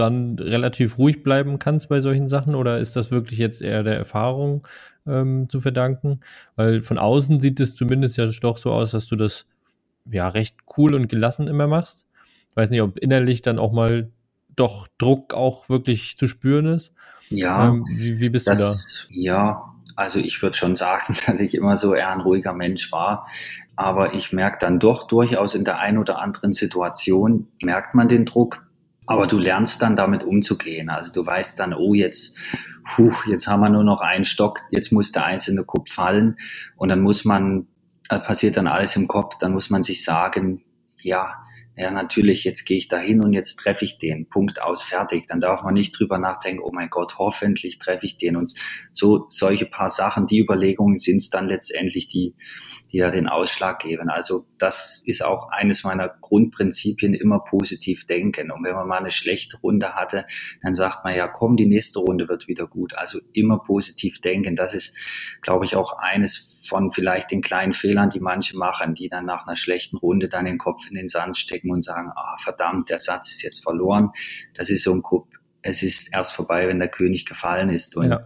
dann 0.00 0.38
relativ 0.38 0.98
ruhig 0.98 1.22
bleiben 1.22 1.58
kannst 1.58 1.88
bei 1.88 2.00
solchen 2.00 2.28
Sachen 2.28 2.54
oder 2.54 2.78
ist 2.78 2.96
das 2.96 3.10
wirklich 3.10 3.38
jetzt 3.38 3.62
eher 3.62 3.82
der 3.82 3.96
Erfahrung 3.96 4.66
ähm, 5.06 5.48
zu 5.48 5.60
verdanken? 5.60 6.20
Weil 6.56 6.82
von 6.82 6.98
außen 6.98 7.40
sieht 7.40 7.60
es 7.60 7.74
zumindest 7.74 8.16
ja 8.16 8.26
doch 8.40 8.58
so 8.58 8.72
aus, 8.72 8.90
dass 8.90 9.06
du 9.06 9.16
das 9.16 9.46
ja 10.10 10.28
recht 10.28 10.56
cool 10.76 10.94
und 10.94 11.08
gelassen 11.08 11.46
immer 11.46 11.66
machst. 11.66 12.06
Ich 12.50 12.56
weiß 12.56 12.70
nicht, 12.70 12.82
ob 12.82 12.98
innerlich 12.98 13.42
dann 13.42 13.58
auch 13.58 13.72
mal 13.72 14.10
doch 14.56 14.88
Druck 14.98 15.34
auch 15.34 15.68
wirklich 15.68 16.16
zu 16.18 16.26
spüren 16.26 16.66
ist. 16.66 16.92
Ja. 17.28 17.68
Ähm, 17.68 17.86
wie, 17.88 18.18
wie, 18.20 18.28
bist 18.28 18.48
das, 18.48 19.06
du 19.08 19.14
da? 19.14 19.20
Ja, 19.20 19.74
also 19.96 20.18
ich 20.18 20.42
würde 20.42 20.56
schon 20.56 20.76
sagen, 20.76 21.16
dass 21.26 21.40
ich 21.40 21.54
immer 21.54 21.76
so 21.76 21.94
eher 21.94 22.10
ein 22.10 22.20
ruhiger 22.20 22.52
Mensch 22.52 22.90
war. 22.92 23.26
Aber 23.76 24.12
ich 24.12 24.32
merke 24.32 24.58
dann 24.60 24.78
doch 24.78 25.06
durchaus 25.06 25.54
in 25.54 25.64
der 25.64 25.78
einen 25.78 25.98
oder 25.98 26.18
anderen 26.18 26.52
Situation, 26.52 27.48
merkt 27.62 27.94
man 27.94 28.08
den 28.08 28.26
Druck. 28.26 28.66
Aber 29.10 29.26
du 29.26 29.38
lernst 29.38 29.82
dann 29.82 29.96
damit 29.96 30.22
umzugehen. 30.22 30.88
Also 30.88 31.12
du 31.12 31.26
weißt 31.26 31.58
dann, 31.58 31.74
oh, 31.74 31.94
jetzt, 31.94 32.38
puh, 32.94 33.12
jetzt 33.26 33.48
haben 33.48 33.58
wir 33.58 33.68
nur 33.68 33.82
noch 33.82 34.02
einen 34.02 34.24
Stock, 34.24 34.60
jetzt 34.70 34.92
muss 34.92 35.10
der 35.10 35.24
einzelne 35.24 35.64
Kopf 35.64 35.90
fallen. 35.90 36.36
Und 36.76 36.90
dann 36.90 37.00
muss 37.00 37.24
man, 37.24 37.66
äh, 38.08 38.20
passiert 38.20 38.56
dann 38.56 38.68
alles 38.68 38.94
im 38.94 39.08
Kopf, 39.08 39.36
dann 39.38 39.50
muss 39.50 39.68
man 39.68 39.82
sich 39.82 40.04
sagen, 40.04 40.62
ja, 41.02 41.44
ja, 41.76 41.90
natürlich, 41.90 42.44
jetzt 42.44 42.64
gehe 42.64 42.76
ich 42.76 42.88
da 42.88 42.98
hin 42.98 43.22
und 43.22 43.32
jetzt 43.32 43.56
treffe 43.56 43.84
ich 43.84 43.96
den. 43.98 44.28
Punkt 44.28 44.60
aus, 44.60 44.82
fertig. 44.82 45.26
Dann 45.28 45.40
darf 45.40 45.62
man 45.62 45.72
nicht 45.72 45.98
drüber 45.98 46.18
nachdenken, 46.18 46.62
oh 46.62 46.72
mein 46.72 46.90
Gott, 46.90 47.16
hoffentlich 47.18 47.78
treffe 47.78 48.04
ich 48.06 48.18
den. 48.18 48.36
Und 48.36 48.52
so 48.92 49.26
solche 49.30 49.66
paar 49.66 49.88
Sachen, 49.88 50.26
die 50.26 50.40
Überlegungen 50.40 50.98
sind 50.98 51.18
es 51.18 51.30
dann 51.30 51.46
letztendlich, 51.46 52.08
die, 52.08 52.34
die 52.92 52.98
da 52.98 53.10
den 53.10 53.28
Ausschlag 53.28 53.78
geben. 53.78 54.10
Also 54.10 54.46
das 54.58 55.02
ist 55.06 55.24
auch 55.24 55.48
eines 55.50 55.84
meiner 55.84 56.08
Grundprinzipien, 56.20 57.14
immer 57.14 57.38
positiv 57.44 58.06
denken. 58.06 58.50
Und 58.50 58.64
wenn 58.64 58.74
man 58.74 58.88
mal 58.88 58.98
eine 58.98 59.12
schlechte 59.12 59.56
Runde 59.58 59.94
hatte, 59.94 60.26
dann 60.62 60.74
sagt 60.74 61.04
man 61.04 61.14
ja, 61.14 61.28
komm, 61.28 61.56
die 61.56 61.66
nächste 61.66 62.00
Runde 62.00 62.28
wird 62.28 62.48
wieder 62.48 62.66
gut. 62.66 62.94
Also 62.94 63.20
immer 63.32 63.58
positiv 63.60 64.20
denken. 64.20 64.56
Das 64.56 64.74
ist, 64.74 64.94
glaube 65.40 65.64
ich, 65.64 65.76
auch 65.76 65.96
eines 65.98 66.58
von 66.62 66.92
vielleicht 66.92 67.30
den 67.30 67.42
kleinen 67.42 67.72
Fehlern, 67.72 68.10
die 68.10 68.20
manche 68.20 68.56
machen, 68.56 68.94
die 68.94 69.08
dann 69.08 69.24
nach 69.24 69.46
einer 69.46 69.56
schlechten 69.56 69.96
Runde 69.96 70.28
dann 70.28 70.44
den 70.44 70.58
Kopf 70.58 70.88
in 70.88 70.94
den 70.94 71.08
Sand 71.08 71.38
stecken 71.38 71.70
und 71.70 71.82
sagen, 71.82 72.10
ah, 72.14 72.36
verdammt, 72.42 72.90
der 72.90 73.00
Satz 73.00 73.30
ist 73.30 73.42
jetzt 73.42 73.62
verloren. 73.62 74.10
Das 74.54 74.70
ist 74.70 74.84
so 74.84 74.92
ein 74.92 75.02
Kupp. 75.02 75.28
Es 75.62 75.82
ist 75.82 76.12
erst 76.12 76.32
vorbei, 76.32 76.68
wenn 76.68 76.78
der 76.78 76.88
König 76.88 77.26
gefallen 77.26 77.70
ist. 77.70 77.96
Und 77.96 78.10
ja. 78.10 78.24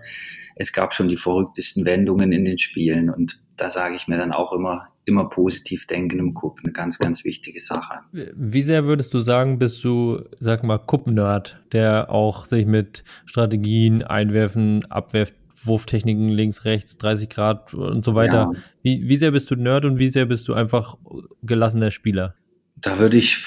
es 0.57 0.73
gab 0.73 0.95
schon 0.95 1.09
die 1.09 1.17
verrücktesten 1.17 1.85
Wendungen 1.85 2.33
in 2.33 2.45
den 2.45 2.59
Spielen. 2.59 3.11
Und 3.11 3.41
da 3.57 3.71
sage 3.71 3.97
ich 3.97 4.09
mir 4.09 4.19
dann 4.19 4.33
auch 4.33 4.53
immer, 4.53 4.89
immer 5.05 5.29
positiv 5.29 5.87
denken 5.87 6.19
im 6.19 6.35
Cup. 6.35 6.59
Eine 6.63 6.73
ganz, 6.73 6.99
ganz 6.99 7.25
wichtige 7.25 7.61
Sache. 7.61 8.01
Wie 8.13 8.63
sehr 8.63 8.87
würdest 8.87 9.15
du 9.15 9.21
sagen, 9.21 9.59
bist 9.59 9.83
du, 9.85 10.23
sag 10.41 10.65
mal, 10.65 10.79
Cup-Nerd, 10.79 11.61
der 11.73 12.11
auch 12.11 12.45
sich 12.45 12.67
mit 12.67 13.05
Strategien, 13.27 14.03
Einwerfen, 14.03 14.85
Abwerfen 14.91 15.37
Wurftechniken 15.63 16.29
links, 16.29 16.65
rechts, 16.65 16.99
30 16.99 17.29
Grad 17.29 17.75
und 17.75 18.05
so 18.05 18.15
weiter. 18.15 18.51
Ja. 18.53 18.61
Wie, 18.83 19.09
wie 19.09 19.17
sehr 19.17 19.31
bist 19.31 19.51
du 19.51 19.57
Nerd 19.57 19.85
und 19.85 19.99
wie 19.99 20.09
sehr 20.09 20.27
bist 20.27 20.49
du 20.49 20.55
einfach 20.55 20.97
gelassener 21.43 21.91
Spieler? 21.91 22.35
Da 22.77 22.99
würde 22.99 23.17
ich, 23.17 23.45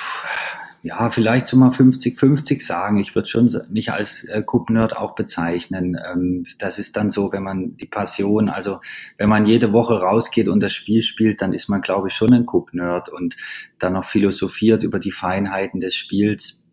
ja, 0.83 1.09
vielleicht 1.09 1.47
so 1.47 1.57
mal 1.57 1.69
50-50 1.69 2.65
sagen. 2.65 2.97
Ich 2.97 3.13
würde 3.13 3.27
schon 3.27 3.49
mich 3.69 3.91
als 3.91 4.23
äh, 4.23 4.41
Cup-Nerd 4.41 4.95
auch 4.95 5.15
bezeichnen. 5.15 5.97
Ähm, 6.11 6.45
das 6.59 6.79
ist 6.79 6.95
dann 6.95 7.11
so, 7.11 7.31
wenn 7.31 7.43
man 7.43 7.75
die 7.77 7.85
Passion, 7.85 8.49
also 8.49 8.79
wenn 9.17 9.29
man 9.29 9.45
jede 9.45 9.73
Woche 9.73 9.95
rausgeht 9.95 10.47
und 10.47 10.61
das 10.61 10.73
Spiel 10.73 11.01
spielt, 11.01 11.41
dann 11.41 11.53
ist 11.53 11.67
man, 11.67 11.81
glaube 11.81 12.07
ich, 12.07 12.13
schon 12.13 12.33
ein 12.33 12.45
Cup-Nerd 12.45 13.09
und 13.09 13.35
dann 13.79 13.93
noch 13.93 14.05
philosophiert 14.05 14.83
über 14.83 14.99
die 14.99 15.11
Feinheiten 15.11 15.81
des 15.81 15.95
Spiels 15.95 16.66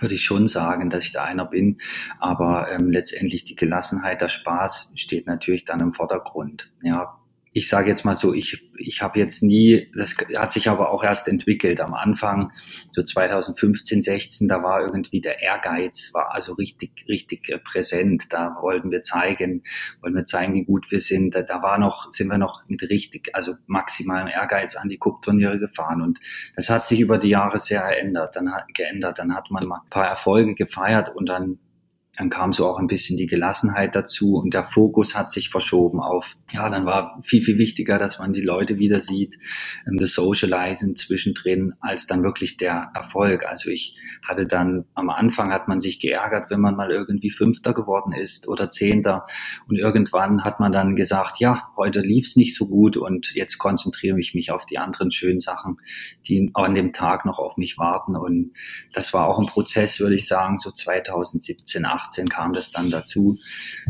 würde 0.00 0.14
ich 0.14 0.24
schon 0.24 0.48
sagen, 0.48 0.90
dass 0.90 1.04
ich 1.04 1.12
da 1.12 1.24
einer 1.24 1.44
bin. 1.44 1.78
Aber 2.18 2.70
ähm, 2.70 2.90
letztendlich 2.90 3.44
die 3.44 3.56
Gelassenheit, 3.56 4.20
der 4.20 4.28
Spaß 4.28 4.92
steht 4.96 5.26
natürlich 5.26 5.64
dann 5.64 5.80
im 5.80 5.94
Vordergrund. 5.94 6.72
Ja, 6.82 7.18
ich 7.56 7.70
sage 7.70 7.88
jetzt 7.88 8.04
mal 8.04 8.14
so, 8.14 8.34
ich, 8.34 8.68
ich 8.76 9.00
habe 9.00 9.18
jetzt 9.18 9.42
nie, 9.42 9.90
das 9.94 10.14
hat 10.36 10.52
sich 10.52 10.68
aber 10.68 10.90
auch 10.90 11.02
erst 11.02 11.26
entwickelt. 11.26 11.80
Am 11.80 11.94
Anfang, 11.94 12.52
so 12.94 13.02
2015, 13.02 14.02
16, 14.02 14.46
da 14.46 14.62
war 14.62 14.82
irgendwie 14.82 15.22
der 15.22 15.40
Ehrgeiz, 15.40 16.10
war 16.12 16.34
also 16.34 16.52
richtig, 16.52 17.06
richtig 17.08 17.50
präsent. 17.64 18.30
Da 18.30 18.58
wollten 18.60 18.90
wir 18.90 19.02
zeigen, 19.02 19.62
wollten 20.02 20.16
wir 20.16 20.26
zeigen, 20.26 20.52
wie 20.52 20.64
gut 20.64 20.90
wir 20.90 21.00
sind. 21.00 21.34
Da, 21.34 21.40
da 21.40 21.62
war 21.62 21.78
noch, 21.78 22.10
sind 22.10 22.28
wir 22.28 22.36
noch 22.36 22.62
mit 22.68 22.82
richtig, 22.82 23.30
also 23.34 23.54
maximalem 23.66 24.28
Ehrgeiz 24.28 24.76
an 24.76 24.90
die 24.90 24.98
Cup-Turniere 24.98 25.58
gefahren. 25.58 26.02
Und 26.02 26.18
das 26.56 26.68
hat 26.68 26.86
sich 26.86 27.00
über 27.00 27.16
die 27.16 27.30
Jahre 27.30 27.58
sehr 27.58 27.88
geändert. 27.88 28.36
Dann 28.36 28.52
hat, 28.52 28.66
geändert. 28.74 29.18
Dann 29.18 29.34
hat 29.34 29.50
man 29.50 29.66
mal 29.66 29.80
ein 29.82 29.88
paar 29.88 30.06
Erfolge 30.06 30.54
gefeiert 30.54 31.16
und 31.16 31.30
dann 31.30 31.58
dann 32.16 32.30
kam 32.30 32.52
so 32.52 32.66
auch 32.66 32.78
ein 32.78 32.86
bisschen 32.86 33.18
die 33.18 33.26
Gelassenheit 33.26 33.94
dazu 33.94 34.36
und 34.36 34.54
der 34.54 34.64
Fokus 34.64 35.14
hat 35.14 35.30
sich 35.30 35.50
verschoben 35.50 36.00
auf, 36.00 36.36
ja, 36.50 36.68
dann 36.70 36.86
war 36.86 37.20
viel, 37.22 37.44
viel 37.44 37.58
wichtiger, 37.58 37.98
dass 37.98 38.18
man 38.18 38.32
die 38.32 38.40
Leute 38.40 38.78
wieder 38.78 39.00
sieht, 39.00 39.38
ähm, 39.86 39.98
das 39.98 40.14
Socializing 40.14 40.96
zwischendrin, 40.96 41.74
als 41.80 42.06
dann 42.06 42.22
wirklich 42.22 42.56
der 42.56 42.90
Erfolg. 42.94 43.44
Also 43.46 43.68
ich 43.68 43.96
hatte 44.26 44.46
dann, 44.46 44.86
am 44.94 45.10
Anfang 45.10 45.52
hat 45.52 45.68
man 45.68 45.78
sich 45.78 46.00
geärgert, 46.00 46.50
wenn 46.50 46.60
man 46.60 46.74
mal 46.74 46.90
irgendwie 46.90 47.30
Fünfter 47.30 47.74
geworden 47.74 48.12
ist 48.12 48.48
oder 48.48 48.70
Zehnter 48.70 49.26
und 49.68 49.76
irgendwann 49.76 50.42
hat 50.42 50.58
man 50.58 50.72
dann 50.72 50.96
gesagt, 50.96 51.38
ja, 51.38 51.68
heute 51.76 52.00
lief 52.00 52.26
es 52.28 52.36
nicht 52.36 52.56
so 52.56 52.66
gut 52.66 52.96
und 52.96 53.32
jetzt 53.34 53.58
konzentriere 53.58 54.18
ich 54.18 54.32
mich 54.32 54.50
auf 54.50 54.64
die 54.64 54.78
anderen 54.78 55.10
schönen 55.10 55.40
Sachen, 55.40 55.78
die 56.26 56.50
an 56.54 56.74
dem 56.74 56.94
Tag 56.94 57.26
noch 57.26 57.38
auf 57.38 57.58
mich 57.58 57.76
warten 57.76 58.16
und 58.16 58.52
das 58.94 59.12
war 59.12 59.26
auch 59.26 59.38
ein 59.38 59.46
Prozess, 59.46 60.00
würde 60.00 60.14
ich 60.14 60.26
sagen, 60.26 60.56
so 60.56 60.70
2017, 60.70 61.84
18 61.84 62.05
2018 62.08 62.28
kam 62.28 62.52
das 62.52 62.70
dann 62.70 62.90
dazu, 62.90 63.38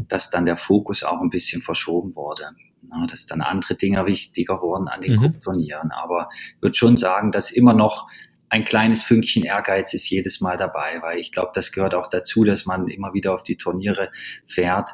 dass 0.09 0.31
dann 0.31 0.46
der 0.46 0.57
Fokus 0.57 1.02
auch 1.02 1.20
ein 1.20 1.31
bisschen 1.31 1.62
verschoben 1.62 2.14
wurde. 2.14 2.50
Ja, 2.90 3.07
dass 3.07 3.26
dann 3.26 3.40
andere 3.40 3.74
Dinge 3.74 4.07
wichtiger 4.07 4.61
wurden 4.61 4.87
an 4.87 5.00
den 5.00 5.20
mhm. 5.20 5.42
Turnieren. 5.42 5.90
Aber 5.90 6.29
ich 6.57 6.62
würde 6.62 6.76
schon 6.76 6.96
sagen, 6.96 7.33
dass 7.33 7.50
immer 7.50 7.72
noch 7.72 8.09
ein 8.48 8.64
kleines 8.64 9.02
Fünkchen 9.02 9.42
Ehrgeiz 9.42 9.92
ist 9.92 10.09
jedes 10.09 10.40
Mal 10.40 10.57
dabei, 10.57 11.02
weil 11.02 11.18
ich 11.18 11.33
glaube, 11.33 11.50
das 11.52 11.72
gehört 11.72 11.94
auch 11.94 12.07
dazu, 12.07 12.44
dass 12.44 12.64
man 12.64 12.87
immer 12.87 13.12
wieder 13.12 13.35
auf 13.35 13.42
die 13.42 13.57
Turniere 13.57 14.12
fährt, 14.46 14.90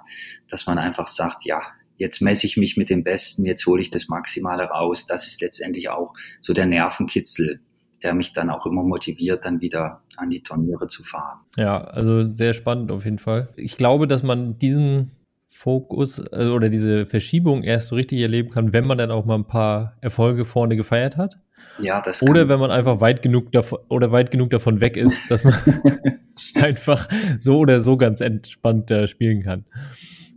dass 0.48 0.64
man 0.64 0.78
einfach 0.78 1.06
sagt, 1.06 1.44
ja, 1.44 1.60
jetzt 1.98 2.22
messe 2.22 2.46
ich 2.46 2.56
mich 2.56 2.78
mit 2.78 2.88
dem 2.88 3.04
Besten, 3.04 3.44
jetzt 3.44 3.66
hole 3.66 3.82
ich 3.82 3.90
das 3.90 4.08
Maximale 4.08 4.64
raus. 4.64 5.06
Das 5.06 5.26
ist 5.26 5.42
letztendlich 5.42 5.90
auch 5.90 6.14
so 6.40 6.54
der 6.54 6.66
Nervenkitzel, 6.66 7.60
der 8.02 8.14
mich 8.14 8.32
dann 8.32 8.50
auch 8.50 8.66
immer 8.66 8.82
motiviert, 8.82 9.44
dann 9.44 9.60
wieder 9.60 10.02
an 10.16 10.30
die 10.30 10.42
Turniere 10.42 10.88
zu 10.88 11.02
fahren. 11.04 11.40
Ja, 11.56 11.82
also 11.82 12.32
sehr 12.32 12.54
spannend 12.54 12.90
auf 12.90 13.04
jeden 13.04 13.18
Fall. 13.18 13.48
Ich 13.56 13.76
glaube, 13.76 14.06
dass 14.06 14.22
man 14.22 14.58
diesen 14.58 15.12
Fokus 15.48 16.18
äh, 16.32 16.46
oder 16.46 16.68
diese 16.68 17.06
Verschiebung 17.06 17.62
erst 17.62 17.88
so 17.88 17.96
richtig 17.96 18.20
erleben 18.20 18.50
kann, 18.50 18.72
wenn 18.72 18.86
man 18.86 18.98
dann 18.98 19.10
auch 19.10 19.24
mal 19.24 19.36
ein 19.36 19.46
paar 19.46 19.96
Erfolge 20.00 20.44
vorne 20.44 20.76
gefeiert 20.76 21.16
hat. 21.16 21.38
Ja, 21.78 22.00
das 22.00 22.22
Oder 22.22 22.48
wenn 22.48 22.58
man 22.58 22.70
einfach 22.70 23.00
weit 23.00 23.22
genug 23.22 23.52
davon 23.52 23.78
oder 23.88 24.12
weit 24.12 24.30
genug 24.30 24.50
davon 24.50 24.80
weg 24.80 24.96
ist, 24.96 25.22
dass 25.30 25.44
man 25.44 25.54
einfach 26.54 27.08
so 27.38 27.58
oder 27.58 27.80
so 27.80 27.96
ganz 27.96 28.20
entspannt 28.20 28.90
äh, 28.90 29.06
spielen 29.06 29.42
kann. 29.42 29.64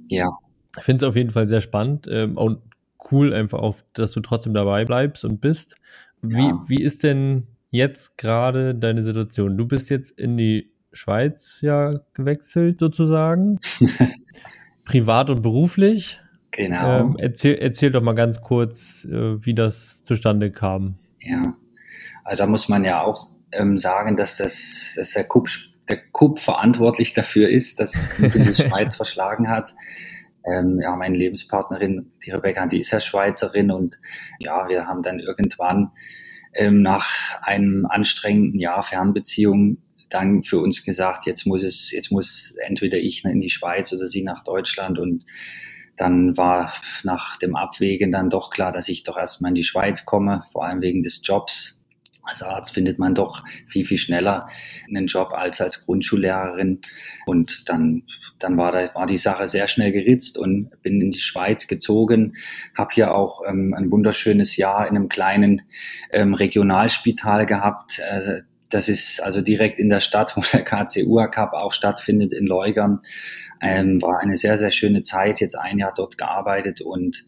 Ja. 0.08 0.38
Ich 0.78 0.84
finde 0.84 1.06
es 1.06 1.10
auf 1.10 1.16
jeden 1.16 1.32
Fall 1.32 1.48
sehr 1.48 1.62
spannend 1.62 2.08
ähm, 2.10 2.38
und 2.38 2.60
cool 3.12 3.34
einfach 3.34 3.60
auch, 3.60 3.78
dass 3.94 4.12
du 4.12 4.20
trotzdem 4.20 4.54
dabei 4.54 4.86
bleibst 4.86 5.26
und 5.26 5.42
bist. 5.42 5.76
Wie, 6.22 6.48
ja. 6.48 6.64
wie 6.68 6.82
ist 6.82 7.04
denn 7.04 7.48
jetzt 7.76 8.18
gerade 8.18 8.74
deine 8.76 9.04
Situation? 9.04 9.58
Du 9.58 9.68
bist 9.68 9.90
jetzt 9.90 10.12
in 10.12 10.38
die 10.38 10.72
Schweiz 10.92 11.60
ja 11.62 12.00
gewechselt 12.14 12.80
sozusagen, 12.80 13.60
privat 14.86 15.30
und 15.30 15.42
beruflich. 15.42 16.20
Genau. 16.52 17.00
Ähm, 17.00 17.16
erzähl, 17.20 17.56
erzähl 17.56 17.92
doch 17.92 18.02
mal 18.02 18.16
ganz 18.16 18.42
kurz, 18.42 19.06
äh, 19.06 19.46
wie 19.46 19.54
das 19.54 20.04
zustande 20.04 20.52
kam. 20.52 20.98
Ja, 21.20 21.56
also 22.24 22.44
da 22.44 22.50
muss 22.50 22.70
man 22.70 22.86
ja 22.86 23.02
auch 23.02 23.30
ähm, 23.52 23.78
sagen, 23.78 24.16
dass, 24.16 24.38
das, 24.38 24.94
dass 24.96 25.12
der 25.12 25.26
Kupp 25.26 25.50
der 25.88 26.00
Kupp 26.12 26.40
verantwortlich 26.40 27.14
dafür 27.14 27.50
ist, 27.50 27.80
dass 27.80 27.94
es 27.94 28.20
mich 28.20 28.36
in 28.36 28.46
die 28.46 28.56
Schweiz 28.70 28.96
verschlagen 28.96 29.50
hat. 29.50 29.76
Ähm, 30.44 30.80
ja, 30.82 30.96
meine 30.96 31.18
Lebenspartnerin, 31.18 32.12
die 32.26 32.32
Rebecca, 32.32 32.66
die 32.68 32.80
ist 32.80 32.92
ja 32.92 33.00
Schweizerin 33.00 33.72
und 33.72 34.00
ja, 34.40 34.68
wir 34.68 34.88
haben 34.88 35.02
dann 35.02 35.20
irgendwann 35.20 35.92
ähm, 36.56 36.82
nach 36.82 37.10
einem 37.42 37.86
anstrengenden 37.86 38.60
Jahr 38.60 38.84
Fernbeziehung 38.84 39.78
dann 40.10 40.44
für 40.44 40.60
uns 40.60 40.84
gesagt, 40.84 41.26
jetzt 41.26 41.46
muss 41.46 41.64
es, 41.64 41.92
jetzt 41.92 42.12
muss 42.12 42.56
entweder 42.66 42.98
ich 42.98 43.26
in 43.26 43.42
die 43.42 43.50
Schweiz 43.50 43.92
oder 43.92 44.08
sie 44.08 44.24
nach 44.24 44.44
Deutschland 44.44 45.00
und 45.00 45.26
dann 45.98 46.38
war 46.38 46.74
nach 47.04 47.38
dem 47.38 47.56
Abwägen 47.56 48.12
dann 48.12 48.30
doch 48.30 48.50
klar, 48.50 48.72
dass 48.72 48.90
ich 48.90 49.04
doch 49.04 49.18
erstmal 49.18 49.50
in 49.50 49.56
die 49.56 49.64
Schweiz 49.64 50.06
komme, 50.06 50.44
vor 50.52 50.66
allem 50.66 50.82
wegen 50.82 51.02
des 51.02 51.22
Jobs. 51.24 51.75
Als 52.26 52.42
Arzt 52.42 52.74
findet 52.74 52.98
man 53.00 53.14
doch 53.14 53.44
viel, 53.68 53.86
viel 53.86 53.98
schneller 53.98 54.48
einen 54.88 55.08
Job 55.08 55.32
als 55.32 55.62
als 55.62 55.86
Grundschullehrerin. 55.86 56.82
Und 57.26 57.70
dann, 57.70 58.04
dann 58.40 58.58
war, 58.58 58.72
da, 58.72 58.94
war 58.96 59.06
die 59.06 59.18
Sache 59.18 59.48
sehr 59.48 59.68
schnell 59.68 59.92
geritzt 59.92 60.38
und 60.38 60.70
bin 60.82 61.02
in 61.02 61.12
die 61.12 61.20
Schweiz 61.20 61.68
gezogen. 61.68 62.34
Habe 62.76 62.94
hier 62.94 63.16
auch 63.16 63.42
ähm, 63.48 63.74
ein 63.78 63.92
wunderschönes 63.92 64.58
Jahr 64.58 64.88
in 64.88 64.96
einem 64.96 65.10
kleinen 65.10 65.62
ähm, 66.12 66.34
Regionalspital 66.34 67.46
gehabt. 67.46 68.00
Äh, 68.00 68.40
das 68.70 68.90
ist 68.90 69.22
also 69.22 69.42
direkt 69.42 69.80
in 69.80 69.90
der 69.90 70.00
Stadt, 70.00 70.36
wo 70.36 70.42
der 70.42 70.64
KCUA 70.64 71.28
Cup 71.28 71.54
auch 71.54 71.74
stattfindet, 71.74 72.34
in 72.34 72.48
Leugern. 72.48 73.02
Ähm, 73.62 74.02
war 74.02 74.20
eine 74.20 74.38
sehr, 74.38 74.58
sehr 74.58 74.72
schöne 74.72 75.02
Zeit. 75.02 75.40
Jetzt 75.40 75.56
ein 75.56 75.78
Jahr 75.78 75.94
dort 75.96 76.18
gearbeitet 76.18 76.82
und 76.82 77.26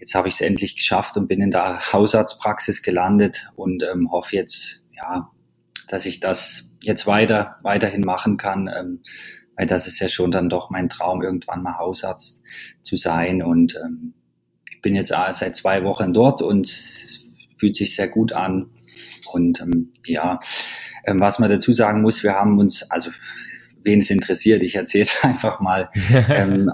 jetzt 0.00 0.14
habe 0.14 0.28
ich 0.28 0.34
es 0.34 0.40
endlich 0.40 0.76
geschafft 0.76 1.16
und 1.16 1.28
bin 1.28 1.42
in 1.42 1.50
der 1.50 1.92
Hausarztpraxis 1.92 2.82
gelandet 2.82 3.50
und 3.54 3.82
ähm, 3.82 4.10
hoffe 4.10 4.34
jetzt, 4.34 4.82
ja, 4.96 5.30
dass 5.88 6.06
ich 6.06 6.20
das 6.20 6.72
jetzt 6.80 7.06
weiter, 7.06 7.56
weiterhin 7.62 8.00
machen 8.00 8.38
kann, 8.38 8.68
ähm, 8.74 9.02
weil 9.56 9.66
das 9.66 9.86
ist 9.86 10.00
ja 10.00 10.08
schon 10.08 10.30
dann 10.30 10.48
doch 10.48 10.70
mein 10.70 10.88
Traum, 10.88 11.22
irgendwann 11.22 11.62
mal 11.62 11.76
Hausarzt 11.76 12.42
zu 12.82 12.96
sein 12.96 13.42
und 13.42 13.76
ähm, 13.76 14.14
ich 14.70 14.80
bin 14.80 14.94
jetzt 14.94 15.10
äh, 15.10 15.32
seit 15.32 15.54
zwei 15.54 15.84
Wochen 15.84 16.14
dort 16.14 16.40
und 16.40 16.66
es 16.66 17.26
fühlt 17.56 17.76
sich 17.76 17.94
sehr 17.94 18.08
gut 18.08 18.32
an 18.32 18.70
und 19.32 19.60
ähm, 19.60 19.92
ja, 20.06 20.38
ähm, 21.04 21.20
was 21.20 21.38
man 21.38 21.50
dazu 21.50 21.74
sagen 21.74 22.00
muss, 22.00 22.22
wir 22.22 22.34
haben 22.34 22.58
uns, 22.58 22.90
also 22.90 23.10
wen 23.82 24.00
es 24.00 24.10
interessiert, 24.10 24.62
ich 24.62 24.76
erzähle 24.76 25.02
es 25.02 25.18
einfach 25.22 25.60
mal. 25.60 25.90
ähm, 26.30 26.70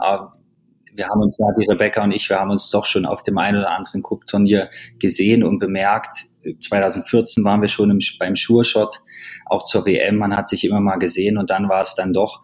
wir 0.96 1.08
haben 1.08 1.20
uns 1.20 1.36
ja, 1.38 1.46
die 1.58 1.66
Rebecca 1.66 2.02
und 2.02 2.12
ich, 2.12 2.28
wir 2.28 2.38
haben 2.38 2.50
uns 2.50 2.70
doch 2.70 2.86
schon 2.86 3.06
auf 3.06 3.22
dem 3.22 3.38
einen 3.38 3.58
oder 3.58 3.70
anderen 3.70 4.02
Cup-Turnier 4.02 4.70
gesehen 4.98 5.44
und 5.44 5.58
bemerkt, 5.58 6.26
2014 6.60 7.44
waren 7.44 7.60
wir 7.60 7.68
schon 7.68 7.90
im, 7.90 7.98
beim 8.18 8.36
Sure-Shot, 8.36 9.00
auch 9.46 9.64
zur 9.64 9.84
WM, 9.84 10.16
man 10.16 10.36
hat 10.36 10.48
sich 10.48 10.64
immer 10.64 10.80
mal 10.80 10.96
gesehen 10.96 11.38
und 11.38 11.50
dann 11.50 11.68
war 11.68 11.82
es 11.82 11.94
dann 11.94 12.12
doch 12.12 12.42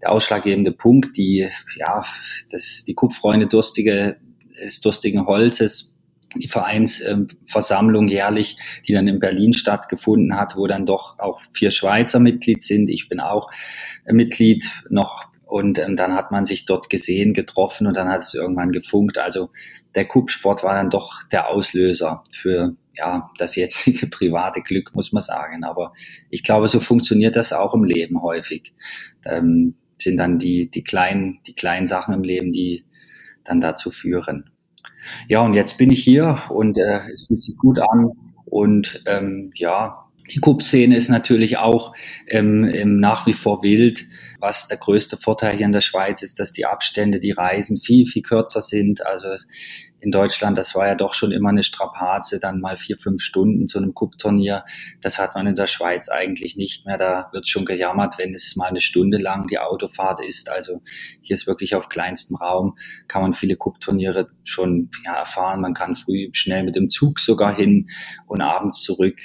der 0.00 0.12
ausschlaggebende 0.12 0.72
Punkt, 0.72 1.16
die, 1.16 1.48
ja, 1.76 2.04
das, 2.50 2.84
die 2.86 2.94
Kupfreunde 2.94 3.46
durstige, 3.46 4.16
des 4.64 4.80
durstigen 4.80 5.26
Holzes, 5.26 5.94
die 6.36 6.48
Vereinsversammlung 6.48 8.08
jährlich, 8.08 8.56
die 8.86 8.92
dann 8.92 9.08
in 9.08 9.18
Berlin 9.18 9.52
stattgefunden 9.52 10.36
hat, 10.36 10.56
wo 10.56 10.66
dann 10.66 10.86
doch 10.86 11.18
auch 11.18 11.40
vier 11.52 11.70
Schweizer 11.70 12.20
Mitglied 12.20 12.62
sind. 12.62 12.88
Ich 12.88 13.08
bin 13.08 13.20
auch 13.20 13.50
Mitglied 14.06 14.70
noch 14.90 15.29
und 15.50 15.78
ähm, 15.78 15.96
dann 15.96 16.14
hat 16.14 16.30
man 16.30 16.46
sich 16.46 16.64
dort 16.64 16.90
gesehen, 16.90 17.34
getroffen 17.34 17.86
und 17.86 17.96
dann 17.96 18.08
hat 18.08 18.20
es 18.20 18.34
irgendwann 18.34 18.70
gefunkt. 18.70 19.18
Also 19.18 19.50
der 19.94 20.06
Cup-Sport 20.06 20.62
war 20.62 20.74
dann 20.74 20.90
doch 20.90 21.22
der 21.32 21.48
Auslöser 21.48 22.22
für 22.32 22.76
ja, 22.94 23.30
das 23.38 23.56
jetzige 23.56 24.06
private 24.10 24.60
Glück, 24.60 24.94
muss 24.94 25.12
man 25.12 25.22
sagen. 25.22 25.64
Aber 25.64 25.92
ich 26.30 26.42
glaube, 26.42 26.68
so 26.68 26.78
funktioniert 26.78 27.34
das 27.34 27.52
auch 27.52 27.74
im 27.74 27.84
Leben 27.84 28.22
häufig. 28.22 28.74
Ähm, 29.24 29.74
sind 29.98 30.16
dann 30.18 30.38
die, 30.38 30.70
die 30.70 30.84
kleinen, 30.84 31.40
die 31.46 31.54
kleinen 31.54 31.86
Sachen 31.86 32.14
im 32.14 32.22
Leben, 32.22 32.52
die 32.52 32.84
dann 33.44 33.60
dazu 33.60 33.90
führen. 33.90 34.50
Ja, 35.28 35.40
und 35.40 35.54
jetzt 35.54 35.78
bin 35.78 35.90
ich 35.90 36.02
hier 36.02 36.42
und 36.50 36.78
äh, 36.78 37.00
es 37.12 37.26
fühlt 37.26 37.42
sich 37.42 37.56
gut 37.58 37.80
an. 37.80 38.12
Und 38.44 39.02
ähm, 39.06 39.50
ja, 39.54 40.09
Die 40.30 40.40
Cup-Szene 40.40 40.96
ist 40.96 41.08
natürlich 41.08 41.58
auch 41.58 41.92
ähm, 42.28 42.70
nach 43.00 43.26
wie 43.26 43.32
vor 43.32 43.62
wild. 43.62 44.06
Was 44.38 44.68
der 44.68 44.78
größte 44.78 45.16
Vorteil 45.16 45.56
hier 45.56 45.66
in 45.66 45.72
der 45.72 45.80
Schweiz 45.80 46.22
ist, 46.22 46.38
dass 46.38 46.52
die 46.52 46.66
Abstände, 46.66 47.20
die 47.20 47.32
Reisen 47.32 47.80
viel, 47.80 48.06
viel 48.06 48.22
kürzer 48.22 48.62
sind. 48.62 49.04
Also 49.04 49.28
in 49.98 50.10
Deutschland, 50.10 50.56
das 50.56 50.74
war 50.74 50.86
ja 50.86 50.94
doch 50.94 51.12
schon 51.14 51.32
immer 51.32 51.50
eine 51.50 51.62
Strapaze, 51.62 52.38
dann 52.38 52.60
mal 52.60 52.76
vier, 52.76 52.96
fünf 52.96 53.22
Stunden 53.22 53.68
zu 53.68 53.78
einem 53.78 53.92
Cup-Turnier. 53.92 54.64
Das 55.02 55.18
hat 55.18 55.34
man 55.34 55.46
in 55.46 55.56
der 55.56 55.66
Schweiz 55.66 56.08
eigentlich 56.08 56.56
nicht 56.56 56.86
mehr. 56.86 56.96
Da 56.96 57.28
wird 57.32 57.48
schon 57.48 57.66
gejammert, 57.66 58.16
wenn 58.16 58.32
es 58.32 58.56
mal 58.56 58.68
eine 58.68 58.80
Stunde 58.80 59.18
lang 59.18 59.46
die 59.48 59.58
Autofahrt 59.58 60.20
ist. 60.24 60.48
Also 60.50 60.80
hier 61.20 61.34
ist 61.34 61.46
wirklich 61.46 61.74
auf 61.74 61.88
kleinstem 61.88 62.36
Raum, 62.36 62.78
kann 63.08 63.22
man 63.22 63.34
viele 63.34 63.56
Cup-Turniere 63.56 64.28
schon 64.44 64.90
ja, 65.04 65.16
erfahren. 65.16 65.60
Man 65.60 65.74
kann 65.74 65.96
früh 65.96 66.30
schnell 66.32 66.62
mit 66.62 66.76
dem 66.76 66.88
Zug 66.88 67.18
sogar 67.20 67.54
hin 67.54 67.88
und 68.26 68.40
abends 68.40 68.82
zurück. 68.82 69.18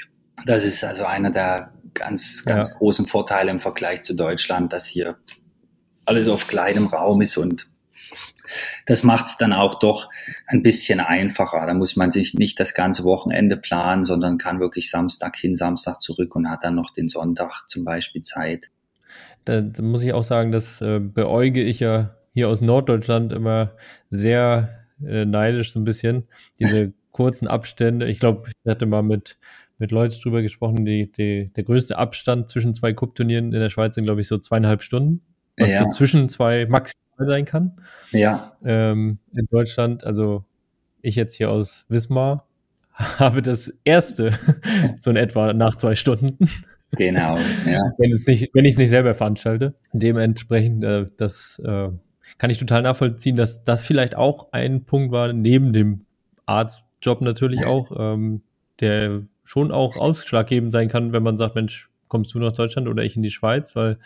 Das 0.46 0.64
ist 0.64 0.84
also 0.84 1.06
einer 1.06 1.32
der 1.32 1.74
ganz, 1.94 2.44
ganz 2.46 2.70
ja. 2.70 2.76
großen 2.78 3.08
Vorteile 3.08 3.52
im 3.52 3.60
Vergleich 3.60 4.04
zu 4.04 4.16
Deutschland, 4.16 4.74
dass 4.74 4.86
hier 4.86 5.18
alles 6.06 6.28
auf 6.28 6.48
kleinem 6.48 6.88
Raum 6.88 7.22
ist 7.22 7.38
und 7.38 7.68
das 8.86 9.04
macht 9.04 9.28
es 9.28 9.38
dann 9.38 9.54
auch 9.54 9.80
doch 9.80 10.10
ein 10.46 10.62
bisschen 10.62 11.00
einfacher. 11.00 11.66
Da 11.66 11.74
muss 11.74 11.96
man 11.96 12.12
sich 12.12 12.36
nicht 12.36 12.60
das 12.60 12.74
ganze 12.74 13.04
Wochenende 13.04 13.58
planen, 13.58 14.06
sondern 14.06 14.38
kann 14.38 14.60
wirklich 14.60 14.92
Samstag 14.92 15.36
hin, 15.36 15.56
Samstag 15.56 16.02
zurück 16.02 16.36
und 16.36 16.50
hat 16.50 16.64
dann 16.64 16.76
noch 16.76 16.92
den 16.92 17.10
Sonntag 17.10 17.64
zum 17.68 17.84
Beispiel 17.84 18.22
Zeit. 18.22 18.70
Da, 19.46 19.62
da 19.62 19.82
muss 19.82 20.04
ich 20.04 20.14
auch 20.14 20.24
sagen, 20.24 20.52
das 20.52 20.82
äh, 20.82 21.00
beäuge 21.00 21.64
ich 21.64 21.80
ja 21.80 22.16
hier 22.34 22.50
aus 22.50 22.62
Norddeutschland 22.62 23.34
immer 23.34 23.72
sehr 24.10 24.86
äh, 25.04 25.26
neidisch 25.26 25.72
so 25.72 25.80
ein 25.80 25.84
bisschen. 25.86 26.28
Diese 26.60 26.94
kurzen 27.12 27.48
Abstände. 27.48 28.08
Ich 28.08 28.20
glaube, 28.20 28.50
ich 28.50 28.70
hatte 28.70 28.86
mal 28.86 29.04
mit 29.04 29.38
mit 29.78 29.92
Leuten 29.92 30.20
drüber 30.22 30.42
gesprochen, 30.42 30.86
die, 30.86 31.12
die, 31.12 31.52
der 31.56 31.64
größte 31.64 31.98
Abstand 31.98 32.50
zwischen 32.50 32.74
zwei 32.74 32.94
Cup-Turnieren 32.94 33.54
in 33.54 33.60
der 33.60 33.70
Schweiz 33.70 33.96
sind, 33.96 34.06
glaube 34.06 34.22
ich, 34.22 34.28
so 34.28 34.38
zweieinhalb 34.38 34.82
Stunden, 34.82 35.22
was 35.58 35.72
ja. 35.72 35.84
so 35.84 35.90
zwischen 35.92 36.30
zwei 36.30 36.66
maximal 36.66 37.26
sein 37.26 37.46
kann. 37.46 37.82
Ja. 38.12 38.56
Ähm, 38.64 39.20
in 39.34 39.48
Deutschland, 39.52 40.04
also 40.04 40.46
ich 41.02 41.16
jetzt 41.16 41.36
hier 41.36 41.52
aus 41.52 41.86
Wismar, 41.90 42.48
habe 42.94 43.42
das 43.42 43.74
erste 43.84 44.32
so 45.02 45.10
in 45.10 45.18
etwa 45.18 45.54
nach 45.54 45.76
zwei 45.76 45.96
Stunden. 45.96 46.38
Genau, 46.92 47.38
ja. 47.66 47.82
wenn, 47.98 48.12
es 48.12 48.26
nicht, 48.26 48.52
wenn 48.54 48.66
ich 48.66 48.74
es 48.74 48.78
nicht 48.78 48.90
selber 48.90 49.14
veranstalte. 49.14 49.76
Dementsprechend, 49.92 50.84
äh, 50.84 51.06
das 51.18 51.62
äh, 51.66 51.90
kann 52.38 52.50
ich 52.50 52.58
total 52.58 52.82
nachvollziehen, 52.82 53.36
dass 53.36 53.64
das 53.64 53.82
vielleicht 53.82 54.16
auch 54.16 54.52
ein 54.52 54.86
Punkt 54.86 55.12
war, 55.12 55.34
neben 55.34 55.74
dem 55.74 56.06
Arztjob 56.46 57.22
natürlich 57.22 57.66
auch, 57.66 57.92
ähm, 57.98 58.42
der 58.80 59.24
schon 59.46 59.72
auch 59.72 59.96
ausschlaggebend 59.96 60.74
sein 60.74 60.90
kann, 60.90 61.14
wenn 61.14 61.24
man 61.24 61.38
sagt, 61.38 61.56
Mensch, 61.56 61.90
kommst 62.10 62.34
du 62.34 62.40
nach 62.40 62.52
Deutschland 62.52 62.90
oder 62.90 63.04
ich 63.04 63.16
in 63.16 63.24
die 63.24 63.32
Schweiz, 63.32 63.76
weil 63.76 63.98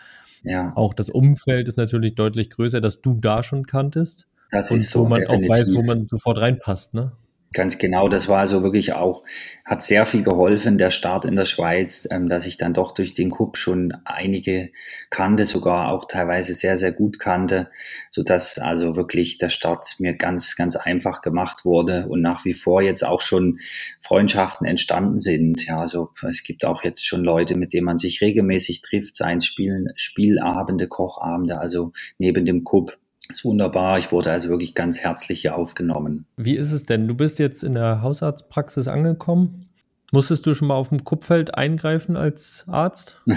ja. 0.43 0.73
auch 0.75 0.93
das 0.93 1.09
Umfeld 1.09 1.67
ist 1.67 1.77
natürlich 1.77 2.13
deutlich 2.15 2.51
größer, 2.51 2.81
dass 2.81 3.01
du 3.01 3.15
da 3.15 3.41
schon 3.41 3.65
kanntest. 3.65 4.27
Das 4.51 4.69
und 4.69 4.77
ist 4.77 4.91
so, 4.91 5.01
wo 5.01 5.05
man 5.05 5.21
definitiv. 5.21 5.49
auch 5.49 5.53
weiß, 5.53 5.73
wo 5.75 5.81
man 5.81 6.07
sofort 6.07 6.39
reinpasst, 6.39 6.93
ne? 6.93 7.13
Ganz 7.51 7.79
genau, 7.79 8.09
das 8.09 8.27
war 8.27 8.37
also 8.41 8.61
wirklich 8.61 8.93
auch, 8.93 9.23
hat 9.65 9.81
sehr 9.81 10.05
viel 10.05 10.21
geholfen, 10.21 10.77
der 10.77 10.91
Start 10.91 11.25
in 11.25 11.35
der 11.35 11.47
Schweiz, 11.47 12.07
ähm, 12.11 12.29
dass 12.29 12.45
ich 12.45 12.57
dann 12.57 12.75
doch 12.75 12.93
durch 12.93 13.15
den 13.15 13.31
Cup 13.31 13.57
schon 13.57 13.91
einige 14.05 14.69
kannte, 15.09 15.47
sogar 15.47 15.89
auch 15.91 16.05
teilweise 16.07 16.53
sehr, 16.53 16.77
sehr 16.77 16.91
gut 16.91 17.17
kannte, 17.17 17.71
so 18.11 18.21
dass 18.21 18.59
also 18.59 18.95
wirklich 18.95 19.39
der 19.39 19.49
Start 19.49 19.95
mir 19.97 20.13
ganz, 20.13 20.55
ganz 20.55 20.75
einfach 20.75 21.23
gemacht 21.23 21.65
wurde 21.65 22.07
und 22.07 22.21
nach 22.21 22.45
wie 22.45 22.53
vor 22.53 22.83
jetzt 22.83 23.03
auch 23.03 23.21
schon 23.21 23.57
Freundschaften 23.99 24.67
entstanden 24.67 25.19
sind. 25.19 25.65
Ja, 25.65 25.79
also 25.79 26.11
es 26.29 26.43
gibt 26.43 26.65
auch 26.65 26.83
jetzt 26.83 27.03
schon 27.03 27.23
Leute, 27.23 27.57
mit 27.57 27.73
denen 27.73 27.85
man 27.85 27.97
sich 27.97 28.21
regelmäßig 28.21 28.83
trifft, 28.83 29.15
seien 29.15 29.39
es 29.39 29.47
Spielen, 29.47 29.87
Spielabende, 29.95 30.87
Kochabende, 30.87 31.59
also 31.59 31.93
neben 32.19 32.45
dem 32.45 32.63
Cup 32.63 32.95
ist 33.31 33.45
wunderbar. 33.45 33.99
Ich 33.99 34.11
wurde 34.11 34.31
also 34.31 34.49
wirklich 34.49 34.75
ganz 34.75 34.99
herzlich 34.99 35.41
hier 35.41 35.55
aufgenommen. 35.55 36.25
Wie 36.37 36.55
ist 36.55 36.71
es 36.71 36.83
denn? 36.83 37.07
Du 37.07 37.15
bist 37.15 37.39
jetzt 37.39 37.63
in 37.63 37.75
der 37.75 38.01
Hausarztpraxis 38.01 38.87
angekommen. 38.87 39.69
Musstest 40.11 40.45
du 40.47 40.55
schon 40.55 40.67
mal 40.67 40.75
auf 40.75 40.89
dem 40.89 41.03
Kupfeld 41.03 41.55
eingreifen 41.55 42.17
als 42.17 42.65
Arzt? 42.67 43.21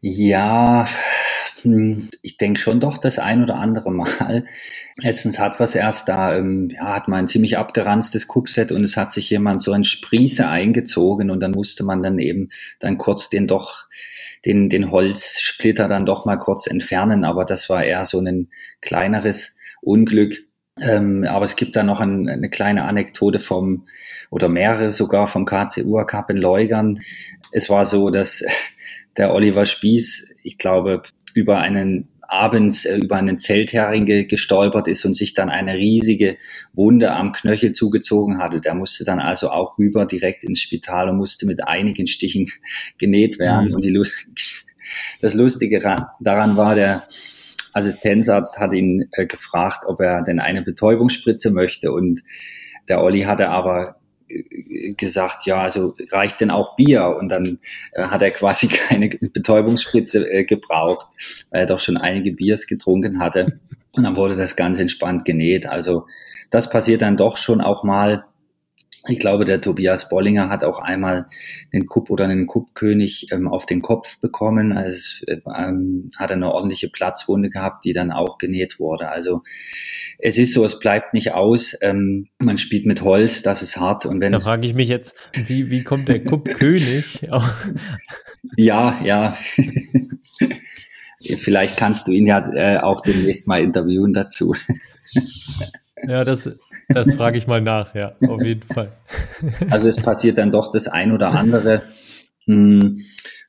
ja, 0.00 0.86
ich 2.22 2.36
denke 2.36 2.60
schon 2.60 2.80
doch 2.80 2.98
das 2.98 3.18
ein 3.18 3.42
oder 3.42 3.56
andere 3.56 3.90
Mal. 3.90 4.44
Letztens 4.96 5.38
hat 5.38 5.60
was 5.60 5.74
erst 5.74 6.08
da, 6.08 6.36
ähm, 6.36 6.70
ja, 6.70 6.94
hat 6.94 7.08
man 7.08 7.20
ein 7.20 7.28
ziemlich 7.28 7.58
abgeranztes 7.58 8.26
Kupset 8.26 8.72
und 8.72 8.84
es 8.84 8.96
hat 8.96 9.12
sich 9.12 9.30
jemand 9.30 9.62
so 9.62 9.72
ein 9.72 9.84
Sprieße 9.84 10.48
eingezogen 10.48 11.30
und 11.30 11.40
dann 11.40 11.52
musste 11.52 11.84
man 11.84 12.02
dann 12.02 12.18
eben 12.18 12.50
dann 12.80 12.98
kurz 12.98 13.28
den 13.28 13.46
doch 13.46 13.86
den, 14.44 14.68
den 14.68 14.90
Holzsplitter 14.90 15.88
dann 15.88 16.06
doch 16.06 16.24
mal 16.24 16.36
kurz 16.36 16.66
entfernen, 16.66 17.24
aber 17.24 17.44
das 17.44 17.68
war 17.68 17.84
eher 17.84 18.06
so 18.06 18.20
ein 18.20 18.50
kleineres 18.80 19.56
Unglück. 19.80 20.36
Ähm, 20.80 21.24
aber 21.24 21.44
es 21.44 21.56
gibt 21.56 21.74
da 21.74 21.82
noch 21.82 22.00
ein, 22.00 22.28
eine 22.28 22.50
kleine 22.50 22.84
Anekdote 22.84 23.40
vom, 23.40 23.88
oder 24.30 24.48
mehrere 24.48 24.92
sogar 24.92 25.26
vom 25.26 25.44
KCU 25.44 26.04
Cup 26.04 26.30
in 26.30 26.36
Leugern. 26.36 27.00
Es 27.50 27.68
war 27.68 27.84
so, 27.84 28.10
dass 28.10 28.44
der 29.16 29.34
Oliver 29.34 29.66
Spieß, 29.66 30.34
ich 30.42 30.58
glaube, 30.58 31.02
über 31.34 31.58
einen 31.58 32.08
abends 32.28 32.84
äh, 32.84 32.98
über 32.98 33.16
einen 33.16 33.38
Zelthering 33.38 34.04
ge 34.04 34.24
gestolpert 34.24 34.86
ist 34.86 35.04
und 35.04 35.14
sich 35.14 35.32
dann 35.34 35.48
eine 35.48 35.74
riesige 35.74 36.36
Wunde 36.74 37.12
am 37.12 37.32
Knöchel 37.32 37.72
zugezogen 37.72 38.38
hatte. 38.38 38.60
Der 38.60 38.74
musste 38.74 39.04
dann 39.04 39.18
also 39.18 39.50
auch 39.50 39.78
rüber 39.78 40.04
direkt 40.04 40.44
ins 40.44 40.60
Spital 40.60 41.08
und 41.08 41.16
musste 41.16 41.46
mit 41.46 41.66
einigen 41.66 42.06
Stichen 42.06 42.46
genäht 42.98 43.38
werden. 43.38 43.70
Mhm. 43.70 43.74
Und 43.74 43.84
die 43.84 43.90
Lust 43.90 44.14
das 45.20 45.34
Lustige 45.34 45.80
daran 46.20 46.56
war, 46.56 46.74
der 46.74 47.04
Assistenzarzt 47.72 48.58
hat 48.58 48.72
ihn 48.74 49.08
äh, 49.12 49.26
gefragt, 49.26 49.84
ob 49.86 50.00
er 50.00 50.22
denn 50.22 50.38
eine 50.38 50.62
Betäubungsspritze 50.62 51.50
möchte 51.50 51.92
und 51.92 52.22
der 52.88 53.02
Olli 53.02 53.22
hatte 53.22 53.50
aber 53.50 53.96
gesagt, 54.96 55.46
ja, 55.46 55.62
also 55.62 55.94
reicht 56.10 56.40
denn 56.40 56.50
auch 56.50 56.76
Bier? 56.76 57.16
Und 57.18 57.28
dann 57.28 57.58
äh, 57.92 58.04
hat 58.04 58.22
er 58.22 58.30
quasi 58.30 58.68
keine 58.88 59.08
Betäubungsspritze 59.08 60.28
äh, 60.30 60.44
gebraucht, 60.44 61.08
weil 61.50 61.60
er 61.60 61.66
doch 61.66 61.80
schon 61.80 61.96
einige 61.96 62.32
Biers 62.32 62.66
getrunken 62.66 63.20
hatte. 63.20 63.60
Und 63.92 64.04
dann 64.04 64.16
wurde 64.16 64.36
das 64.36 64.56
ganz 64.56 64.78
entspannt 64.78 65.24
genäht. 65.24 65.66
Also 65.66 66.06
das 66.50 66.70
passiert 66.70 67.02
dann 67.02 67.16
doch 67.16 67.36
schon 67.36 67.60
auch 67.60 67.84
mal. 67.84 68.24
Ich 69.08 69.18
glaube, 69.18 69.44
der 69.44 69.60
Tobias 69.60 70.08
Bollinger 70.08 70.50
hat 70.50 70.64
auch 70.64 70.78
einmal 70.78 71.26
einen 71.72 71.86
Kupp 71.86 72.10
oder 72.10 72.24
einen 72.24 72.46
Kuppkönig 72.46 73.28
ähm, 73.32 73.48
auf 73.48 73.64
den 73.64 73.80
Kopf 73.80 74.18
bekommen. 74.20 74.76
Also 74.76 75.24
ähm, 75.26 76.10
hat 76.16 76.30
eine 76.30 76.52
ordentliche 76.52 76.90
Platzwunde 76.90 77.48
gehabt, 77.48 77.84
die 77.84 77.94
dann 77.94 78.12
auch 78.12 78.38
genäht 78.38 78.78
wurde. 78.78 79.08
Also 79.08 79.42
es 80.18 80.36
ist 80.36 80.52
so, 80.52 80.64
es 80.64 80.78
bleibt 80.78 81.14
nicht 81.14 81.32
aus. 81.32 81.76
Ähm, 81.80 82.28
man 82.38 82.58
spielt 82.58 82.84
mit 82.84 83.02
Holz, 83.02 83.42
das 83.42 83.62
ist 83.62 83.78
hart. 83.78 84.04
Und 84.04 84.20
wenn 84.20 84.32
da 84.32 84.40
frage 84.40 84.66
ich 84.66 84.74
mich 84.74 84.88
jetzt, 84.88 85.16
wie, 85.34 85.70
wie 85.70 85.84
kommt 85.84 86.08
der 86.08 86.22
Kuppkönig? 86.22 87.26
ja, 88.56 89.00
ja. 89.02 89.38
Vielleicht 91.38 91.76
kannst 91.76 92.06
du 92.06 92.12
ihn 92.12 92.26
ja 92.26 92.46
äh, 92.54 92.78
auch 92.78 93.00
demnächst 93.00 93.48
mal 93.48 93.60
interviewen 93.62 94.12
dazu. 94.12 94.54
ja, 96.06 96.22
das, 96.22 96.48
das 96.88 97.14
frage 97.14 97.38
ich 97.38 97.46
mal 97.46 97.60
nach, 97.60 97.94
ja, 97.94 98.14
auf 98.26 98.42
jeden 98.42 98.62
Fall. 98.62 98.92
Also 99.70 99.88
es 99.88 100.02
passiert 100.02 100.38
dann 100.38 100.50
doch 100.50 100.72
das 100.72 100.88
ein 100.88 101.12
oder 101.12 101.28
andere, 101.28 101.84
mh, 102.46 102.82
hm, 102.82 102.98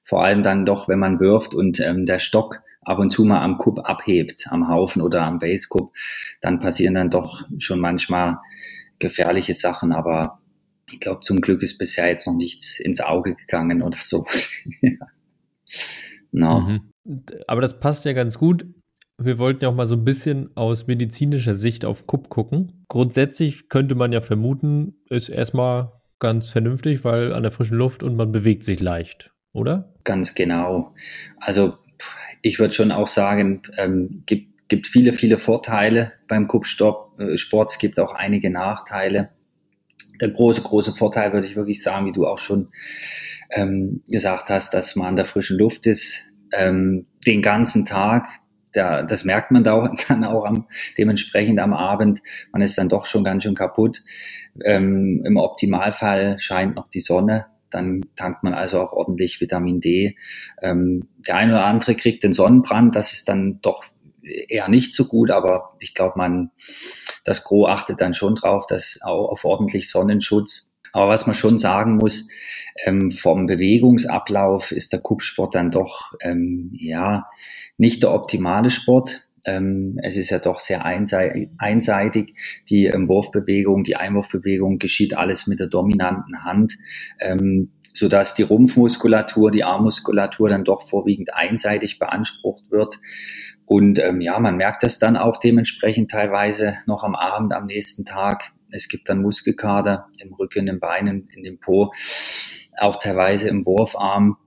vor 0.03 0.23
allem 0.23 0.43
dann 0.43 0.65
doch, 0.65 0.87
wenn 0.87 0.99
man 0.99 1.19
wirft 1.19 1.53
und 1.53 1.79
ähm, 1.79 2.05
der 2.05 2.19
Stock 2.19 2.61
ab 2.81 2.99
und 2.99 3.11
zu 3.11 3.25
mal 3.25 3.41
am 3.41 3.57
Cup 3.57 3.87
abhebt, 3.87 4.47
am 4.49 4.67
Haufen 4.67 5.01
oder 5.01 5.23
am 5.23 5.39
Base 5.39 5.67
Cup, 5.69 5.91
dann 6.41 6.59
passieren 6.59 6.95
dann 6.95 7.09
doch 7.09 7.41
schon 7.59 7.79
manchmal 7.79 8.37
gefährliche 8.97 9.53
Sachen, 9.53 9.91
aber 9.91 10.39
ich 10.91 10.99
glaube, 10.99 11.21
zum 11.21 11.41
Glück 11.41 11.61
ist 11.61 11.77
bisher 11.77 12.07
jetzt 12.07 12.25
noch 12.25 12.35
nichts 12.35 12.79
ins 12.79 13.01
Auge 13.01 13.35
gegangen 13.35 13.81
oder 13.81 13.97
so. 13.99 14.25
no. 16.31 16.61
Mhm. 16.61 16.91
Aber 17.47 17.61
das 17.61 17.79
passt 17.79 18.05
ja 18.05 18.13
ganz 18.13 18.37
gut 18.37 18.65
wir 19.19 19.37
wollten 19.37 19.63
ja 19.63 19.69
auch 19.69 19.75
mal 19.75 19.87
so 19.87 19.95
ein 19.95 20.03
bisschen 20.03 20.49
aus 20.55 20.87
medizinischer 20.87 21.55
Sicht 21.55 21.85
auf 21.85 22.07
Kupp 22.07 22.29
gucken. 22.29 22.85
Grundsätzlich 22.87 23.69
könnte 23.69 23.95
man 23.95 24.11
ja 24.11 24.21
vermuten, 24.21 24.95
ist 25.09 25.29
erstmal 25.29 25.91
ganz 26.19 26.49
vernünftig, 26.49 27.03
weil 27.03 27.33
an 27.33 27.43
der 27.43 27.51
frischen 27.51 27.77
Luft 27.77 28.03
und 28.03 28.15
man 28.15 28.31
bewegt 28.31 28.63
sich 28.63 28.79
leicht, 28.79 29.31
oder? 29.53 29.93
Ganz 30.03 30.35
genau. 30.35 30.93
Also 31.39 31.77
ich 32.41 32.59
würde 32.59 32.73
schon 32.73 32.91
auch 32.91 33.07
sagen, 33.07 33.61
ähm, 33.77 34.23
gibt, 34.25 34.69
gibt 34.69 34.87
viele, 34.87 35.13
viele 35.13 35.39
Vorteile 35.39 36.13
beim 36.27 36.47
Kuppsport. 36.47 37.19
Äh, 37.19 37.33
es 37.33 37.79
gibt 37.79 37.99
auch 37.99 38.13
einige 38.13 38.49
Nachteile. 38.49 39.29
Der 40.21 40.29
große, 40.29 40.61
große 40.61 40.95
Vorteil 40.95 41.33
würde 41.33 41.47
ich 41.47 41.55
wirklich 41.55 41.81
sagen, 41.81 42.05
wie 42.05 42.11
du 42.11 42.27
auch 42.27 42.39
schon 42.39 42.69
ähm, 43.51 44.01
gesagt 44.07 44.49
hast, 44.49 44.73
dass 44.73 44.95
man 44.95 45.07
an 45.07 45.15
der 45.15 45.25
frischen 45.25 45.57
Luft 45.57 45.85
ist, 45.85 46.19
ähm, 46.51 47.07
den 47.25 47.41
ganzen 47.41 47.85
Tag 47.85 48.27
da, 48.73 49.03
das 49.03 49.23
merkt 49.23 49.51
man 49.51 49.63
da 49.63 49.73
auch, 49.73 49.89
dann 50.07 50.23
auch 50.23 50.45
am, 50.45 50.67
dementsprechend 50.97 51.59
am 51.59 51.73
Abend. 51.73 52.21
Man 52.51 52.61
ist 52.61 52.77
dann 52.77 52.89
doch 52.89 53.05
schon 53.05 53.23
ganz 53.23 53.43
schön 53.43 53.55
kaputt. 53.55 54.03
Ähm, 54.63 55.23
Im 55.25 55.37
Optimalfall 55.37 56.37
scheint 56.39 56.75
noch 56.75 56.89
die 56.89 56.99
Sonne 56.99 57.45
Dann 57.69 58.01
tankt 58.15 58.43
man 58.43 58.53
also 58.53 58.81
auch 58.81 58.93
ordentlich 58.93 59.39
Vitamin 59.39 59.79
D. 59.79 60.17
Ähm, 60.61 61.07
der 61.27 61.35
eine 61.35 61.53
oder 61.53 61.65
andere 61.65 61.95
kriegt 61.95 62.23
den 62.23 62.33
Sonnenbrand, 62.33 62.95
das 62.95 63.13
ist 63.13 63.29
dann 63.29 63.59
doch 63.61 63.83
eher 64.21 64.67
nicht 64.67 64.95
so 64.95 65.05
gut, 65.05 65.31
aber 65.31 65.75
ich 65.79 65.93
glaube, 65.93 66.17
man, 66.17 66.51
das 67.23 67.43
Gros 67.43 67.69
achtet 67.69 68.01
dann 68.01 68.13
schon 68.13 68.35
drauf, 68.35 68.67
dass 68.67 68.99
auch 69.01 69.29
auf 69.29 69.45
ordentlich 69.45 69.89
Sonnenschutz. 69.89 70.68
Aber 70.93 71.09
was 71.09 71.25
man 71.25 71.35
schon 71.35 71.57
sagen 71.57 71.97
muss, 71.97 72.27
ähm, 72.85 73.11
vom 73.11 73.45
Bewegungsablauf 73.45 74.71
ist 74.71 74.93
der 74.93 74.99
Kuppsport 74.99 75.55
dann 75.55 75.71
doch 75.71 76.13
ähm, 76.21 76.71
ja 76.73 77.27
nicht 77.77 78.03
der 78.03 78.13
optimale 78.13 78.69
Sport. 78.69 79.21
Ähm, 79.45 79.97
es 80.03 80.17
ist 80.17 80.29
ja 80.29 80.39
doch 80.39 80.59
sehr 80.59 80.85
einseitig. 80.85 82.35
Die 82.69 82.85
ähm, 82.85 83.07
Wurfbewegung, 83.07 83.83
die 83.83 83.95
Einwurfbewegung 83.95 84.79
geschieht 84.79 85.17
alles 85.17 85.47
mit 85.47 85.59
der 85.59 85.67
dominanten 85.67 86.43
Hand. 86.43 86.77
Ähm, 87.19 87.71
so 87.93 88.07
dass 88.07 88.33
die 88.33 88.43
Rumpfmuskulatur, 88.43 89.51
die 89.51 89.63
Armmuskulatur 89.63 90.49
dann 90.49 90.63
doch 90.63 90.87
vorwiegend 90.87 91.33
einseitig 91.33 91.99
beansprucht 91.99 92.71
wird. 92.71 92.99
Und 93.65 93.99
ähm, 93.99 94.21
ja, 94.21 94.39
man 94.39 94.57
merkt 94.57 94.83
das 94.83 94.99
dann 94.99 95.17
auch 95.17 95.37
dementsprechend 95.37 96.09
teilweise 96.09 96.77
noch 96.85 97.03
am 97.03 97.13
Abend, 97.13 97.53
am 97.53 97.65
nächsten 97.65 98.05
Tag. 98.05 98.51
Es 98.71 98.87
gibt 98.87 99.09
dann 99.09 99.21
Muskelkater 99.21 100.07
im 100.19 100.33
Rücken, 100.33 100.67
im 100.67 100.79
Beinen, 100.79 101.29
in 101.29 101.43
dem 101.43 101.59
Po, 101.59 101.91
auch 102.77 102.97
teilweise 102.97 103.49
im 103.49 103.65
Wurfarm. 103.65 104.37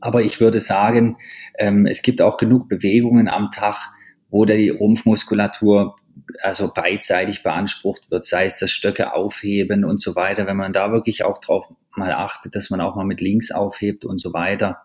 Aber 0.00 0.22
ich 0.22 0.40
würde 0.40 0.60
sagen, 0.60 1.16
ähm, 1.58 1.86
es 1.86 2.02
gibt 2.02 2.20
auch 2.20 2.36
genug 2.36 2.68
Bewegungen 2.68 3.28
am 3.28 3.50
Tag, 3.50 3.92
wo 4.28 4.44
die 4.44 4.68
Rumpfmuskulatur 4.68 5.96
also 6.40 6.72
beidseitig 6.72 7.42
beansprucht 7.42 8.10
wird, 8.10 8.24
sei 8.24 8.46
es 8.46 8.58
das 8.58 8.70
Stöcke 8.70 9.12
aufheben 9.12 9.84
und 9.84 10.00
so 10.00 10.14
weiter. 10.16 10.46
Wenn 10.46 10.56
man 10.56 10.72
da 10.72 10.92
wirklich 10.92 11.24
auch 11.24 11.38
drauf 11.38 11.68
mal 11.94 12.12
achtet, 12.12 12.54
dass 12.54 12.70
man 12.70 12.80
auch 12.80 12.96
mal 12.96 13.04
mit 13.04 13.20
links 13.20 13.50
aufhebt 13.50 14.04
und 14.04 14.20
so 14.20 14.32
weiter, 14.32 14.82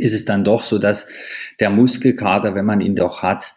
ist 0.00 0.12
es 0.12 0.24
dann 0.24 0.44
doch 0.44 0.62
so, 0.62 0.78
dass 0.78 1.08
der 1.60 1.70
Muskelkater, 1.70 2.54
wenn 2.54 2.66
man 2.66 2.80
ihn 2.80 2.94
doch 2.94 3.22
hat, 3.22 3.54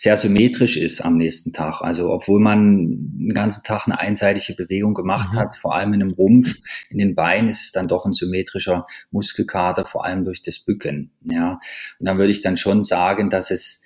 sehr 0.00 0.16
symmetrisch 0.16 0.76
ist 0.76 1.00
am 1.00 1.16
nächsten 1.16 1.52
Tag. 1.52 1.80
Also 1.80 2.12
obwohl 2.12 2.38
man 2.38 2.86
den 3.18 3.34
ganzen 3.34 3.64
Tag 3.64 3.86
eine 3.86 3.98
einseitige 3.98 4.54
Bewegung 4.54 4.94
gemacht 4.94 5.32
mhm. 5.32 5.38
hat, 5.38 5.56
vor 5.56 5.74
allem 5.74 5.92
in 5.92 5.98
dem 5.98 6.12
Rumpf, 6.12 6.54
in 6.88 6.98
den 6.98 7.16
Beinen 7.16 7.48
ist 7.48 7.62
es 7.62 7.72
dann 7.72 7.88
doch 7.88 8.04
ein 8.04 8.12
symmetrischer 8.12 8.86
Muskelkater, 9.10 9.84
vor 9.84 10.04
allem 10.04 10.24
durch 10.24 10.42
das 10.42 10.60
Bücken. 10.60 11.10
Ja, 11.24 11.58
und 11.98 12.06
dann 12.06 12.16
würde 12.16 12.30
ich 12.30 12.42
dann 12.42 12.56
schon 12.56 12.84
sagen, 12.84 13.28
dass 13.28 13.50
es 13.50 13.82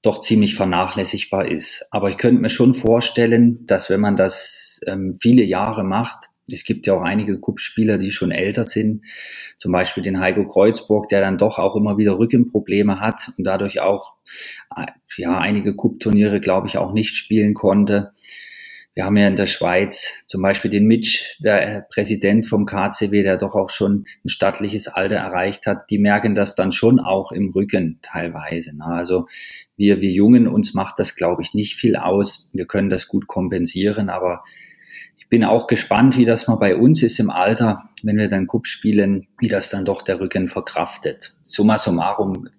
doch 0.00 0.20
ziemlich 0.20 0.54
vernachlässigbar 0.54 1.48
ist. 1.48 1.86
Aber 1.90 2.08
ich 2.10 2.18
könnte 2.18 2.40
mir 2.40 2.50
schon 2.50 2.74
vorstellen, 2.74 3.66
dass 3.66 3.90
wenn 3.90 4.00
man 4.00 4.16
das 4.16 4.80
ähm, 4.86 5.18
viele 5.20 5.42
Jahre 5.42 5.82
macht, 5.82 6.30
es 6.50 6.64
gibt 6.64 6.86
ja 6.86 6.94
auch 6.94 7.02
einige 7.02 7.40
Cup-Spieler, 7.40 7.98
die 7.98 8.10
schon 8.10 8.30
älter 8.30 8.64
sind, 8.64 9.04
zum 9.58 9.72
Beispiel 9.72 10.02
den 10.02 10.20
Heiko 10.20 10.46
Kreuzburg, 10.46 11.08
der 11.08 11.20
dann 11.20 11.38
doch 11.38 11.58
auch 11.58 11.76
immer 11.76 11.98
wieder 11.98 12.18
Rückenprobleme 12.18 13.00
hat 13.00 13.30
und 13.38 13.44
dadurch 13.44 13.80
auch 13.80 14.14
äh, 14.76 14.86
ja 15.16 15.38
einige 15.38 15.76
Cup-Turniere, 15.76 16.40
glaube 16.40 16.68
ich, 16.68 16.78
auch 16.78 16.92
nicht 16.92 17.16
spielen 17.16 17.54
konnte. 17.54 18.12
Wir 18.94 19.06
haben 19.06 19.16
ja 19.16 19.26
in 19.26 19.36
der 19.36 19.46
Schweiz 19.46 20.22
zum 20.26 20.42
Beispiel 20.42 20.70
den 20.70 20.84
Mitch, 20.84 21.38
der 21.38 21.86
Präsident 21.90 22.44
vom 22.44 22.66
KCW, 22.66 23.22
der 23.22 23.38
doch 23.38 23.54
auch 23.54 23.70
schon 23.70 24.04
ein 24.22 24.28
stattliches 24.28 24.86
Alter 24.86 25.16
erreicht 25.16 25.66
hat. 25.66 25.88
Die 25.88 25.96
merken 25.96 26.34
das 26.34 26.54
dann 26.54 26.72
schon 26.72 27.00
auch 27.00 27.32
im 27.32 27.52
Rücken 27.52 28.00
teilweise. 28.02 28.76
Ne? 28.76 28.84
Also 28.84 29.28
wir, 29.76 30.02
wir 30.02 30.10
Jungen, 30.10 30.46
uns 30.46 30.74
macht 30.74 30.98
das, 30.98 31.16
glaube 31.16 31.40
ich, 31.40 31.54
nicht 31.54 31.76
viel 31.76 31.96
aus. 31.96 32.50
Wir 32.52 32.66
können 32.66 32.90
das 32.90 33.08
gut 33.08 33.28
kompensieren, 33.28 34.10
aber 34.10 34.44
bin 35.32 35.44
auch 35.44 35.66
gespannt, 35.66 36.18
wie 36.18 36.26
das 36.26 36.46
mal 36.46 36.56
bei 36.56 36.76
uns 36.76 37.02
ist 37.02 37.18
im 37.18 37.30
Alter, 37.30 37.88
wenn 38.02 38.18
wir 38.18 38.28
dann 38.28 38.46
Cup 38.46 38.66
spielen, 38.66 39.28
wie 39.38 39.48
das 39.48 39.70
dann 39.70 39.86
doch 39.86 40.02
der 40.02 40.20
Rücken 40.20 40.46
verkraftet. 40.46 41.34
Summa 41.42 41.78
summarum 41.78 42.50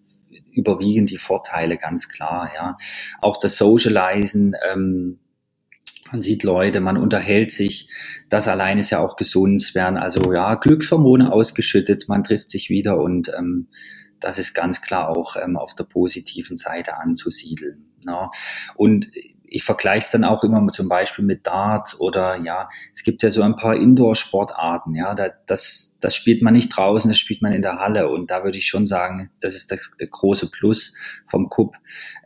überwiegen 0.51 1.05
die 1.05 1.19
Vorteile 1.19 1.77
ganz 1.77 2.09
klar. 2.09 2.49
Ja, 2.55 2.77
auch 3.21 3.37
das 3.37 3.57
Socializen. 3.57 4.55
Ähm, 4.67 5.19
man 6.11 6.23
sieht 6.23 6.41
Leute, 6.41 6.79
man 6.79 6.97
unterhält 6.97 7.51
sich. 7.51 7.89
Das 8.29 8.47
allein 8.47 8.79
ist 8.79 8.89
ja 8.89 9.01
auch 9.01 9.17
gesund. 9.17 9.61
Es 9.61 9.75
werden 9.75 9.97
also 9.97 10.33
ja 10.33 10.55
Glückshormone 10.55 11.31
ausgeschüttet. 11.31 12.09
Man 12.09 12.23
trifft 12.23 12.49
sich 12.49 12.71
wieder 12.71 12.97
und 12.97 13.31
ähm, 13.37 13.67
das 14.19 14.39
ist 14.39 14.55
ganz 14.55 14.81
klar 14.81 15.09
auch 15.09 15.35
ähm, 15.35 15.57
auf 15.57 15.75
der 15.75 15.83
positiven 15.83 16.57
Seite 16.57 16.97
anzusiedeln. 16.97 17.85
Ja. 18.03 18.31
Und 18.73 19.11
ich 19.53 19.63
vergleiche 19.63 20.05
es 20.05 20.11
dann 20.11 20.23
auch 20.23 20.43
immer 20.43 20.67
zum 20.69 20.89
Beispiel 20.89 21.23
mit 21.23 21.45
Dart 21.45 21.95
oder 21.99 22.37
ja, 22.37 22.69
es 22.95 23.03
gibt 23.03 23.21
ja 23.21 23.29
so 23.29 23.43
ein 23.43 23.55
paar 23.55 23.75
Indoor-Sportarten, 23.75 24.95
ja, 24.95 25.13
da, 25.13 25.29
das, 25.45 25.95
das 25.99 26.15
spielt 26.15 26.41
man 26.41 26.53
nicht 26.53 26.69
draußen, 26.75 27.09
das 27.09 27.19
spielt 27.19 27.43
man 27.43 27.53
in 27.53 27.61
der 27.61 27.77
Halle 27.77 28.09
und 28.09 28.31
da 28.31 28.43
würde 28.43 28.57
ich 28.57 28.65
schon 28.65 28.87
sagen, 28.87 29.29
das 29.41 29.53
ist 29.53 29.69
der, 29.69 29.79
der 29.99 30.07
große 30.07 30.49
Plus 30.49 30.95
vom 31.27 31.49
Cup. 31.49 31.75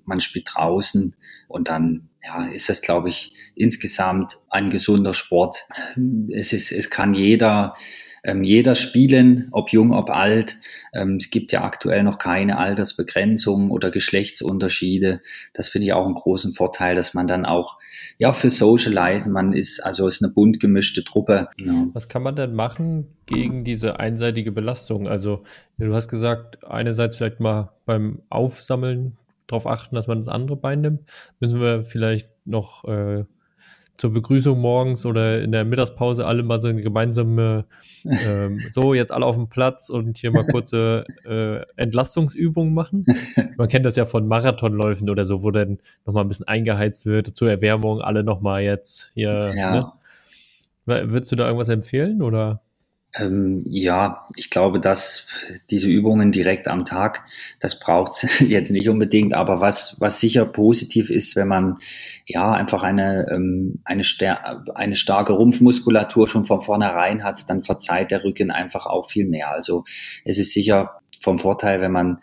Man 0.06 0.22
spielt 0.22 0.48
draußen 0.54 1.18
und 1.50 1.68
dann 1.68 2.08
ja, 2.24 2.48
ist 2.48 2.70
das, 2.70 2.82
glaube 2.82 3.10
ich, 3.10 3.34
insgesamt 3.56 4.40
ein 4.50 4.70
gesunder 4.70 5.14
Sport. 5.14 5.68
Es 6.32 6.54
ist, 6.54 6.72
es 6.72 6.90
kann 6.90 7.14
jeder 7.14 7.76
ähm, 8.24 8.44
jeder 8.44 8.76
spielen, 8.76 9.50
ob 9.52 9.72
jung, 9.72 9.94
ob 9.94 10.10
alt. 10.10 10.58
Ähm, 10.94 11.18
es 11.18 11.30
gibt 11.30 11.52
ja 11.52 11.64
aktuell 11.64 12.04
noch 12.04 12.18
keine 12.18 12.58
Altersbegrenzung 12.58 13.72
oder 13.72 13.92
Geschlechtsunterschiede. 13.92 15.22
Das 15.54 15.70
finde 15.70 15.88
ich 15.88 15.94
auch 15.94 16.06
einen 16.06 16.16
großen 16.16 16.54
Vorteil, 16.54 16.96
dass 16.96 17.14
man 17.14 17.28
dann 17.28 17.46
auch 17.46 17.78
ja 18.18 18.34
für 18.34 18.50
Socializen, 18.50 19.34
man 19.34 19.54
ist 19.54 19.80
also 19.80 20.08
ist 20.08 20.24
eine 20.24 20.32
bunt 20.32 20.60
gemischte 20.60 21.04
Truppe. 21.04 21.50
Ja. 21.58 21.88
Was 21.94 22.10
kann 22.10 22.24
man 22.24 22.36
denn 22.36 22.54
machen 22.54 23.08
gegen 23.26 23.64
diese 23.64 24.00
einseitige 24.00 24.52
Belastung? 24.52 25.08
Also 25.08 25.44
du 25.78 25.94
hast 25.94 26.08
gesagt, 26.08 26.64
einerseits 26.66 27.18
vielleicht 27.18 27.40
mal 27.40 27.72
beim 27.86 28.22
Aufsammeln 28.30 29.18
darauf 29.48 29.68
achten, 29.68 29.96
dass 29.96 30.08
man 30.08 30.20
das 30.20 30.28
andere 30.28 30.58
Bein 30.58 30.82
nimmt. 30.82 31.02
Müssen 31.40 31.60
wir 31.60 31.84
vielleicht 31.86 32.30
noch 32.46 32.84
äh, 32.86 33.24
zur 33.98 34.14
Begrüßung 34.14 34.60
morgens 34.60 35.06
oder 35.06 35.42
in 35.42 35.52
der 35.52 35.66
Mittagspause 35.66 36.26
alle 36.26 36.44
mal 36.44 36.62
so 36.62 36.68
eine 36.68 36.82
gemeinsame, 36.82 37.66
ähm, 38.06 38.62
so 38.72 38.94
jetzt 38.94 39.12
alle 39.12 39.26
auf 39.26 39.36
dem 39.36 39.50
Platz 39.50 39.90
und 39.90 40.18
hier 40.18 40.32
mal 40.32 40.46
kurze 40.46 41.06
äh, 41.26 41.62
Entlastungsübungen 41.82 42.74
machen. 42.74 43.06
Man 43.58 43.68
kennt 43.68 43.86
das 43.86 43.96
ja 43.96 44.06
von 44.06 44.28
Marathonläufen 44.28 45.10
oder 45.10 45.26
so, 45.26 45.44
wo 45.44 45.52
dann 45.52 45.80
nochmal 46.06 46.24
ein 46.24 46.30
bisschen 46.30 46.48
eingeheizt 46.48 47.06
wird, 47.06 47.36
zur 47.36 47.50
Erwärmung 47.50 48.02
alle 48.02 48.24
nochmal 48.24 48.62
jetzt 48.62 49.12
hier. 49.14 49.54
Ja. 49.56 49.72
Ne? 49.72 49.92
Würdest 50.86 51.32
du 51.32 51.36
da 51.36 51.46
irgendwas 51.46 51.70
empfehlen 51.70 52.22
oder? 52.22 52.62
Ähm, 53.16 53.64
ja, 53.66 54.28
ich 54.36 54.50
glaube, 54.50 54.80
dass 54.80 55.28
diese 55.70 55.90
Übungen 55.90 56.32
direkt 56.32 56.68
am 56.68 56.86
Tag, 56.86 57.24
das 57.60 57.80
braucht 57.80 58.24
jetzt 58.40 58.70
nicht 58.70 58.90
unbedingt, 58.90 59.34
aber 59.34 59.62
was, 59.62 59.96
was 60.00 60.20
sicher 60.20 60.46
positiv 60.46 61.10
ist, 61.10 61.36
wenn 61.36 61.48
man 61.48 61.78
ja 62.26 62.52
einfach 62.52 62.84
eine, 62.84 63.28
ähm, 63.32 63.80
eine, 63.86 64.04
eine 64.76 64.96
starke 64.96 65.34
Rumpfmuskulatur 65.34 66.28
schon 66.28 66.46
von 66.46 66.62
vornherein 66.62 67.24
hat, 67.24 67.50
dann 67.50 67.64
verzeiht 67.64 68.12
der 68.12 68.24
Rücken 68.24 68.52
einfach 68.52 68.86
auch 68.86 69.10
viel 69.10 69.26
mehr. 69.26 69.52
Also 69.52 69.84
es 70.26 70.38
ist 70.38 70.52
sicher 70.52 71.00
vom 71.22 71.40
Vorteil, 71.40 71.82
wenn 71.82 71.92
man 71.92 72.20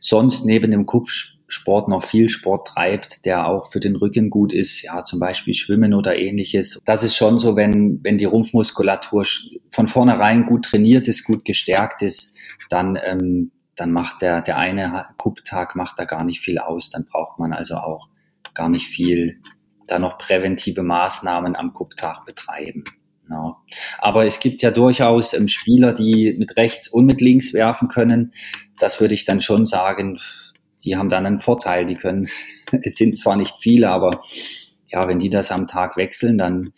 sonst 0.00 0.46
neben 0.46 0.70
dem 0.70 0.86
Kupf 0.86 1.34
Sport 1.50 1.88
noch 1.88 2.04
viel 2.04 2.28
Sport 2.28 2.68
treibt, 2.68 3.24
der 3.24 3.46
auch 3.46 3.70
für 3.70 3.80
den 3.80 3.96
Rücken 3.96 4.30
gut 4.30 4.52
ist, 4.52 4.82
ja, 4.82 5.04
zum 5.04 5.18
Beispiel 5.18 5.52
Schwimmen 5.54 5.94
oder 5.94 6.16
ähnliches. 6.16 6.78
Das 6.84 7.02
ist 7.02 7.16
schon 7.16 7.38
so, 7.38 7.56
wenn, 7.56 8.00
wenn 8.02 8.18
die 8.18 8.24
Rumpfmuskulatur 8.24 9.26
von 9.70 9.88
vornherein 9.88 10.46
gut 10.46 10.66
trainiert 10.66 11.08
ist, 11.08 11.24
gut 11.24 11.44
gestärkt 11.44 12.02
ist, 12.02 12.36
dann, 12.68 12.98
ähm, 13.04 13.50
dann 13.74 13.90
macht 13.90 14.22
der, 14.22 14.42
der 14.42 14.58
eine 14.58 15.06
Kupptag 15.16 15.74
macht 15.74 15.98
da 15.98 16.04
gar 16.04 16.24
nicht 16.24 16.40
viel 16.40 16.58
aus. 16.58 16.88
Dann 16.90 17.04
braucht 17.04 17.38
man 17.38 17.52
also 17.52 17.74
auch 17.76 18.08
gar 18.54 18.68
nicht 18.68 18.86
viel 18.86 19.40
da 19.88 19.98
noch 19.98 20.18
präventive 20.18 20.84
Maßnahmen 20.84 21.56
am 21.56 21.72
Kupptag 21.72 22.24
betreiben. 22.24 22.84
Ja. 23.28 23.56
Aber 23.98 24.24
es 24.24 24.40
gibt 24.40 24.62
ja 24.62 24.70
durchaus 24.70 25.34
ähm, 25.34 25.48
Spieler, 25.48 25.92
die 25.92 26.34
mit 26.38 26.56
rechts 26.56 26.88
und 26.88 27.06
mit 27.06 27.20
links 27.20 27.52
werfen 27.52 27.88
können. 27.88 28.32
Das 28.78 29.00
würde 29.00 29.14
ich 29.14 29.24
dann 29.24 29.40
schon 29.40 29.66
sagen, 29.66 30.20
die 30.84 30.96
haben 30.96 31.08
dann 31.08 31.26
einen 31.26 31.40
Vorteil. 31.40 31.86
Die 31.86 31.96
können, 31.96 32.28
es 32.82 32.96
sind 32.96 33.16
zwar 33.16 33.36
nicht 33.36 33.56
viele, 33.60 33.90
aber 33.90 34.20
ja, 34.88 35.06
wenn 35.08 35.18
die 35.18 35.30
das 35.30 35.50
am 35.50 35.66
Tag 35.66 35.96
wechseln, 35.96 36.38
dann 36.38 36.72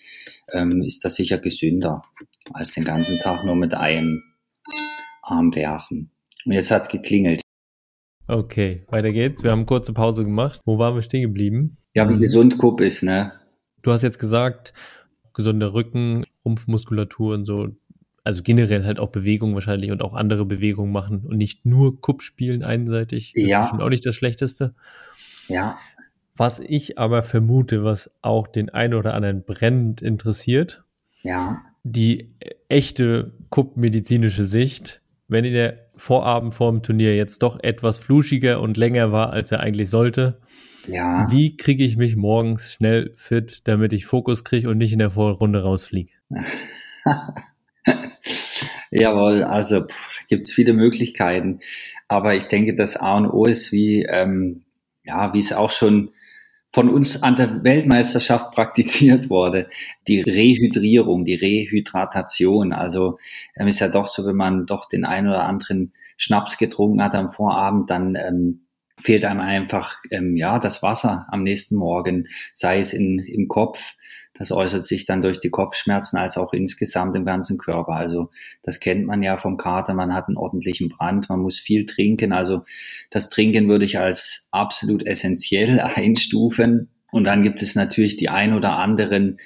ähm, 0.52 0.82
ist 0.82 1.04
das 1.04 1.16
sicher 1.16 1.38
gesünder, 1.38 2.04
als 2.52 2.72
den 2.72 2.84
ganzen 2.84 3.18
Tag 3.20 3.44
nur 3.44 3.56
mit 3.56 3.74
einem 3.74 4.22
Arm 5.22 5.54
werfen. 5.54 6.10
Und 6.44 6.52
jetzt 6.52 6.70
hat's 6.70 6.88
geklingelt. 6.88 7.40
Okay, 8.28 8.86
weiter 8.88 9.12
geht's. 9.12 9.42
Wir 9.42 9.50
haben 9.50 9.66
kurze 9.66 9.92
Pause 9.92 10.24
gemacht. 10.24 10.60
Wo 10.64 10.78
waren 10.78 10.94
wir 10.94 11.02
stehen 11.02 11.22
geblieben? 11.22 11.76
Ja, 11.94 12.08
wie 12.08 12.18
gesund 12.18 12.58
Kupp 12.58 12.80
ist, 12.80 13.02
ne? 13.02 13.32
Du 13.82 13.90
hast 13.92 14.02
jetzt 14.02 14.18
gesagt, 14.18 14.72
gesunder 15.34 15.74
Rücken, 15.74 16.24
Rumpfmuskulatur 16.44 17.34
und 17.34 17.46
so 17.46 17.68
also 18.24 18.42
generell 18.42 18.84
halt 18.84 18.98
auch 18.98 19.10
Bewegung 19.10 19.54
wahrscheinlich 19.54 19.90
und 19.90 20.02
auch 20.02 20.14
andere 20.14 20.44
Bewegungen 20.46 20.92
machen 20.92 21.24
und 21.24 21.36
nicht 21.36 21.66
nur 21.66 22.00
Kupp 22.00 22.22
spielen 22.22 22.62
einseitig. 22.62 23.32
Das 23.34 23.48
ja. 23.48 23.58
ist 23.58 23.64
bestimmt 23.64 23.82
auch 23.82 23.88
nicht 23.88 24.06
das 24.06 24.14
Schlechteste. 24.14 24.74
Ja. 25.48 25.76
Was 26.36 26.60
ich 26.60 26.98
aber 26.98 27.22
vermute, 27.22 27.84
was 27.84 28.10
auch 28.22 28.46
den 28.46 28.70
einen 28.70 28.94
oder 28.94 29.14
anderen 29.14 29.44
brennend 29.44 30.00
interessiert, 30.00 30.84
ja. 31.22 31.60
die 31.82 32.34
echte 32.68 33.34
Kupp-medizinische 33.50 34.46
Sicht. 34.46 35.00
Wenn 35.28 35.44
der 35.44 35.90
Vorabend 35.96 36.54
vor 36.54 36.70
dem 36.70 36.82
Turnier 36.82 37.16
jetzt 37.16 37.42
doch 37.42 37.58
etwas 37.62 37.98
fluschiger 37.98 38.60
und 38.60 38.76
länger 38.76 39.12
war, 39.12 39.30
als 39.30 39.50
er 39.50 39.60
eigentlich 39.60 39.88
sollte, 39.88 40.40
ja. 40.86 41.30
wie 41.30 41.56
kriege 41.56 41.84
ich 41.84 41.96
mich 41.96 42.16
morgens 42.16 42.72
schnell 42.72 43.12
fit, 43.16 43.66
damit 43.66 43.92
ich 43.92 44.06
Fokus 44.06 44.44
kriege 44.44 44.68
und 44.68 44.78
nicht 44.78 44.92
in 44.92 44.98
der 44.98 45.10
Vorrunde 45.10 45.62
rausfliege? 45.62 46.12
Jawohl, 48.92 49.42
also 49.42 49.86
gibt 50.28 50.46
es 50.46 50.52
viele 50.52 50.74
Möglichkeiten. 50.74 51.60
Aber 52.08 52.34
ich 52.34 52.44
denke, 52.44 52.74
das 52.74 52.96
A 52.96 53.16
und 53.16 53.26
O 53.26 53.46
ist, 53.46 53.72
wie, 53.72 54.02
ähm, 54.02 54.64
ja, 55.02 55.32
wie 55.32 55.38
es 55.38 55.52
auch 55.52 55.70
schon 55.70 56.10
von 56.74 56.88
uns 56.88 57.22
an 57.22 57.36
der 57.36 57.64
Weltmeisterschaft 57.64 58.52
praktiziert 58.52 59.30
wurde, 59.30 59.68
die 60.08 60.20
Rehydrierung, 60.20 61.24
die 61.24 61.34
Rehydratation. 61.34 62.72
Also 62.72 63.18
ähm, 63.56 63.68
ist 63.68 63.80
ja 63.80 63.88
doch 63.88 64.08
so, 64.08 64.26
wenn 64.26 64.36
man 64.36 64.66
doch 64.66 64.88
den 64.88 65.04
einen 65.04 65.28
oder 65.28 65.44
anderen 65.44 65.92
Schnaps 66.18 66.58
getrunken 66.58 67.02
hat 67.02 67.14
am 67.14 67.30
Vorabend, 67.30 67.88
dann 67.88 68.14
ähm, 68.14 68.66
fehlt 69.00 69.24
einem 69.24 69.40
einfach 69.40 69.96
ähm, 70.10 70.36
ja 70.36 70.58
das 70.58 70.82
Wasser 70.82 71.26
am 71.30 71.42
nächsten 71.42 71.76
Morgen, 71.76 72.28
sei 72.52 72.78
es 72.78 72.92
in, 72.92 73.18
im 73.18 73.48
Kopf, 73.48 73.94
das 74.34 74.50
äußert 74.50 74.84
sich 74.84 75.04
dann 75.04 75.22
durch 75.22 75.40
die 75.40 75.50
Kopfschmerzen 75.50 76.16
als 76.16 76.36
auch 76.36 76.52
insgesamt 76.52 77.14
im 77.16 77.24
ganzen 77.24 77.58
Körper. 77.58 77.92
Also 77.92 78.30
das 78.62 78.80
kennt 78.80 79.06
man 79.06 79.22
ja 79.22 79.36
vom 79.36 79.56
Kater, 79.56 79.94
man 79.94 80.14
hat 80.14 80.28
einen 80.28 80.38
ordentlichen 80.38 80.88
Brand, 80.88 81.28
man 81.28 81.40
muss 81.40 81.58
viel 81.58 81.86
trinken. 81.86 82.32
Also 82.32 82.64
das 83.10 83.28
Trinken 83.28 83.68
würde 83.68 83.84
ich 83.84 83.98
als 83.98 84.48
absolut 84.50 85.06
essentiell 85.06 85.80
einstufen. 85.94 86.88
Und 87.10 87.24
dann 87.24 87.42
gibt 87.42 87.60
es 87.60 87.74
natürlich 87.74 88.16
die 88.16 88.30
ein 88.30 88.54
oder 88.54 88.78
anderen, 88.78 89.38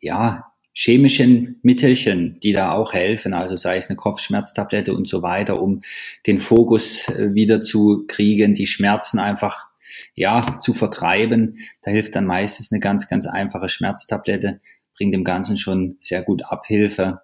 ja, 0.00 0.44
chemischen 0.74 1.60
Mittelchen, 1.62 2.38
die 2.42 2.52
da 2.52 2.72
auch 2.72 2.92
helfen, 2.92 3.32
also 3.32 3.56
sei 3.56 3.76
es 3.76 3.88
eine 3.88 3.96
Kopfschmerztablette 3.96 4.92
und 4.92 5.08
so 5.08 5.22
weiter, 5.22 5.62
um 5.62 5.82
den 6.26 6.40
Fokus 6.40 7.08
äh, 7.08 7.32
wieder 7.32 7.62
zu 7.62 8.04
kriegen, 8.08 8.54
die 8.54 8.66
Schmerzen 8.66 9.20
einfach 9.20 9.68
ja, 10.14 10.58
zu 10.60 10.74
vertreiben. 10.74 11.58
Da 11.82 11.90
hilft 11.90 12.14
dann 12.14 12.26
meistens 12.26 12.72
eine 12.72 12.80
ganz, 12.80 13.08
ganz 13.08 13.26
einfache 13.26 13.68
Schmerztablette, 13.68 14.60
bringt 14.96 15.14
dem 15.14 15.24
Ganzen 15.24 15.56
schon 15.58 15.96
sehr 16.00 16.22
gut 16.22 16.42
Abhilfe. 16.44 17.20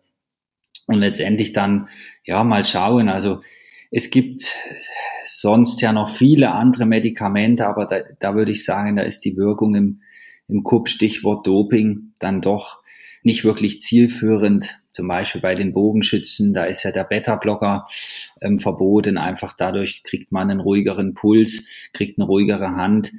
Und 0.86 0.98
letztendlich 0.98 1.52
dann, 1.52 1.88
ja, 2.24 2.42
mal 2.42 2.64
schauen. 2.64 3.08
Also 3.08 3.42
es 3.90 4.10
gibt 4.10 4.54
sonst 5.26 5.80
ja 5.80 5.92
noch 5.92 6.10
viele 6.10 6.52
andere 6.52 6.86
Medikamente, 6.86 7.66
aber 7.66 7.86
da, 7.86 8.00
da 8.18 8.34
würde 8.34 8.52
ich 8.52 8.64
sagen, 8.64 8.96
da 8.96 9.02
ist 9.02 9.24
die 9.24 9.36
Wirkung 9.36 9.74
im, 9.74 10.02
im 10.48 10.62
Kupp, 10.62 10.88
Stichwort 10.88 11.46
Doping, 11.46 12.12
dann 12.18 12.40
doch 12.40 12.79
nicht 13.22 13.44
wirklich 13.44 13.80
zielführend. 13.80 14.80
Zum 14.90 15.06
Beispiel 15.08 15.40
bei 15.40 15.54
den 15.54 15.72
Bogenschützen, 15.72 16.52
da 16.52 16.64
ist 16.64 16.82
ja 16.82 16.90
der 16.90 17.04
Beta-Blocker 17.04 17.86
ähm, 18.40 18.58
verboten. 18.58 19.18
Einfach 19.18 19.54
dadurch 19.56 20.02
kriegt 20.02 20.32
man 20.32 20.50
einen 20.50 20.60
ruhigeren 20.60 21.14
Puls, 21.14 21.66
kriegt 21.92 22.18
eine 22.18 22.26
ruhigere 22.26 22.74
Hand. 22.74 23.12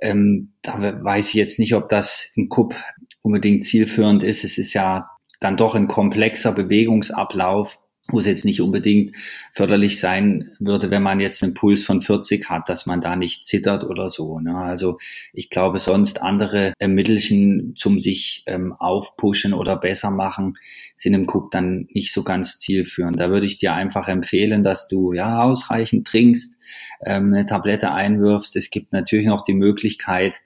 Ähm, 0.00 0.52
da 0.62 1.02
weiß 1.02 1.28
ich 1.28 1.34
jetzt 1.34 1.58
nicht, 1.58 1.74
ob 1.74 1.88
das 1.88 2.32
im 2.36 2.48
Kupp 2.48 2.74
unbedingt 3.22 3.64
zielführend 3.64 4.22
ist. 4.22 4.44
Es 4.44 4.58
ist 4.58 4.74
ja 4.74 5.10
dann 5.40 5.56
doch 5.56 5.74
ein 5.74 5.88
komplexer 5.88 6.52
Bewegungsablauf 6.52 7.78
wo 8.10 8.20
es 8.20 8.26
jetzt 8.26 8.44
nicht 8.46 8.62
unbedingt 8.62 9.14
förderlich 9.52 10.00
sein 10.00 10.50
würde, 10.58 10.90
wenn 10.90 11.02
man 11.02 11.20
jetzt 11.20 11.42
einen 11.42 11.54
Puls 11.54 11.84
von 11.84 12.00
40 12.00 12.48
hat, 12.48 12.68
dass 12.68 12.86
man 12.86 13.02
da 13.02 13.16
nicht 13.16 13.44
zittert 13.44 13.84
oder 13.84 14.08
so. 14.08 14.40
Ne? 14.40 14.56
Also 14.56 14.98
ich 15.32 15.50
glaube, 15.50 15.78
sonst 15.78 16.22
andere 16.22 16.72
äh, 16.78 16.88
Mittelchen 16.88 17.74
zum 17.76 18.00
sich 18.00 18.44
ähm, 18.46 18.72
aufpushen 18.72 19.52
oder 19.52 19.76
besser 19.76 20.10
machen, 20.10 20.56
sind 20.96 21.12
im 21.12 21.28
Cook 21.28 21.50
dann 21.50 21.86
nicht 21.92 22.12
so 22.12 22.24
ganz 22.24 22.58
zielführend. 22.58 23.20
Da 23.20 23.28
würde 23.30 23.46
ich 23.46 23.58
dir 23.58 23.74
einfach 23.74 24.08
empfehlen, 24.08 24.64
dass 24.64 24.88
du 24.88 25.12
ja 25.12 25.42
ausreichend 25.42 26.06
trinkst, 26.06 26.56
ähm, 27.04 27.34
eine 27.34 27.44
Tablette 27.44 27.92
einwirfst. 27.92 28.56
Es 28.56 28.70
gibt 28.70 28.92
natürlich 28.92 29.26
noch 29.26 29.44
die 29.44 29.54
Möglichkeit, 29.54 30.40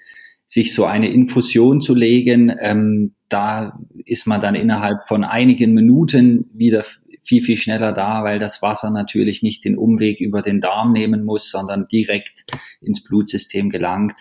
sich 0.47 0.75
so 0.75 0.85
eine 0.85 1.11
Infusion 1.11 1.81
zu 1.81 1.95
legen. 1.95 2.55
Ähm, 2.61 3.15
da 3.31 3.79
ist 4.05 4.27
man 4.27 4.43
dann 4.43 4.55
innerhalb 4.55 5.03
von 5.07 5.25
einigen 5.25 5.73
Minuten 5.73 6.51
wieder 6.53 6.85
viel, 7.23 7.43
viel 7.43 7.57
schneller 7.57 7.93
da, 7.93 8.25
weil 8.25 8.39
das 8.39 8.63
Wasser 8.63 8.91
natürlich 8.91 9.43
nicht 9.43 9.65
den 9.65 9.77
Umweg 9.77 10.21
über 10.21 10.43
den 10.43 10.61
Darm 10.61 10.93
nehmen 10.93 11.25
muss, 11.25 11.51
sondern 11.51 11.87
direkt 11.87 12.45
ins 12.81 13.05
Blutsystem 13.05 13.71
gelangt. 13.71 14.17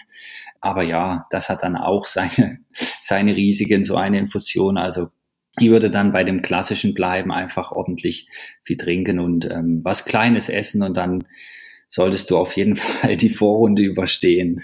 Aber 0.59 0.83
ja, 0.83 1.25
das 1.31 1.49
hat 1.49 1.63
dann 1.63 1.75
auch 1.75 2.05
seine, 2.05 2.59
seine 3.01 3.35
Risiken, 3.35 3.83
so 3.83 3.95
eine 3.95 4.19
Infusion. 4.19 4.77
Also 4.77 5.09
die 5.59 5.71
würde 5.71 5.89
dann 5.89 6.13
bei 6.13 6.23
dem 6.23 6.41
klassischen 6.41 6.93
bleiben, 6.93 7.31
einfach 7.31 7.71
ordentlich 7.71 8.29
viel 8.63 8.77
trinken 8.77 9.19
und 9.19 9.45
ähm, 9.45 9.81
was 9.83 10.05
Kleines 10.05 10.47
essen 10.47 10.81
und 10.81 10.95
dann 10.95 11.25
solltest 11.89 12.29
du 12.31 12.37
auf 12.37 12.55
jeden 12.55 12.75
Fall 12.77 13.17
die 13.17 13.29
Vorrunde 13.29 13.81
überstehen. 13.81 14.63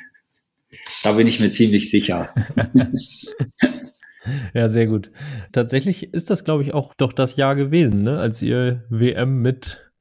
Da 1.04 1.14
bin 1.14 1.28
ich 1.28 1.40
mir 1.40 1.50
ziemlich 1.50 1.90
sicher. 1.90 2.34
Ja, 4.54 4.68
sehr 4.68 4.88
gut. 4.88 5.12
Tatsächlich 5.52 6.14
ist 6.14 6.30
das, 6.30 6.44
glaube 6.44 6.64
ich, 6.64 6.74
auch 6.74 6.94
doch 6.96 7.14
das 7.14 7.36
Jahr 7.36 7.56
gewesen, 7.56 8.04
ne? 8.04 8.20
als 8.20 8.42
ihr 8.42 8.84
WM 8.90 9.42
mit 9.42 9.92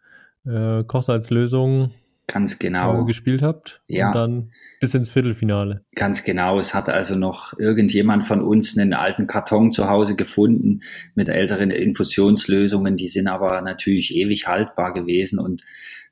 äh, 0.46 0.84
Kochsalzlösung 0.84 1.90
Ganz 2.28 2.58
genau. 2.58 3.02
Äh, 3.02 3.04
gespielt 3.04 3.42
habt. 3.42 3.82
Ja. 3.86 4.08
Und 4.08 4.14
dann 4.16 4.50
bis 4.80 4.94
ins 4.94 5.08
Viertelfinale. 5.08 5.84
Ganz 5.94 6.24
genau. 6.24 6.58
Es 6.58 6.74
hat 6.74 6.88
also 6.88 7.14
noch 7.14 7.56
irgendjemand 7.58 8.26
von 8.26 8.40
uns 8.40 8.76
einen 8.76 8.94
alten 8.94 9.26
Karton 9.26 9.70
zu 9.70 9.88
Hause 9.88 10.16
gefunden 10.16 10.80
mit 11.14 11.28
älteren 11.28 11.70
Infusionslösungen. 11.70 12.96
Die 12.96 13.08
sind 13.08 13.28
aber 13.28 13.60
natürlich 13.62 14.14
ewig 14.14 14.48
haltbar 14.48 14.92
gewesen. 14.92 15.38
Und 15.38 15.62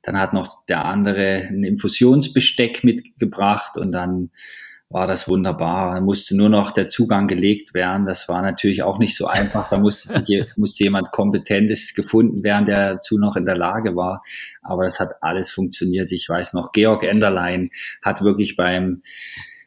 dann 0.03 0.19
hat 0.21 0.33
noch 0.33 0.65
der 0.67 0.85
andere 0.85 1.49
ein 1.49 1.65
Infusionsbesteck 1.65 2.85
mitgebracht 2.85 3.77
und 3.77 3.91
dann 3.91 4.31
war 4.95 5.09
das 5.09 5.29
wunderbar. 5.29 5.97
Da 5.97 6.01
musste 6.01 6.37
nur 6.37 6.49
noch 6.49 6.71
der 6.71 6.87
Zugang 6.87 7.27
gelegt 7.27 7.75
werden. 7.75 8.07
Das 8.07 8.29
war 8.29 8.41
natürlich 8.43 8.85
auch 8.85 9.01
nicht 9.01 9.17
so 9.17 9.27
einfach. 9.27 9.69
Da 9.69 9.81
musste, 9.81 10.23
musste 10.57 10.85
jemand 10.85 11.11
Kompetentes 11.11 11.95
gefunden 11.95 12.45
werden, 12.45 12.67
der 12.67 12.95
dazu 12.95 13.19
noch 13.19 13.35
in 13.35 13.45
der 13.45 13.57
Lage 13.57 13.97
war. 13.97 14.23
Aber 14.63 14.85
das 14.85 15.01
hat 15.01 15.21
alles 15.21 15.51
funktioniert. 15.51 16.13
Ich 16.13 16.29
weiß 16.29 16.53
noch, 16.53 16.71
Georg 16.71 17.03
Enderlein 17.03 17.71
hat 18.03 18.23
wirklich 18.23 18.55
beim, 18.55 19.03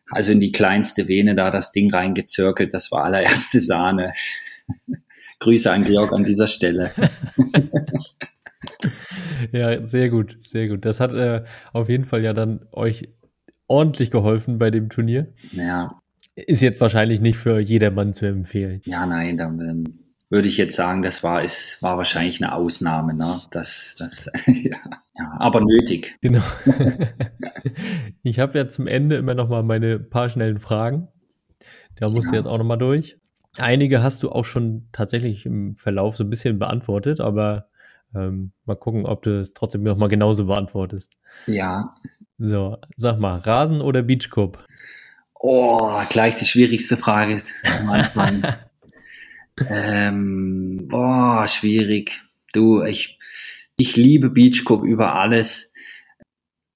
also 0.09 0.31
in 0.31 0.39
die 0.39 0.53
kleinste 0.53 1.09
Vene 1.09 1.35
da 1.35 1.51
das 1.51 1.73
Ding 1.73 1.93
reingezirkelt. 1.93 2.73
Das 2.73 2.89
war 2.93 3.03
allererste 3.03 3.59
Sahne. 3.59 4.13
Grüße 5.39 5.69
an 5.69 5.83
Georg 5.83 6.13
an 6.13 6.23
dieser 6.23 6.47
Stelle. 6.47 6.93
ja, 9.51 9.85
sehr 9.85 10.09
gut, 10.09 10.37
sehr 10.39 10.69
gut. 10.69 10.85
Das 10.85 11.01
hat 11.01 11.11
äh, 11.11 11.43
auf 11.73 11.89
jeden 11.89 12.05
Fall 12.05 12.23
ja 12.23 12.31
dann 12.31 12.65
euch 12.71 13.09
ordentlich 13.67 14.11
geholfen 14.11 14.57
bei 14.57 14.71
dem 14.71 14.89
Turnier. 14.89 15.33
Ja. 15.51 16.01
Ist 16.35 16.61
jetzt 16.61 16.81
wahrscheinlich 16.81 17.21
nicht 17.21 17.37
für 17.37 17.59
jedermann 17.59 18.13
zu 18.13 18.25
empfehlen. 18.25 18.81
Ja, 18.85 19.05
nein, 19.05 19.37
dann 19.37 19.59
ähm, 19.59 19.99
würde 20.29 20.47
ich 20.47 20.57
jetzt 20.57 20.75
sagen, 20.75 21.01
das 21.01 21.23
war, 21.23 21.43
ist, 21.43 21.81
war 21.81 21.97
wahrscheinlich 21.97 22.41
eine 22.43 22.53
Ausnahme, 22.53 23.13
ne? 23.13 23.41
Das, 23.51 23.95
das, 23.97 24.29
ja, 24.47 24.77
ja, 25.17 25.37
aber 25.39 25.61
nötig. 25.61 26.15
Genau. 26.21 26.43
ich 28.23 28.39
habe 28.39 28.57
ja 28.57 28.67
zum 28.67 28.87
Ende 28.87 29.15
immer 29.15 29.33
noch 29.33 29.49
mal 29.49 29.63
meine 29.63 29.99
paar 29.99 30.29
schnellen 30.29 30.59
Fragen. 30.59 31.07
Da 31.95 32.09
musst 32.09 32.25
ja. 32.25 32.31
du 32.31 32.37
jetzt 32.37 32.45
auch 32.45 32.57
noch 32.57 32.65
mal 32.65 32.77
durch. 32.77 33.17
Einige 33.57 34.03
hast 34.03 34.21
du 34.21 34.31
auch 34.31 34.45
schon 34.45 34.87
tatsächlich 34.91 35.45
im 35.45 35.75
Verlauf 35.77 36.15
so 36.15 36.23
ein 36.23 36.29
bisschen 36.29 36.59
beantwortet, 36.59 37.19
aber 37.19 37.69
ähm, 38.13 38.51
mal 38.65 38.75
gucken, 38.75 39.05
ob 39.05 39.23
du 39.23 39.39
es 39.39 39.53
trotzdem 39.53 39.83
noch 39.83 39.97
mal 39.97 40.07
genauso 40.07 40.45
beantwortest. 40.45 41.13
Ja. 41.47 41.95
So, 42.37 42.77
sag 42.95 43.19
mal, 43.19 43.39
Rasen 43.39 43.81
oder 43.81 44.03
Beachcup? 44.03 44.63
Oh, 45.33 46.01
gleich 46.09 46.35
die 46.35 46.45
schwierigste 46.45 46.97
Frage 46.97 47.41
am 47.79 47.89
Anfang. 47.89 48.43
ähm, 49.69 50.87
boah, 50.87 51.47
schwierig. 51.47 52.21
Du, 52.53 52.83
ich, 52.83 53.19
ich 53.75 53.95
liebe 53.95 54.29
Beachcup 54.29 54.83
über 54.83 55.15
alles, 55.15 55.73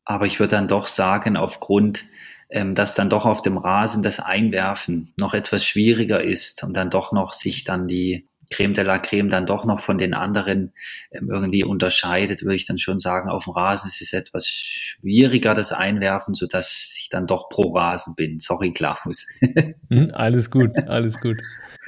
aber 0.03 0.25
ich 0.25 0.39
würde 0.39 0.55
dann 0.55 0.67
doch 0.67 0.87
sagen, 0.87 1.37
aufgrund, 1.37 2.05
ähm, 2.49 2.73
dass 2.73 2.95
dann 2.95 3.09
doch 3.09 3.25
auf 3.25 3.43
dem 3.43 3.57
Rasen 3.57 4.01
das 4.01 4.19
Einwerfen 4.19 5.13
noch 5.15 5.35
etwas 5.35 5.63
schwieriger 5.63 6.23
ist 6.23 6.63
und 6.63 6.73
dann 6.73 6.89
doch 6.89 7.11
noch 7.11 7.33
sich 7.33 7.63
dann 7.63 7.87
die 7.87 8.27
Creme 8.51 8.73
de 8.73 8.83
la 8.83 8.99
Creme 8.99 9.29
dann 9.29 9.45
doch 9.45 9.65
noch 9.65 9.79
von 9.79 9.97
den 9.97 10.13
anderen 10.13 10.73
ähm, 11.11 11.29
irgendwie 11.31 11.63
unterscheidet, 11.63 12.43
würde 12.43 12.55
ich 12.55 12.65
dann 12.65 12.77
schon 12.77 12.99
sagen, 12.99 13.29
auf 13.29 13.45
dem 13.45 13.53
Rasen 13.53 13.87
ist 13.87 14.01
es 14.01 14.13
etwas 14.13 14.47
schwieriger, 14.47 15.53
das 15.53 15.71
Einwerfen, 15.71 16.35
so 16.35 16.45
dass 16.45 16.95
ich 16.99 17.09
dann 17.09 17.25
doch 17.25 17.49
pro 17.49 17.73
Rasen 17.73 18.15
bin. 18.15 18.39
Sorry, 18.39 18.71
Klaus. 18.71 19.27
Hm, 19.89 20.11
alles 20.13 20.49
gut, 20.49 20.71
alles 20.87 21.19
gut. 21.19 21.37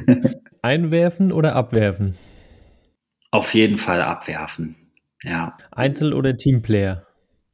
Einwerfen 0.61 1.31
oder 1.31 1.55
abwerfen? 1.55 2.15
Auf 3.31 3.53
jeden 3.53 3.77
Fall 3.77 4.01
abwerfen, 4.01 4.75
ja. 5.21 5.57
Einzel- 5.71 6.13
oder 6.13 6.35
Teamplayer? 6.35 7.05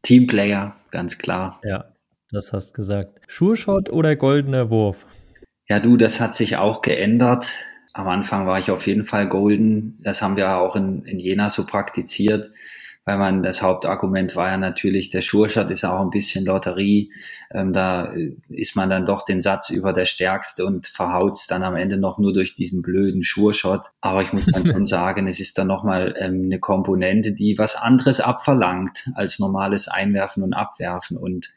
Teamplayer, 0.02 0.76
ganz 0.92 1.18
klar. 1.20 1.62
Ja, 1.64 1.94
das 2.32 2.52
hast 2.52 2.74
gesagt. 2.74 3.20
Sure 3.28 3.84
oder 3.92 4.16
goldener 4.16 4.70
Wurf? 4.70 5.06
Ja, 5.68 5.80
du, 5.80 5.98
das 5.98 6.20
hat 6.20 6.36
sich 6.36 6.58
auch 6.58 6.82
geändert 6.82 7.52
Am 7.94 8.08
Anfang 8.08 8.46
war 8.46 8.60
ich 8.60 8.72
auf 8.72 8.88
jeden 8.88 9.06
Fall 9.06 9.28
Golden. 9.28 10.00
Das 10.02 10.22
haben 10.22 10.36
wir 10.36 10.56
auch 10.56 10.76
in, 10.76 11.06
in 11.06 11.20
Jena 11.20 11.50
so 11.50 11.66
praktiziert 11.66 12.52
weil 13.10 13.18
man 13.18 13.42
das 13.42 13.64
Hauptargument 13.64 14.36
war 14.36 14.50
ja 14.50 14.58
natürlich, 14.58 15.10
der 15.10 15.22
Schurschat 15.22 15.72
ist 15.72 15.84
auch 15.84 16.02
ein 16.02 16.12
bisschen 16.12 16.46
Lotterie. 16.46 17.12
Ähm, 17.50 17.74
da 17.74 18.14
ist 18.50 18.76
man 18.76 18.92
dann 18.92 19.08
doch 19.08 19.26
den 19.26 19.42
Satz 19.42 19.72
über 19.72 19.94
der 19.94 20.06
Stärkste 20.06 20.64
und 20.64 20.86
verhaut 20.86 21.34
es 21.34 21.48
dann 21.48 21.64
am 21.64 21.76
Ende 21.76 21.98
noch 21.98 22.20
nur 22.20 22.34
durch 22.34 22.54
diesen 22.54 22.84
blöden 22.84 23.24
Schurschott. 23.24 23.88
Aber 24.00 24.22
ich 24.22 24.32
muss 24.32 24.46
dann 24.46 24.68
schon 24.68 24.86
sagen, 24.86 25.28
es 25.28 25.40
ist 25.40 25.58
dann 25.58 25.66
nochmal 25.66 26.14
ähm, 26.20 26.44
eine 26.46 26.60
Komponente, 26.60 27.32
die 27.32 27.58
was 27.58 27.76
anderes 27.76 28.20
abverlangt 28.20 29.10
als 29.16 29.40
normales 29.40 29.88
Einwerfen 29.88 30.44
und 30.44 30.54
Abwerfen. 30.54 31.18
Und 31.18 31.52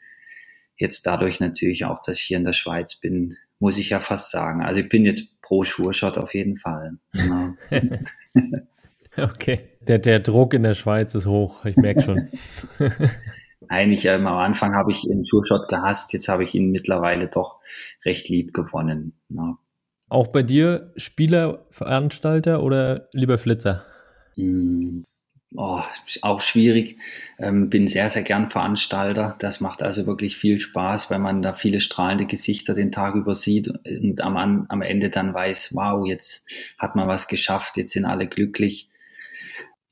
jetzt 0.79 1.07
dadurch 1.07 1.39
natürlich 1.39 1.85
auch, 1.85 2.01
dass 2.01 2.19
ich 2.19 2.25
hier 2.25 2.39
in 2.39 2.45
der 2.45 2.55
Schweiz 2.55 2.95
bin, 2.95 3.37
muss 3.59 3.77
ich 3.77 3.91
ja 3.91 4.01
fast 4.01 4.31
sagen. 4.31 4.63
Also 4.63 4.81
ich 4.81 4.89
bin 4.89 5.05
jetzt 5.05 5.42
pro 5.53 5.65
Schurschott 5.65 6.17
auf 6.17 6.33
jeden 6.33 6.57
Fall. 6.57 6.97
Genau. 7.13 7.51
okay. 9.19 9.69
Der, 9.83 9.99
der 9.99 10.21
Druck 10.21 10.55
in 10.55 10.63
der 10.63 10.73
Schweiz 10.73 11.15
ist 11.15 11.27
hoch, 11.27 11.67
ich 11.67 11.77
merke 11.77 12.01
schon. 12.01 12.29
Eigentlich 13.69 14.07
ähm, 14.07 14.27
am 14.27 14.39
Anfang 14.39 14.75
habe 14.75 14.93
ich 14.93 15.03
den 15.03 15.27
Schulshot 15.27 15.69
gehasst, 15.69 16.15
jetzt 16.15 16.29
habe 16.29 16.45
ich 16.45 16.55
ihn 16.55 16.71
mittlerweile 16.71 17.29
doch 17.29 17.61
recht 18.07 18.31
lieb 18.31 18.55
gewonnen. 18.55 19.13
Ja. 19.29 19.59
Auch 20.09 20.29
bei 20.29 20.43
dir 20.43 20.91
Spieler, 20.97 21.67
Veranstalter 21.69 22.63
oder 22.63 23.09
lieber 23.13 23.37
Flitzer? 23.37 23.85
Mm, 24.37 25.03
oh, 25.55 25.81
auch 26.23 26.41
schwierig. 26.41 26.99
Ähm, 27.39 27.71
bin 27.71 27.89
sehr, 27.89 28.11
sehr 28.11 28.23
gern 28.23 28.51
Veranstalter. 28.51 29.37
Das 29.39 29.61
macht 29.61 29.83
also 29.83 30.07
wirklich 30.07 30.37
viel 30.37 30.61
Spaß, 30.61 31.11
weil 31.11 31.19
man 31.19 31.43
da 31.43 31.53
viele 31.53 31.81
strahlende 31.81 32.27
Gesichter 32.27 32.75
den 32.75 32.93
Tag 32.93 33.15
über 33.15 33.35
sieht 33.35 33.69
und 33.69 34.21
am, 34.21 34.67
am 34.69 34.83
Ende 34.83 35.11
dann 35.11 35.35
weiß, 35.35 35.75
wow, 35.75 36.07
jetzt 36.07 36.47
hat 36.79 36.97
man 36.97 37.07
was 37.07 37.29
geschafft, 37.29 37.77
jetzt 37.77 37.93
sind 37.93 38.05
alle 38.05 38.27
glücklich. 38.27 38.89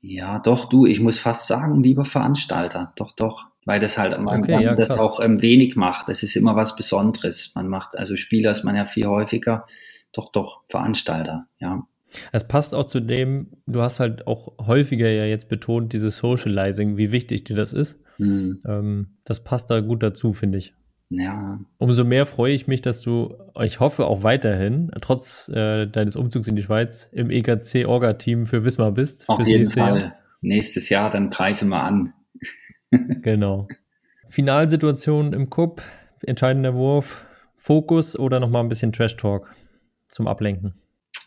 Ja, 0.01 0.39
doch, 0.39 0.67
du, 0.67 0.85
ich 0.85 0.99
muss 0.99 1.19
fast 1.19 1.47
sagen, 1.47 1.83
lieber 1.83 2.05
Veranstalter. 2.05 2.93
Doch, 2.95 3.11
doch. 3.13 3.45
Weil 3.65 3.79
das 3.79 3.99
halt, 3.99 4.19
man, 4.19 4.41
okay, 4.41 4.63
ja, 4.63 4.73
das 4.73 4.97
auch 4.97 5.19
ähm, 5.19 5.43
wenig 5.43 5.75
macht. 5.75 6.09
Das 6.09 6.23
ist 6.23 6.35
immer 6.35 6.55
was 6.55 6.75
Besonderes. 6.75 7.51
Man 7.53 7.67
macht, 7.67 7.95
also 7.95 8.15
Spieler 8.15 8.51
ist 8.51 8.63
man 8.63 8.75
ja 8.75 8.85
viel 8.85 9.05
häufiger. 9.05 9.67
Doch, 10.13 10.31
doch, 10.31 10.61
Veranstalter, 10.67 11.45
ja. 11.59 11.85
Es 12.31 12.47
passt 12.47 12.75
auch 12.75 12.85
zu 12.85 12.99
dem, 12.99 13.51
du 13.65 13.81
hast 13.81 13.99
halt 13.99 14.27
auch 14.27 14.57
häufiger 14.65 15.09
ja 15.09 15.25
jetzt 15.25 15.49
betont, 15.49 15.93
dieses 15.93 16.17
Socializing, 16.17 16.97
wie 16.97 17.11
wichtig 17.11 17.43
dir 17.43 17.55
das 17.55 17.73
ist. 17.73 17.99
Hm. 18.17 18.59
Ähm, 18.65 19.17
das 19.23 19.43
passt 19.43 19.69
da 19.69 19.79
gut 19.79 20.03
dazu, 20.03 20.33
finde 20.33 20.57
ich. 20.57 20.73
Ja. 21.09 21.59
Umso 21.77 22.05
mehr 22.05 22.25
freue 22.25 22.53
ich 22.53 22.67
mich, 22.67 22.81
dass 22.81 23.01
du, 23.01 23.35
ich 23.61 23.81
hoffe 23.81 24.05
auch 24.05 24.23
weiterhin, 24.23 24.91
trotz 25.01 25.49
äh, 25.49 25.85
deines 25.87 26.15
Umzugs 26.15 26.47
in 26.47 26.55
die 26.55 26.63
Schweiz, 26.63 27.09
im 27.11 27.29
EKC-Orga-Team 27.29 28.45
für 28.45 28.63
Wismar 28.63 28.93
bist. 28.93 29.27
Auf 29.27 29.45
jeden 29.45 29.69
Fall. 29.69 29.99
Jahr. 29.99 30.13
Nächstes 30.41 30.89
Jahr, 30.89 31.09
dann 31.09 31.29
greife 31.29 31.65
mal 31.65 31.83
an. 31.83 32.13
genau. 33.21 33.67
Finalsituation 34.29 35.33
im 35.33 35.49
Cup, 35.49 35.81
entscheidender 36.25 36.73
Wurf, 36.73 37.25
Fokus 37.57 38.17
oder 38.17 38.39
nochmal 38.39 38.63
ein 38.63 38.69
bisschen 38.69 38.93
Trash-Talk 38.93 39.53
zum 40.07 40.27
Ablenken? 40.27 40.80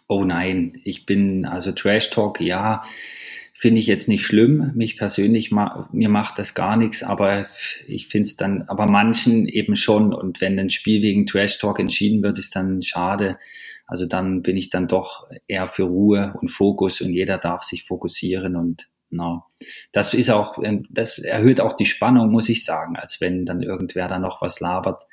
Oh 0.06 0.24
nein, 0.24 0.80
ich 0.84 1.06
bin, 1.06 1.44
also 1.44 1.72
Trash-Talk, 1.72 2.40
ja 2.40 2.82
finde 3.64 3.80
ich 3.80 3.86
jetzt 3.86 4.08
nicht 4.08 4.26
schlimm. 4.26 4.72
Mich 4.74 4.98
persönlich, 4.98 5.50
ma 5.50 5.88
mir 5.90 6.10
macht 6.10 6.38
das 6.38 6.54
gar 6.54 6.76
nichts, 6.76 7.02
aber 7.02 7.46
ich 7.86 8.08
finde 8.08 8.24
es 8.28 8.36
dann, 8.36 8.62
aber 8.62 8.84
manchen 8.90 9.46
eben 9.46 9.74
schon. 9.74 10.12
Und 10.12 10.42
wenn 10.42 10.58
ein 10.58 10.68
Spiel 10.68 11.00
wegen 11.00 11.24
Trash 11.24 11.56
Talk 11.58 11.78
entschieden 11.78 12.22
wird, 12.22 12.38
ist 12.38 12.54
dann 12.56 12.82
schade. 12.82 13.38
Also 13.86 14.04
dann 14.04 14.42
bin 14.42 14.58
ich 14.58 14.68
dann 14.68 14.86
doch 14.86 15.26
eher 15.46 15.68
für 15.68 15.84
Ruhe 15.84 16.34
und 16.42 16.50
Fokus 16.50 17.00
und 17.00 17.14
jeder 17.14 17.38
darf 17.38 17.62
sich 17.62 17.84
fokussieren 17.84 18.54
und 18.54 18.88
no. 19.08 19.44
das 19.92 20.12
ist 20.12 20.28
auch, 20.28 20.58
das 20.90 21.18
erhöht 21.18 21.62
auch 21.62 21.72
die 21.72 21.86
Spannung, 21.86 22.30
muss 22.30 22.50
ich 22.50 22.66
sagen, 22.66 22.96
als 22.96 23.22
wenn 23.22 23.46
dann 23.46 23.62
irgendwer 23.62 24.08
da 24.08 24.18
noch 24.18 24.42
was 24.42 24.60
labert. 24.60 25.04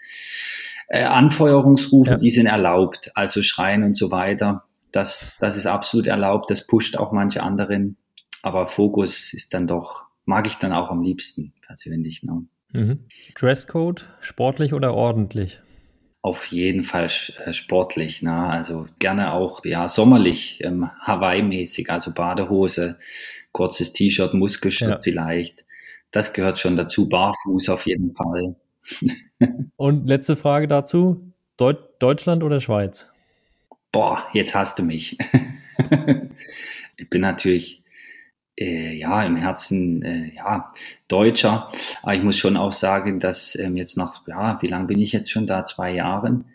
Äh, 0.89 1.04
Anfeuerungsrufe, 1.04 2.12
ja. 2.12 2.18
die 2.18 2.30
sind 2.30 2.48
erlaubt, 2.48 3.12
also 3.16 3.44
Schreien 3.44 3.84
und 3.84 3.96
so 3.96 4.12
weiter. 4.12 4.66
Das, 4.92 5.38
das 5.39 5.58
ist 5.58 5.66
absolut 5.66 6.08
erlaubt. 6.08 6.50
Das 6.50 6.68
pusht 6.68 6.98
auch 6.98 7.12
manche 7.12 7.44
anderen 7.44 7.98
aber 8.42 8.68
Fokus 8.68 9.34
ist 9.34 9.54
dann 9.54 9.68
doch, 9.68 10.02
mag 10.26 10.48
ich 10.48 10.56
dann 10.56 10.74
auch 10.74 10.89
am 10.89 11.02
liebsten 11.02 11.54
persönlich. 11.66 12.24
Ne? 12.24 12.46
Mhm. 12.74 13.00
Dresscode, 13.36 14.08
sportlich 14.20 14.74
oder 14.74 14.94
ordentlich? 14.94 15.60
Auf 16.24 16.46
jeden 16.48 16.84
Fall 16.84 17.10
äh, 17.46 17.54
sportlich, 17.54 18.22
ne? 18.22 18.32
also 18.32 18.86
gerne 19.00 19.34
auch 19.34 19.66
ja 19.66 19.88
sommerlich, 19.88 20.60
ähm, 20.62 20.89
Hawaii-mäßig, 21.02 21.89
also 21.89 22.14
Badehose, 22.14 22.98
kurzes 23.52 23.94
T-Shirt, 23.94 24.34
Muskelshirt 24.34 24.92
ja. 24.92 25.00
vielleicht. 25.02 25.66
Das 26.12 26.34
gehört 26.34 26.60
schon 26.60 26.76
dazu, 26.76 27.10
barfuß 27.10 27.70
auf 27.70 27.86
jeden 27.88 28.14
Fall. 28.14 28.56
Und 29.78 30.08
letzte 30.08 30.36
Frage 30.36 30.68
dazu, 30.68 31.34
Deut 31.58 32.02
Deutschland 32.02 32.44
oder 32.44 32.60
Schweiz? 32.60 33.11
Boah, 33.92 34.26
jetzt 34.34 34.56
hast 34.56 34.80
du 34.80 34.84
mich. 34.84 35.18
ich 36.98 37.10
bin 37.10 37.22
natürlich 37.22 37.84
äh, 38.58 38.96
ja, 38.96 39.24
im 39.24 39.36
Herzen, 39.36 40.02
äh, 40.04 40.36
ja, 40.36 40.72
Deutscher. 41.08 41.70
Aber 42.02 42.16
ich 42.16 42.24
muss 42.24 42.38
schon 42.38 42.56
auch 42.56 42.74
sagen, 42.74 43.20
dass 43.20 43.56
ähm, 43.56 43.76
jetzt 43.76 43.98
nach, 43.98 44.26
ja, 44.28 44.62
wie 44.62 44.68
lange 44.68 44.88
bin 44.88 45.02
ich 45.02 45.12
jetzt 45.12 45.32
schon 45.32 45.48
da? 45.48 45.66
Zwei 45.66 45.94
Jahren 45.94 46.46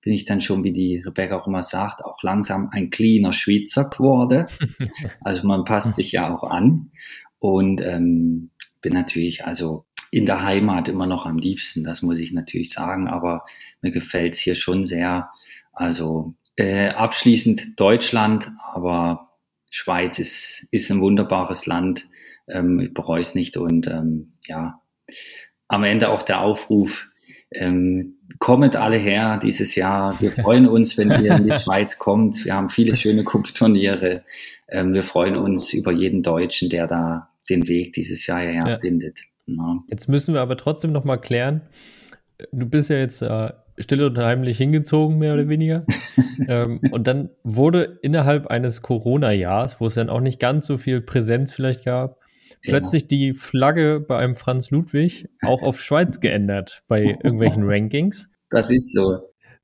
bin 0.00 0.14
ich 0.14 0.24
dann 0.24 0.40
schon, 0.40 0.62
wie 0.64 0.72
die 0.72 0.98
Rebecca 0.98 1.36
auch 1.36 1.48
immer 1.48 1.64
sagt, 1.64 2.04
auch 2.04 2.22
langsam 2.22 2.70
ein 2.70 2.90
cleaner 2.90 3.32
Schweizer 3.32 3.90
geworden. 3.90 4.46
Also 5.20 5.46
man 5.46 5.64
passt 5.64 5.96
sich 5.96 6.12
ja 6.12 6.32
auch 6.32 6.44
an. 6.44 6.92
Und 7.40 7.82
ähm, 7.82 8.50
bin 8.80 8.92
natürlich 8.92 9.44
also 9.44 9.84
in 10.12 10.24
der 10.24 10.44
Heimat 10.44 10.88
immer 10.88 11.06
noch 11.06 11.26
am 11.26 11.38
liebsten, 11.38 11.84
das 11.84 12.02
muss 12.02 12.20
ich 12.20 12.32
natürlich 12.32 12.70
sagen, 12.72 13.08
aber 13.08 13.44
mir 13.82 13.90
gefällt's 13.90 14.38
hier 14.38 14.54
schon 14.54 14.84
sehr. 14.84 15.30
Also 15.72 16.34
äh, 16.56 16.88
abschließend 16.88 17.78
Deutschland, 17.78 18.50
aber 18.72 19.30
Schweiz 19.70 20.18
ist, 20.18 20.66
ist 20.70 20.90
ein 20.90 21.00
wunderbares 21.00 21.66
Land. 21.66 22.08
Ähm, 22.48 22.80
ich 22.80 22.94
bereue 22.94 23.20
es 23.20 23.34
nicht. 23.34 23.56
Und 23.56 23.86
ähm, 23.86 24.32
ja, 24.46 24.80
am 25.68 25.84
Ende 25.84 26.08
auch 26.08 26.22
der 26.22 26.40
Aufruf, 26.40 27.08
ähm, 27.52 28.16
kommt 28.38 28.76
alle 28.76 28.96
her 28.96 29.38
dieses 29.42 29.74
Jahr. 29.74 30.20
Wir 30.20 30.30
freuen 30.42 30.66
uns, 30.68 30.98
wenn 30.98 31.10
ihr 31.10 31.36
in 31.36 31.44
die 31.44 31.52
Schweiz 31.52 31.98
kommt. 31.98 32.44
Wir 32.44 32.54
haben 32.54 32.70
viele 32.70 32.96
schöne 32.96 33.24
Cup-Turniere. 33.24 34.24
Ähm, 34.68 34.94
wir 34.94 35.02
freuen 35.02 35.36
uns 35.36 35.72
über 35.72 35.92
jeden 35.92 36.22
Deutschen, 36.22 36.70
der 36.70 36.86
da 36.86 37.30
den 37.48 37.68
Weg 37.68 37.92
dieses 37.92 38.26
Jahr 38.26 38.40
hierher 38.40 38.66
ja. 38.66 38.78
findet. 38.78 39.20
Ja. 39.46 39.78
Jetzt 39.88 40.08
müssen 40.08 40.34
wir 40.34 40.40
aber 40.40 40.56
trotzdem 40.56 40.92
noch 40.92 41.04
mal 41.04 41.18
klären. 41.18 41.62
Du 42.52 42.66
bist 42.66 42.90
ja 42.90 42.96
jetzt 42.96 43.22
äh, 43.22 43.50
still 43.78 44.04
und 44.04 44.18
heimlich 44.18 44.56
hingezogen, 44.56 45.18
mehr 45.18 45.34
oder 45.34 45.48
weniger. 45.48 45.84
ähm, 46.48 46.80
und 46.90 47.06
dann 47.06 47.30
wurde 47.42 47.98
innerhalb 48.02 48.46
eines 48.46 48.82
Corona-Jahres, 48.82 49.80
wo 49.80 49.86
es 49.86 49.94
dann 49.94 50.10
auch 50.10 50.20
nicht 50.20 50.40
ganz 50.40 50.66
so 50.66 50.78
viel 50.78 51.00
Präsenz 51.00 51.52
vielleicht 51.52 51.84
gab, 51.84 52.20
plötzlich 52.62 53.02
ja. 53.02 53.08
die 53.08 53.34
Flagge 53.34 54.00
bei 54.00 54.18
einem 54.18 54.36
Franz 54.36 54.70
Ludwig 54.70 55.28
auch 55.42 55.62
auf 55.62 55.80
Schweiz 55.80 56.20
geändert 56.20 56.82
bei 56.88 57.02
irgendwelchen 57.02 57.64
Rankings. 57.64 58.28
Das 58.50 58.70
ist 58.70 58.94
so. 58.94 59.18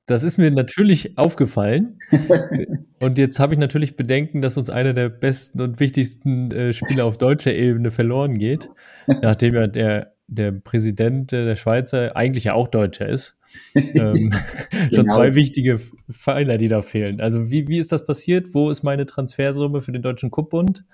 Das 0.07 0.25
ist 0.25 0.37
mir 0.37 0.51
natürlich 0.51 1.17
aufgefallen. 1.17 2.01
und 3.01 3.19
jetzt 3.19 3.39
habe 3.39 3.55
ich 3.55 3.59
natürlich 3.59 3.97
Bedenken, 3.97 4.43
dass 4.43 4.57
uns 4.57 4.69
einer 4.69 4.95
der 4.95 5.09
besten 5.09 5.61
und 5.61 5.79
wichtigsten 5.79 6.51
äh, 6.51 6.73
Spieler 6.73 7.05
auf 7.05 7.19
deutscher 7.19 7.55
Ebene 7.55 7.93
verloren 7.93 8.37
geht, 8.37 8.69
nachdem 9.07 9.55
ja 9.55 9.69
der, 9.69 10.15
der 10.27 10.51
Präsident 10.51 11.31
der 11.31 11.55
Schweizer 11.55 12.17
eigentlich 12.17 12.45
ja 12.45 12.55
auch 12.55 12.67
Deutscher 12.67 13.09
ist 13.09 13.37
ähm, 13.75 14.33
schon 14.73 14.91
genau. 14.91 15.15
zwei 15.15 15.35
wichtige 15.35 15.81
Pfeiler, 16.11 16.59
die 16.59 16.69
da 16.69 16.83
fehlen. 16.83 17.21
Also 17.21 17.51
wie, 17.51 17.69
wie 17.69 17.79
ist 17.79 17.93
das 17.93 18.05
passiert? 18.05 18.55
Wo 18.55 18.71
ist 18.71 18.83
meine 18.83 19.07
Transfersumme 19.07 19.81
für 19.81 19.93
den 19.93 20.03
Deutschen 20.03 20.31
Kuppbund? 20.31 20.85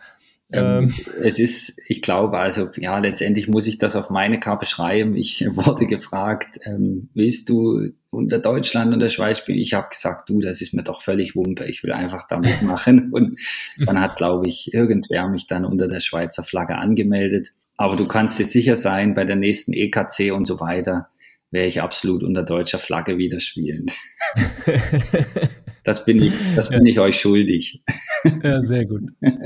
Ähm, 0.50 0.84
ähm, 0.84 0.94
es 1.22 1.38
ist, 1.38 1.78
ich 1.88 2.00
glaube, 2.00 2.38
also 2.38 2.70
ja, 2.76 2.98
letztendlich 2.98 3.48
muss 3.48 3.66
ich 3.66 3.76
das 3.76 3.96
auf 3.96 4.08
meine 4.08 4.40
Kappe 4.40 4.64
schreiben. 4.64 5.14
Ich 5.14 5.44
wurde 5.54 5.86
gefragt, 5.86 6.58
ähm, 6.64 7.10
willst 7.12 7.50
du 7.50 7.90
unter 8.10 8.38
Deutschland 8.38 8.94
und 8.94 9.00
der 9.00 9.10
Schweiz 9.10 9.38
spielen? 9.38 9.58
Ich 9.58 9.74
habe 9.74 9.88
gesagt, 9.90 10.30
du, 10.30 10.40
das 10.40 10.62
ist 10.62 10.72
mir 10.72 10.84
doch 10.84 11.02
völlig 11.02 11.36
wumpe. 11.36 11.66
Ich 11.66 11.82
will 11.82 11.92
einfach 11.92 12.26
damit 12.28 12.62
machen. 12.62 13.10
Und 13.12 13.38
dann 13.76 14.00
hat, 14.00 14.16
glaube 14.16 14.48
ich, 14.48 14.72
irgendwer 14.72 15.28
mich 15.28 15.46
dann 15.46 15.66
unter 15.66 15.88
der 15.88 16.00
Schweizer 16.00 16.42
Flagge 16.42 16.76
angemeldet. 16.76 17.52
Aber 17.76 17.96
du 17.96 18.08
kannst 18.08 18.38
jetzt 18.38 18.52
sicher 18.52 18.76
sein, 18.76 19.14
bei 19.14 19.24
der 19.24 19.36
nächsten 19.36 19.72
EKC 19.72 20.32
und 20.32 20.46
so 20.46 20.58
weiter, 20.58 21.08
werde 21.50 21.68
ich 21.68 21.80
absolut 21.80 22.22
unter 22.22 22.42
deutscher 22.42 22.78
Flagge 22.78 23.18
wieder 23.18 23.40
spielen. 23.40 23.86
das 25.84 26.04
bin 26.04 26.22
ich, 26.22 26.32
das 26.54 26.68
bin 26.68 26.84
ich 26.86 26.98
euch 27.00 27.20
schuldig. 27.20 27.82
ja, 28.42 28.60
sehr 28.62 28.86
gut. 28.86 29.02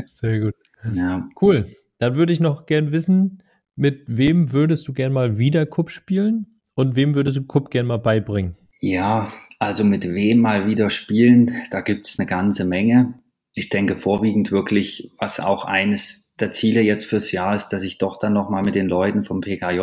Sehr 0.07 0.41
gut. 0.41 0.55
Ja. 0.95 1.29
Cool. 1.41 1.67
Dann 1.99 2.17
würde 2.17 2.33
ich 2.33 2.41
noch 2.41 2.67
gern 2.67 2.91
wissen, 2.91 3.43
mit 3.77 4.03
wem 4.07 4.53
würdest 4.53 4.87
du 4.89 4.93
gern 4.93 5.13
mal 5.13 5.39
wieder 5.39 5.67
Cup 5.67 5.91
spielen 5.91 6.61
und 6.75 6.97
wem 6.97 7.15
würdest 7.15 7.37
du 7.39 7.47
Cup 7.47 7.71
gern 7.71 7.87
mal 7.87 7.99
beibringen? 7.99 8.57
Ja, 8.81 9.33
Also 9.61 9.85
mit 9.85 10.05
wem 10.05 10.41
mal 10.41 10.67
wieder 10.67 10.91
spielen, 10.91 11.63
da 11.71 11.83
gibt 11.83 12.09
es 12.09 12.19
eine 12.19 12.27
ganze 12.27 12.65
Menge. 12.65 13.15
Ich 13.55 13.69
denke 13.69 13.97
vorwiegend 13.97 14.51
wirklich, 14.51 15.13
was 15.21 15.39
auch 15.39 15.65
eines 15.65 16.32
der 16.43 16.53
Ziele 16.53 16.83
jetzt 16.83 17.07
fürs 17.07 17.33
Jahr 17.33 17.55
ist, 17.55 17.69
dass 17.69 17.83
ich 17.83 17.97
doch 17.97 18.19
dann 18.19 18.35
nochmal 18.35 18.63
mit 18.63 18.75
den 18.75 18.89
Leuten 18.89 19.25
vom 19.25 19.41
PKJ 19.41 19.81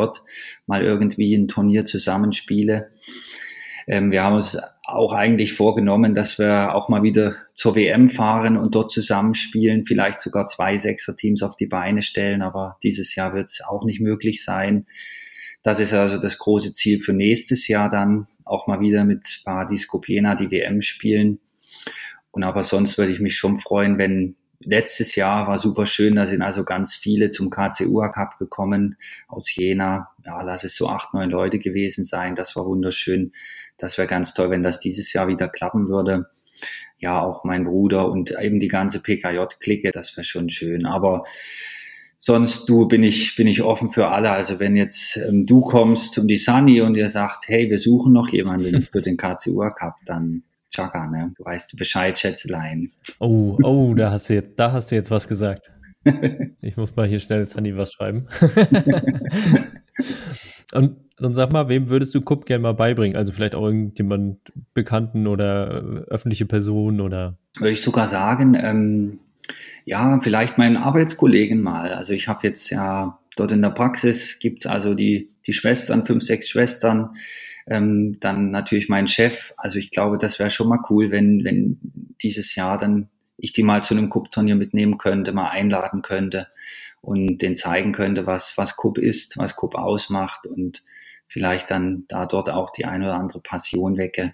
mal 0.67 0.83
irgendwie 0.83 1.33
ein 1.33 1.47
Turnier 1.47 1.85
zusammenspiele. 1.85 2.91
Ähm, 3.87 4.11
wir 4.11 4.23
haben 4.23 4.35
uns 4.35 4.57
auch 4.83 5.13
eigentlich 5.13 5.53
vorgenommen, 5.53 6.13
dass 6.13 6.37
wir 6.37 6.75
auch 6.75 6.89
mal 6.89 7.01
wieder 7.01 7.35
zur 7.55 7.75
WM 7.75 8.09
fahren 8.09 8.57
und 8.57 8.75
dort 8.75 8.91
zusammenspielen, 8.91 9.85
vielleicht 9.85 10.21
sogar 10.21 10.47
zwei 10.47 10.77
Sechser-Teams 10.77 11.43
auf 11.43 11.57
die 11.57 11.67
Beine 11.67 12.01
stellen, 12.01 12.41
aber 12.41 12.77
dieses 12.83 13.15
Jahr 13.15 13.33
wird 13.33 13.49
es 13.49 13.61
auch 13.67 13.85
nicht 13.85 14.01
möglich 14.01 14.43
sein. 14.43 14.85
Das 15.63 15.79
ist 15.79 15.93
also 15.93 16.17
das 16.17 16.37
große 16.37 16.73
Ziel 16.73 16.99
für 16.99 17.13
nächstes 17.13 17.67
Jahr 17.67 17.89
dann, 17.89 18.27
auch 18.45 18.67
mal 18.67 18.79
wieder 18.79 19.03
mit 19.05 19.41
Paradis 19.43 19.87
Kopiena 19.87 20.35
die 20.35 20.51
WM 20.51 20.81
spielen. 20.81 21.39
Und 22.31 22.43
aber 22.43 22.63
sonst 22.63 22.97
würde 22.97 23.11
ich 23.11 23.19
mich 23.19 23.37
schon 23.37 23.59
freuen, 23.59 23.97
wenn 23.97 24.35
letztes 24.59 25.15
Jahr 25.15 25.47
war 25.47 25.57
super 25.57 25.85
schön, 25.85 26.15
da 26.15 26.25
sind 26.25 26.41
also 26.41 26.63
ganz 26.63 26.95
viele 26.95 27.31
zum 27.31 27.49
KCU 27.49 28.01
Cup 28.11 28.37
gekommen 28.37 28.97
aus 29.27 29.53
Jena. 29.55 30.09
Ja, 30.25 30.41
lass 30.41 30.63
es 30.63 30.75
so 30.75 30.89
acht, 30.89 31.13
neun 31.13 31.29
Leute 31.29 31.59
gewesen 31.59 32.05
sein. 32.05 32.35
Das 32.35 32.55
war 32.55 32.65
wunderschön. 32.65 33.31
Das 33.77 33.97
wäre 33.97 34.07
ganz 34.07 34.33
toll, 34.33 34.49
wenn 34.49 34.63
das 34.63 34.79
dieses 34.79 35.13
Jahr 35.13 35.27
wieder 35.27 35.47
klappen 35.47 35.87
würde. 35.87 36.29
Ja, 36.99 37.21
auch 37.21 37.45
mein 37.45 37.63
Bruder 37.63 38.09
und 38.11 38.35
eben 38.37 38.59
die 38.59 38.67
ganze 38.67 39.01
PKJ-Clique, 39.01 39.91
das 39.91 40.17
wäre 40.17 40.25
schon 40.25 40.49
schön. 40.49 40.85
Aber 40.85 41.23
sonst 42.17 42.67
du 42.67 42.89
bin 42.89 43.03
ich 43.03 43.37
bin 43.37 43.47
ich 43.47 43.61
offen 43.61 43.89
für 43.89 44.09
alle. 44.09 44.31
Also 44.31 44.59
wenn 44.59 44.75
jetzt 44.75 45.15
ähm, 45.15 45.45
du 45.45 45.61
kommst 45.61 46.19
und 46.19 46.27
die 46.27 46.37
Sunny 46.37 46.81
und 46.81 46.95
ihr 46.95 47.09
sagt, 47.09 47.47
hey, 47.47 47.69
wir 47.69 47.79
suchen 47.79 48.11
noch 48.11 48.27
jemanden 48.27 48.81
für 48.81 49.01
den 49.01 49.15
KCU 49.17 49.59
Cup, 49.71 49.95
dann 50.05 50.43
Chaka, 50.69 51.07
ne? 51.07 51.33
Du 51.37 51.43
weißt 51.43 51.75
Bescheid, 51.75 52.17
Schätzelein. 52.17 52.91
Oh, 53.19 53.57
oh, 53.63 53.93
da 53.93 54.11
hast 54.11 54.29
du 54.29 54.35
jetzt, 54.35 54.59
da 54.59 54.71
hast 54.71 54.91
du 54.91 54.95
jetzt 54.95 55.11
was 55.11 55.27
gesagt. 55.27 55.71
Ich 56.61 56.77
muss 56.77 56.95
mal 56.95 57.07
hier 57.07 57.19
schnell 57.19 57.45
Sunny 57.45 57.75
was 57.77 57.93
schreiben. 57.93 58.27
und 60.73 60.97
dann 61.17 61.33
sag 61.33 61.51
mal, 61.51 61.69
wem 61.69 61.89
würdest 61.89 62.15
du 62.15 62.21
Kupp 62.21 62.45
gerne 62.45 62.63
mal 62.63 62.73
beibringen? 62.73 63.17
Also 63.17 63.33
vielleicht 63.33 63.55
auch 63.55 63.63
irgendjemand 63.63 64.39
Bekannten 64.73 65.27
oder 65.27 65.83
äh, 65.83 65.99
öffentliche 66.09 66.45
Person 66.45 67.01
oder? 67.01 67.37
Würde 67.57 67.71
ich 67.71 67.81
sogar 67.81 68.07
sagen, 68.07 68.55
ähm, 68.55 69.19
ja, 69.85 70.19
vielleicht 70.21 70.57
meinen 70.57 70.77
Arbeitskollegen 70.77 71.61
mal. 71.61 71.93
Also 71.93 72.13
ich 72.13 72.27
habe 72.27 72.47
jetzt 72.47 72.69
ja 72.69 73.19
dort 73.35 73.51
in 73.51 73.61
der 73.61 73.69
Praxis 73.69 74.39
gibt 74.39 74.65
es 74.65 74.71
also 74.71 74.93
die, 74.93 75.29
die 75.47 75.53
Schwestern, 75.53 76.05
fünf, 76.05 76.23
sechs 76.23 76.49
Schwestern, 76.49 77.15
ähm, 77.69 78.17
dann 78.19 78.51
natürlich 78.51 78.89
mein 78.89 79.07
Chef. 79.07 79.53
Also 79.57 79.79
ich 79.79 79.91
glaube, 79.91 80.17
das 80.17 80.39
wäre 80.39 80.51
schon 80.51 80.67
mal 80.67 80.79
cool, 80.89 81.11
wenn, 81.11 81.43
wenn 81.43 81.79
dieses 82.21 82.55
Jahr 82.55 82.77
dann 82.77 83.09
ich 83.41 83.53
die 83.53 83.63
mal 83.63 83.83
zu 83.83 83.93
einem 83.93 84.09
Cup-Turnier 84.09 84.55
mitnehmen 84.55 84.97
könnte, 84.97 85.31
mal 85.31 85.49
einladen 85.49 86.01
könnte 86.01 86.47
und 87.01 87.41
den 87.41 87.55
zeigen 87.55 87.93
könnte, 87.93 88.25
was, 88.25 88.57
was 88.57 88.75
Cup 88.75 88.97
ist, 88.97 89.37
was 89.37 89.55
Cup 89.55 89.75
ausmacht 89.75 90.45
und 90.45 90.83
vielleicht 91.27 91.71
dann 91.71 92.05
da 92.09 92.25
dort 92.25 92.49
auch 92.49 92.71
die 92.71 92.85
eine 92.85 93.05
oder 93.05 93.15
andere 93.15 93.39
Passion 93.39 93.97
wecke. 93.97 94.33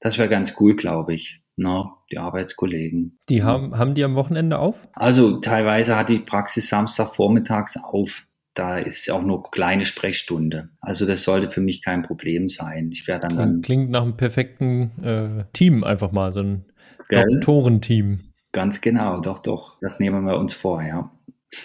Das 0.00 0.16
wäre 0.16 0.28
ganz 0.28 0.54
cool, 0.60 0.76
glaube 0.76 1.14
ich. 1.14 1.40
No, 1.56 1.82
ne, 1.82 1.90
die 2.12 2.18
Arbeitskollegen. 2.18 3.18
Die 3.28 3.42
haben, 3.42 3.76
haben 3.76 3.94
die 3.94 4.04
am 4.04 4.14
Wochenende 4.14 4.60
auf? 4.60 4.86
Also 4.92 5.40
teilweise 5.40 5.96
hat 5.96 6.08
die 6.08 6.20
Praxis 6.20 6.68
Samstag 6.68 7.16
vormittags 7.16 7.76
auf. 7.76 8.22
Da 8.58 8.76
ist 8.76 9.08
auch 9.08 9.22
nur 9.22 9.48
kleine 9.52 9.84
Sprechstunde. 9.84 10.70
Also 10.80 11.06
das 11.06 11.22
sollte 11.22 11.48
für 11.48 11.60
mich 11.60 11.80
kein 11.80 12.02
Problem 12.02 12.48
sein. 12.48 12.90
Ich 12.90 13.06
werde 13.06 13.28
dann, 13.28 13.36
dann 13.36 13.62
klingt 13.62 13.88
nach 13.88 14.02
einem 14.02 14.16
perfekten 14.16 14.90
äh, 15.00 15.44
Team 15.52 15.84
einfach 15.84 16.10
mal 16.10 16.32
so 16.32 16.40
ein 16.40 16.64
Doktorenteam. 17.08 18.18
Ganz 18.50 18.80
genau, 18.80 19.20
doch, 19.20 19.38
doch. 19.38 19.78
Das 19.80 20.00
nehmen 20.00 20.24
wir 20.24 20.36
uns 20.38 20.54
vor, 20.54 20.82
ja. 20.82 21.08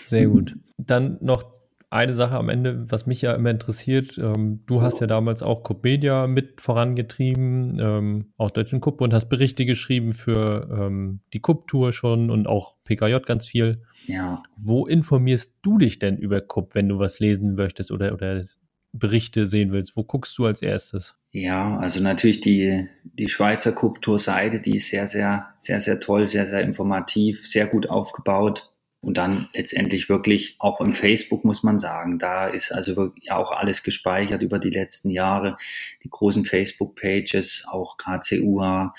Sehr 0.03 0.27
gut. 0.27 0.55
Dann 0.77 1.17
noch 1.19 1.41
eine 1.89 2.13
Sache 2.13 2.37
am 2.37 2.49
Ende, 2.49 2.85
was 2.91 3.07
mich 3.07 3.23
ja 3.23 3.33
immer 3.33 3.49
interessiert. 3.49 4.19
Ähm, 4.19 4.61
du 4.67 4.83
hast 4.83 4.99
ja 4.99 5.07
damals 5.07 5.41
auch 5.41 5.63
Cup 5.63 5.83
Media 5.83 6.27
mit 6.27 6.61
vorangetrieben, 6.61 7.79
ähm, 7.79 8.33
auch 8.37 8.51
Deutschen 8.51 8.81
Cup 8.81 9.01
und 9.01 9.15
hast 9.15 9.29
Berichte 9.29 9.65
geschrieben 9.65 10.13
für 10.13 10.69
ähm, 10.71 11.21
die 11.33 11.39
Cup 11.39 11.65
Tour 11.65 11.91
schon 11.91 12.29
und 12.29 12.45
auch 12.45 12.75
PKJ 12.83 13.17
ganz 13.25 13.47
viel. 13.47 13.81
Ja. 14.05 14.43
Wo 14.57 14.85
informierst 14.85 15.53
du 15.61 15.77
dich 15.77 15.99
denn 15.99 16.17
über 16.17 16.41
Cup, 16.41 16.75
wenn 16.75 16.89
du 16.89 16.99
was 16.99 17.19
lesen 17.19 17.55
möchtest 17.55 17.91
oder, 17.91 18.13
oder 18.13 18.43
Berichte 18.91 19.45
sehen 19.45 19.71
willst? 19.71 19.95
Wo 19.95 20.03
guckst 20.03 20.37
du 20.37 20.45
als 20.45 20.61
erstes? 20.61 21.15
Ja, 21.31 21.77
also 21.77 22.01
natürlich 22.01 22.41
die, 22.41 22.87
die 23.03 23.29
Schweizer 23.29 23.71
Cup 23.71 24.01
Tour 24.01 24.19
Seite, 24.19 24.59
die 24.59 24.77
ist 24.77 24.89
sehr, 24.89 25.07
sehr, 25.07 25.47
sehr, 25.57 25.81
sehr 25.81 25.99
toll, 25.99 26.27
sehr, 26.27 26.47
sehr 26.47 26.61
informativ, 26.61 27.47
sehr 27.47 27.65
gut 27.65 27.89
aufgebaut 27.89 28.71
und 29.03 29.17
dann 29.17 29.49
letztendlich 29.53 30.07
wirklich 30.07 30.55
auch 30.59 30.79
im 30.79 30.93
Facebook 30.93 31.43
muss 31.43 31.61
man 31.61 31.79
sagen, 31.79 32.19
da 32.19 32.47
ist 32.47 32.71
also 32.71 32.95
wirklich 32.95 33.31
auch 33.31 33.51
alles 33.51 33.83
gespeichert 33.83 34.41
über 34.41 34.59
die 34.59 34.69
letzten 34.69 35.09
Jahre, 35.09 35.57
die 36.03 36.09
großen 36.09 36.45
Facebook-Pages, 36.45 37.65
auch 37.69 37.97
KCUA 37.97 38.93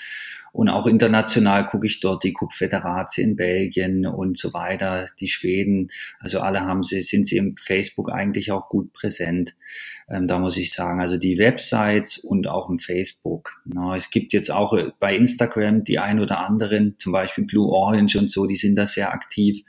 und 0.55 0.69
auch 0.69 0.85
international 0.87 1.65
gucke 1.65 1.85
ich 1.85 1.99
dort 1.99 2.23
die 2.23 2.31
Kupföderatie 2.31 3.21
in 3.21 3.35
Belgien 3.35 4.05
und 4.05 4.37
so 4.37 4.53
weiter, 4.53 5.09
die 5.19 5.27
Schweden, 5.27 5.91
also 6.21 6.39
alle 6.39 6.61
haben 6.61 6.81
sie, 6.81 7.03
sind 7.03 7.27
sie 7.27 7.35
im 7.35 7.57
Facebook 7.57 8.09
eigentlich 8.09 8.53
auch 8.53 8.69
gut 8.69 8.93
präsent. 8.93 9.53
Ähm, 10.07 10.29
da 10.29 10.39
muss 10.39 10.55
ich 10.55 10.71
sagen, 10.71 11.01
also 11.01 11.17
die 11.17 11.37
Websites 11.37 12.19
und 12.19 12.47
auch 12.47 12.69
im 12.69 12.79
Facebook. 12.79 13.51
Na, 13.65 13.97
es 13.97 14.09
gibt 14.09 14.31
jetzt 14.31 14.49
auch 14.49 14.73
bei 14.97 15.17
Instagram 15.17 15.83
die 15.83 15.99
ein 15.99 16.21
oder 16.21 16.39
anderen, 16.39 16.95
zum 16.99 17.11
Beispiel 17.11 17.43
Blue 17.43 17.69
Orange 17.69 18.17
und 18.17 18.31
so, 18.31 18.45
die 18.45 18.55
sind 18.55 18.77
da 18.77 18.87
sehr 18.87 19.11
aktiv. 19.11 19.61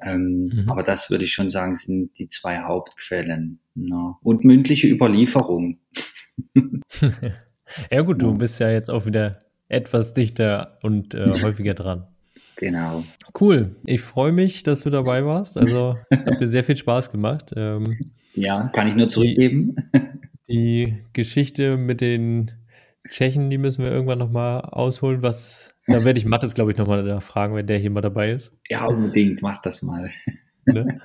Ähm, 0.00 0.52
mhm. 0.54 0.70
Aber 0.70 0.84
das 0.84 1.10
würde 1.10 1.24
ich 1.24 1.32
schon 1.32 1.50
sagen, 1.50 1.76
sind 1.76 2.16
die 2.20 2.28
zwei 2.28 2.60
Hauptquellen. 2.60 3.58
Na. 3.74 4.16
Und 4.22 4.44
mündliche 4.44 4.86
Überlieferung. 4.86 5.80
ja 7.90 8.02
gut, 8.02 8.22
du 8.22 8.38
bist 8.38 8.60
ja 8.60 8.70
jetzt 8.70 8.92
auch 8.92 9.06
wieder 9.06 9.49
etwas 9.70 10.12
dichter 10.12 10.78
und 10.82 11.14
äh, 11.14 11.32
häufiger 11.42 11.74
dran. 11.74 12.06
Genau. 12.56 13.04
Cool. 13.40 13.76
Ich 13.86 14.02
freue 14.02 14.32
mich, 14.32 14.62
dass 14.62 14.82
du 14.82 14.90
dabei 14.90 15.24
warst. 15.24 15.56
Also 15.56 15.96
hat 16.10 16.40
mir 16.40 16.48
sehr 16.48 16.64
viel 16.64 16.76
Spaß 16.76 17.10
gemacht. 17.10 17.52
Ähm, 17.56 18.12
ja, 18.34 18.68
kann 18.74 18.88
ich 18.88 18.94
nur 18.96 19.08
zurückgeben. 19.08 19.76
Die, 19.94 20.04
die 20.48 21.04
Geschichte 21.14 21.78
mit 21.78 22.02
den 22.02 22.50
Tschechen, 23.08 23.48
die 23.48 23.58
müssen 23.58 23.82
wir 23.84 23.90
irgendwann 23.90 24.18
nochmal 24.18 24.60
ausholen. 24.60 25.22
Was, 25.22 25.74
da 25.86 26.04
werde 26.04 26.18
ich 26.18 26.26
Mattes, 26.26 26.54
glaube 26.54 26.70
ich, 26.70 26.76
nochmal 26.76 27.20
fragen, 27.22 27.54
wenn 27.54 27.66
der 27.66 27.78
hier 27.78 27.90
mal 27.90 28.02
dabei 28.02 28.30
ist. 28.30 28.52
Ja, 28.68 28.84
unbedingt, 28.84 29.40
mach 29.40 29.62
das 29.62 29.80
mal. 29.80 30.10
Ne? 30.66 31.00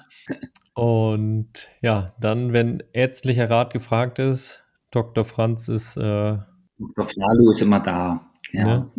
Und 0.73 1.69
ja, 1.81 2.13
dann, 2.19 2.51
wenn 2.51 2.83
ärztlicher 2.91 3.49
Rat 3.49 3.71
gefragt 3.71 4.19
ist, 4.19 4.63
Dr. 4.91 5.23
Franz 5.23 5.69
ist. 5.69 5.95
Äh, 5.95 6.37
Dr. 6.77 7.09
Flalu 7.09 7.51
ist 7.51 7.61
immer 7.61 7.79
da. 7.79 8.29
Ja. 8.57 8.91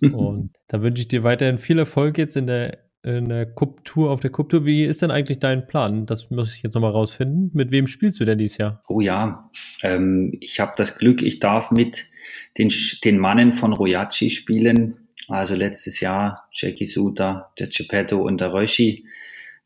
Ne? 0.00 0.12
Und 0.12 0.50
da 0.68 0.82
wünsche 0.82 1.02
ich 1.02 1.08
dir 1.08 1.24
weiterhin 1.24 1.58
viel 1.58 1.78
Erfolg 1.78 2.18
jetzt 2.18 2.36
in 2.36 2.46
der 2.46 2.78
in 3.04 3.28
der 3.28 3.44
Cup-Tour, 3.44 4.10
auf 4.10 4.20
der 4.20 4.30
Cup-Tour. 4.30 4.64
Wie 4.64 4.84
ist 4.84 5.02
denn 5.02 5.10
eigentlich 5.10 5.38
dein 5.38 5.66
Plan? 5.66 6.06
Das 6.06 6.30
muss 6.30 6.56
ich 6.56 6.62
jetzt 6.62 6.72
nochmal 6.72 6.92
rausfinden. 6.92 7.50
Mit 7.52 7.70
wem 7.70 7.86
spielst 7.86 8.18
du 8.18 8.24
denn 8.24 8.38
dieses 8.38 8.56
Jahr? 8.56 8.82
Oh 8.88 9.00
ja, 9.00 9.50
ähm, 9.82 10.32
ich 10.40 10.58
habe 10.58 10.72
das 10.76 10.96
Glück, 10.96 11.22
ich 11.22 11.38
darf 11.38 11.70
mit 11.70 12.08
den, 12.56 12.72
den 13.04 13.18
Mannen 13.18 13.52
von 13.52 13.74
Royachi 13.74 14.30
spielen. 14.30 15.08
Also 15.28 15.54
letztes 15.54 16.00
Jahr 16.00 16.48
Jackie 16.52 16.86
Suta, 16.86 17.52
der 17.58 17.66
Geppetto 17.66 18.22
und 18.22 18.40
der 18.40 18.54
Röschi. 18.54 19.04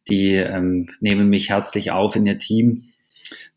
Die 0.09 0.33
ähm, 0.33 0.91
nehmen 1.01 1.29
mich 1.29 1.51
herzlich 1.51 1.93
auf 1.93 2.17
in 2.17 2.27
ihr 2.27 2.41
Team. 2.41 2.89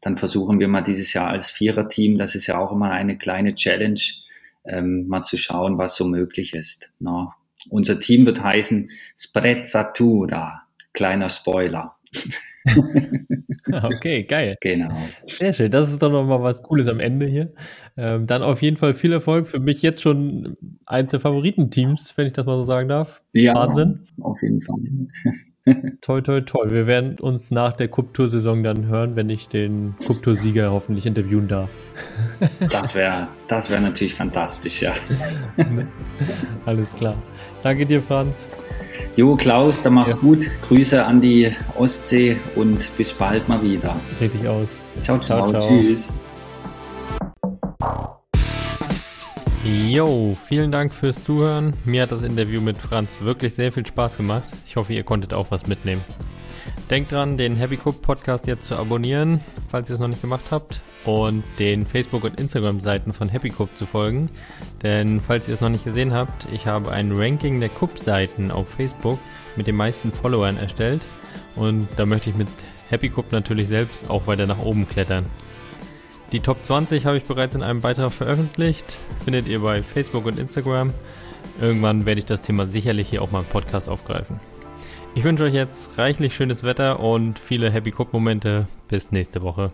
Dann 0.01 0.18
versuchen 0.18 0.59
wir 0.59 0.68
mal 0.68 0.82
dieses 0.82 1.14
Jahr 1.14 1.30
als 1.30 1.49
Vierer-Team, 1.49 2.18
das 2.18 2.36
ist 2.36 2.47
ja 2.47 2.57
auch 2.59 2.72
immer 2.72 2.91
eine 2.91 3.18
kleine 3.18 3.55
Challenge, 3.55 4.01
ähm, 4.66 5.07
mal 5.07 5.24
zu 5.24 5.38
schauen, 5.38 5.78
was 5.78 5.95
so 5.95 6.05
möglich 6.05 6.53
ist. 6.53 6.91
No. 6.99 7.34
Unser 7.70 7.99
Team 7.99 8.26
wird 8.26 8.43
heißen 8.43 8.89
Sprezzatura. 9.18 10.64
Kleiner 10.93 11.30
Spoiler. 11.30 11.95
okay, 13.84 14.24
geil. 14.24 14.55
Genau. 14.62 14.95
Sehr 15.28 15.53
schön. 15.53 15.72
Das 15.72 15.91
ist 15.91 16.01
doch 16.01 16.12
nochmal 16.12 16.41
was 16.41 16.62
Cooles 16.64 16.88
am 16.88 16.99
Ende 16.99 17.28
hier. 17.28 17.53
Ähm, 17.97 18.28
dann 18.28 18.43
auf 18.43 18.62
jeden 18.62 18.78
Fall 18.78 18.93
viel 18.93 19.14
Erfolg. 19.14 19.47
Für 19.47 19.59
mich 19.59 19.82
jetzt 19.82 20.01
schon 20.01 20.57
eins 20.86 21.12
der 21.12 21.20
Favoritenteams, 21.20 22.18
wenn 22.18 22.28
ich 22.28 22.34
das 22.34 22.45
mal 22.45 22.57
so 22.57 22.64
sagen 22.64 22.89
darf. 22.89 23.22
Ja, 23.34 23.55
Wahnsinn. 23.55 24.07
Auf 24.20 24.41
jeden 24.41 24.62
Fall. 24.62 24.78
Toll, 26.01 26.24
toll, 26.24 26.43
toll. 26.45 26.72
Wir 26.72 26.88
werden 26.88 27.20
uns 27.20 27.51
nach 27.51 27.74
der 27.74 27.88
Cup-Tour-Saison 27.88 28.64
dann 28.64 28.88
hören, 28.88 29.16
wenn 29.16 29.30
ich 29.30 29.47
den 29.47 29.95
Cup-Tour-Sieger 30.07 30.72
hoffentlich 30.72 31.05
interviewen 31.05 31.47
darf. 31.47 31.70
Das 32.72 32.95
wäre 32.95 33.28
das 33.47 33.70
wär 33.70 33.80
natürlich 33.80 34.16
fantastisch, 34.16 34.82
ja. 34.82 34.95
Alles 36.66 36.95
klar. 36.95 37.16
Danke 37.62 37.86
dir, 37.86 38.01
Franz. 38.01 38.47
Jo, 39.16 39.36
Klaus, 39.36 39.82
dann 39.82 39.93
mach's 39.93 40.14
ja. 40.14 40.18
gut. 40.18 40.49
Grüße 40.68 41.05
an 41.05 41.22
die 41.22 41.51
Ostsee 41.78 42.38
und 42.55 42.80
bis 42.97 43.14
bald 43.14 43.47
mal 43.47 43.62
wieder. 43.62 43.95
Richtig 44.20 44.47
aus. 44.47 44.78
ciao, 45.03 45.20
ciao. 45.20 45.49
ciao, 45.49 45.62
ciao. 45.62 45.68
Tschüss. 45.68 46.07
Jo, 49.64 50.32
vielen 50.34 50.72
Dank 50.72 50.91
fürs 50.91 51.24
Zuhören. 51.24 51.76
Mir 51.86 52.01
hat 52.01 52.12
das 52.12 52.24
Interview 52.24 52.62
mit 52.62 52.82
Franz 52.82 53.22
wirklich 53.22 53.53
sehr 53.53 53.72
viel 53.72 53.86
Spaß 53.86 54.18
gemacht. 54.18 54.49
Ich 54.66 54.76
hoffe, 54.76 54.93
ihr 54.93 55.03
konntet 55.03 55.36
auch 55.36 55.51
was 55.51 55.68
mitnehmen. 55.68 56.01
Denkt 56.89 57.12
dran, 57.12 57.38
den 57.38 57.55
Happy 57.55 57.78
Cook 57.78 58.01
Podcast 58.01 58.47
jetzt 58.47 58.66
zu 58.66 58.76
abonnieren, 58.76 59.39
falls 59.70 59.89
ihr 59.89 59.93
es 59.93 59.99
noch 59.99 60.07
nicht 60.07 60.22
gemacht 60.22 60.45
habt, 60.49 60.82
und 61.05 61.43
den 61.59 61.86
Facebook- 61.86 62.24
und 62.24 62.39
Instagram-Seiten 62.39 63.14
von 63.14 63.30
Happy 63.30 63.53
Cook 63.55 63.70
zu 63.78 63.86
folgen. 63.86 64.32
Denn 64.82 65.22
falls 65.22 65.47
ihr 65.47 65.53
es 65.53 65.62
noch 65.62 65.70
nicht 65.70 65.86
gesehen 65.86 66.12
habt, 66.12 66.47
ich 66.51 66.66
habe 66.66 66.91
ein 66.91 67.12
Ranking 67.12 67.59
der 67.59 67.70
Cook-Seiten 67.70 68.49
auf 68.49 68.68
Facebook 68.68 69.20
mit 69.57 69.68
den 69.68 69.76
meisten 69.76 70.12
Followern 70.12 70.57
erstellt. 70.57 71.05
Und 71.55 71.88
da 71.97 72.07
möchte 72.07 72.32
ich 72.32 72.36
mit 72.36 72.47
Happy 72.89 73.12
Cook 73.16 73.32
natürlich 73.32 73.68
selbst 73.68 74.09
auch 74.09 74.26
weiter 74.26 74.47
nach 74.47 74.59
oben 74.59 74.89
klettern. 74.89 75.26
Die 76.32 76.40
Top 76.40 76.64
20 76.64 77.06
habe 77.06 77.18
ich 77.18 77.24
bereits 77.24 77.56
in 77.56 77.64
einem 77.64 77.82
Beitrag 77.82 78.14
veröffentlicht. 78.14 78.98
Findet 79.26 79.48
ihr 79.50 79.60
bei 79.60 79.84
Facebook 79.84 80.26
und 80.26 80.40
Instagram. 80.40 80.94
Irgendwann 81.60 82.06
werde 82.06 82.20
ich 82.20 82.26
das 82.26 82.42
Thema 82.42 82.66
sicherlich 82.68 83.10
hier 83.10 83.22
auch 83.22 83.32
mal 83.32 83.40
im 83.40 83.46
Podcast 83.46 83.90
aufgreifen. 83.90 84.40
Ich 85.14 85.26
wünsche 85.26 85.44
euch 85.44 85.54
jetzt 85.54 85.98
reichlich 85.98 86.34
schönes 86.34 86.64
Wetter 86.64 87.02
und 87.02 87.38
viele 87.38 87.70
Happy 87.70 87.94
Cook 87.96 88.14
Momente. 88.14 88.68
Bis 88.88 89.12
nächste 89.12 89.42
Woche. 89.42 89.74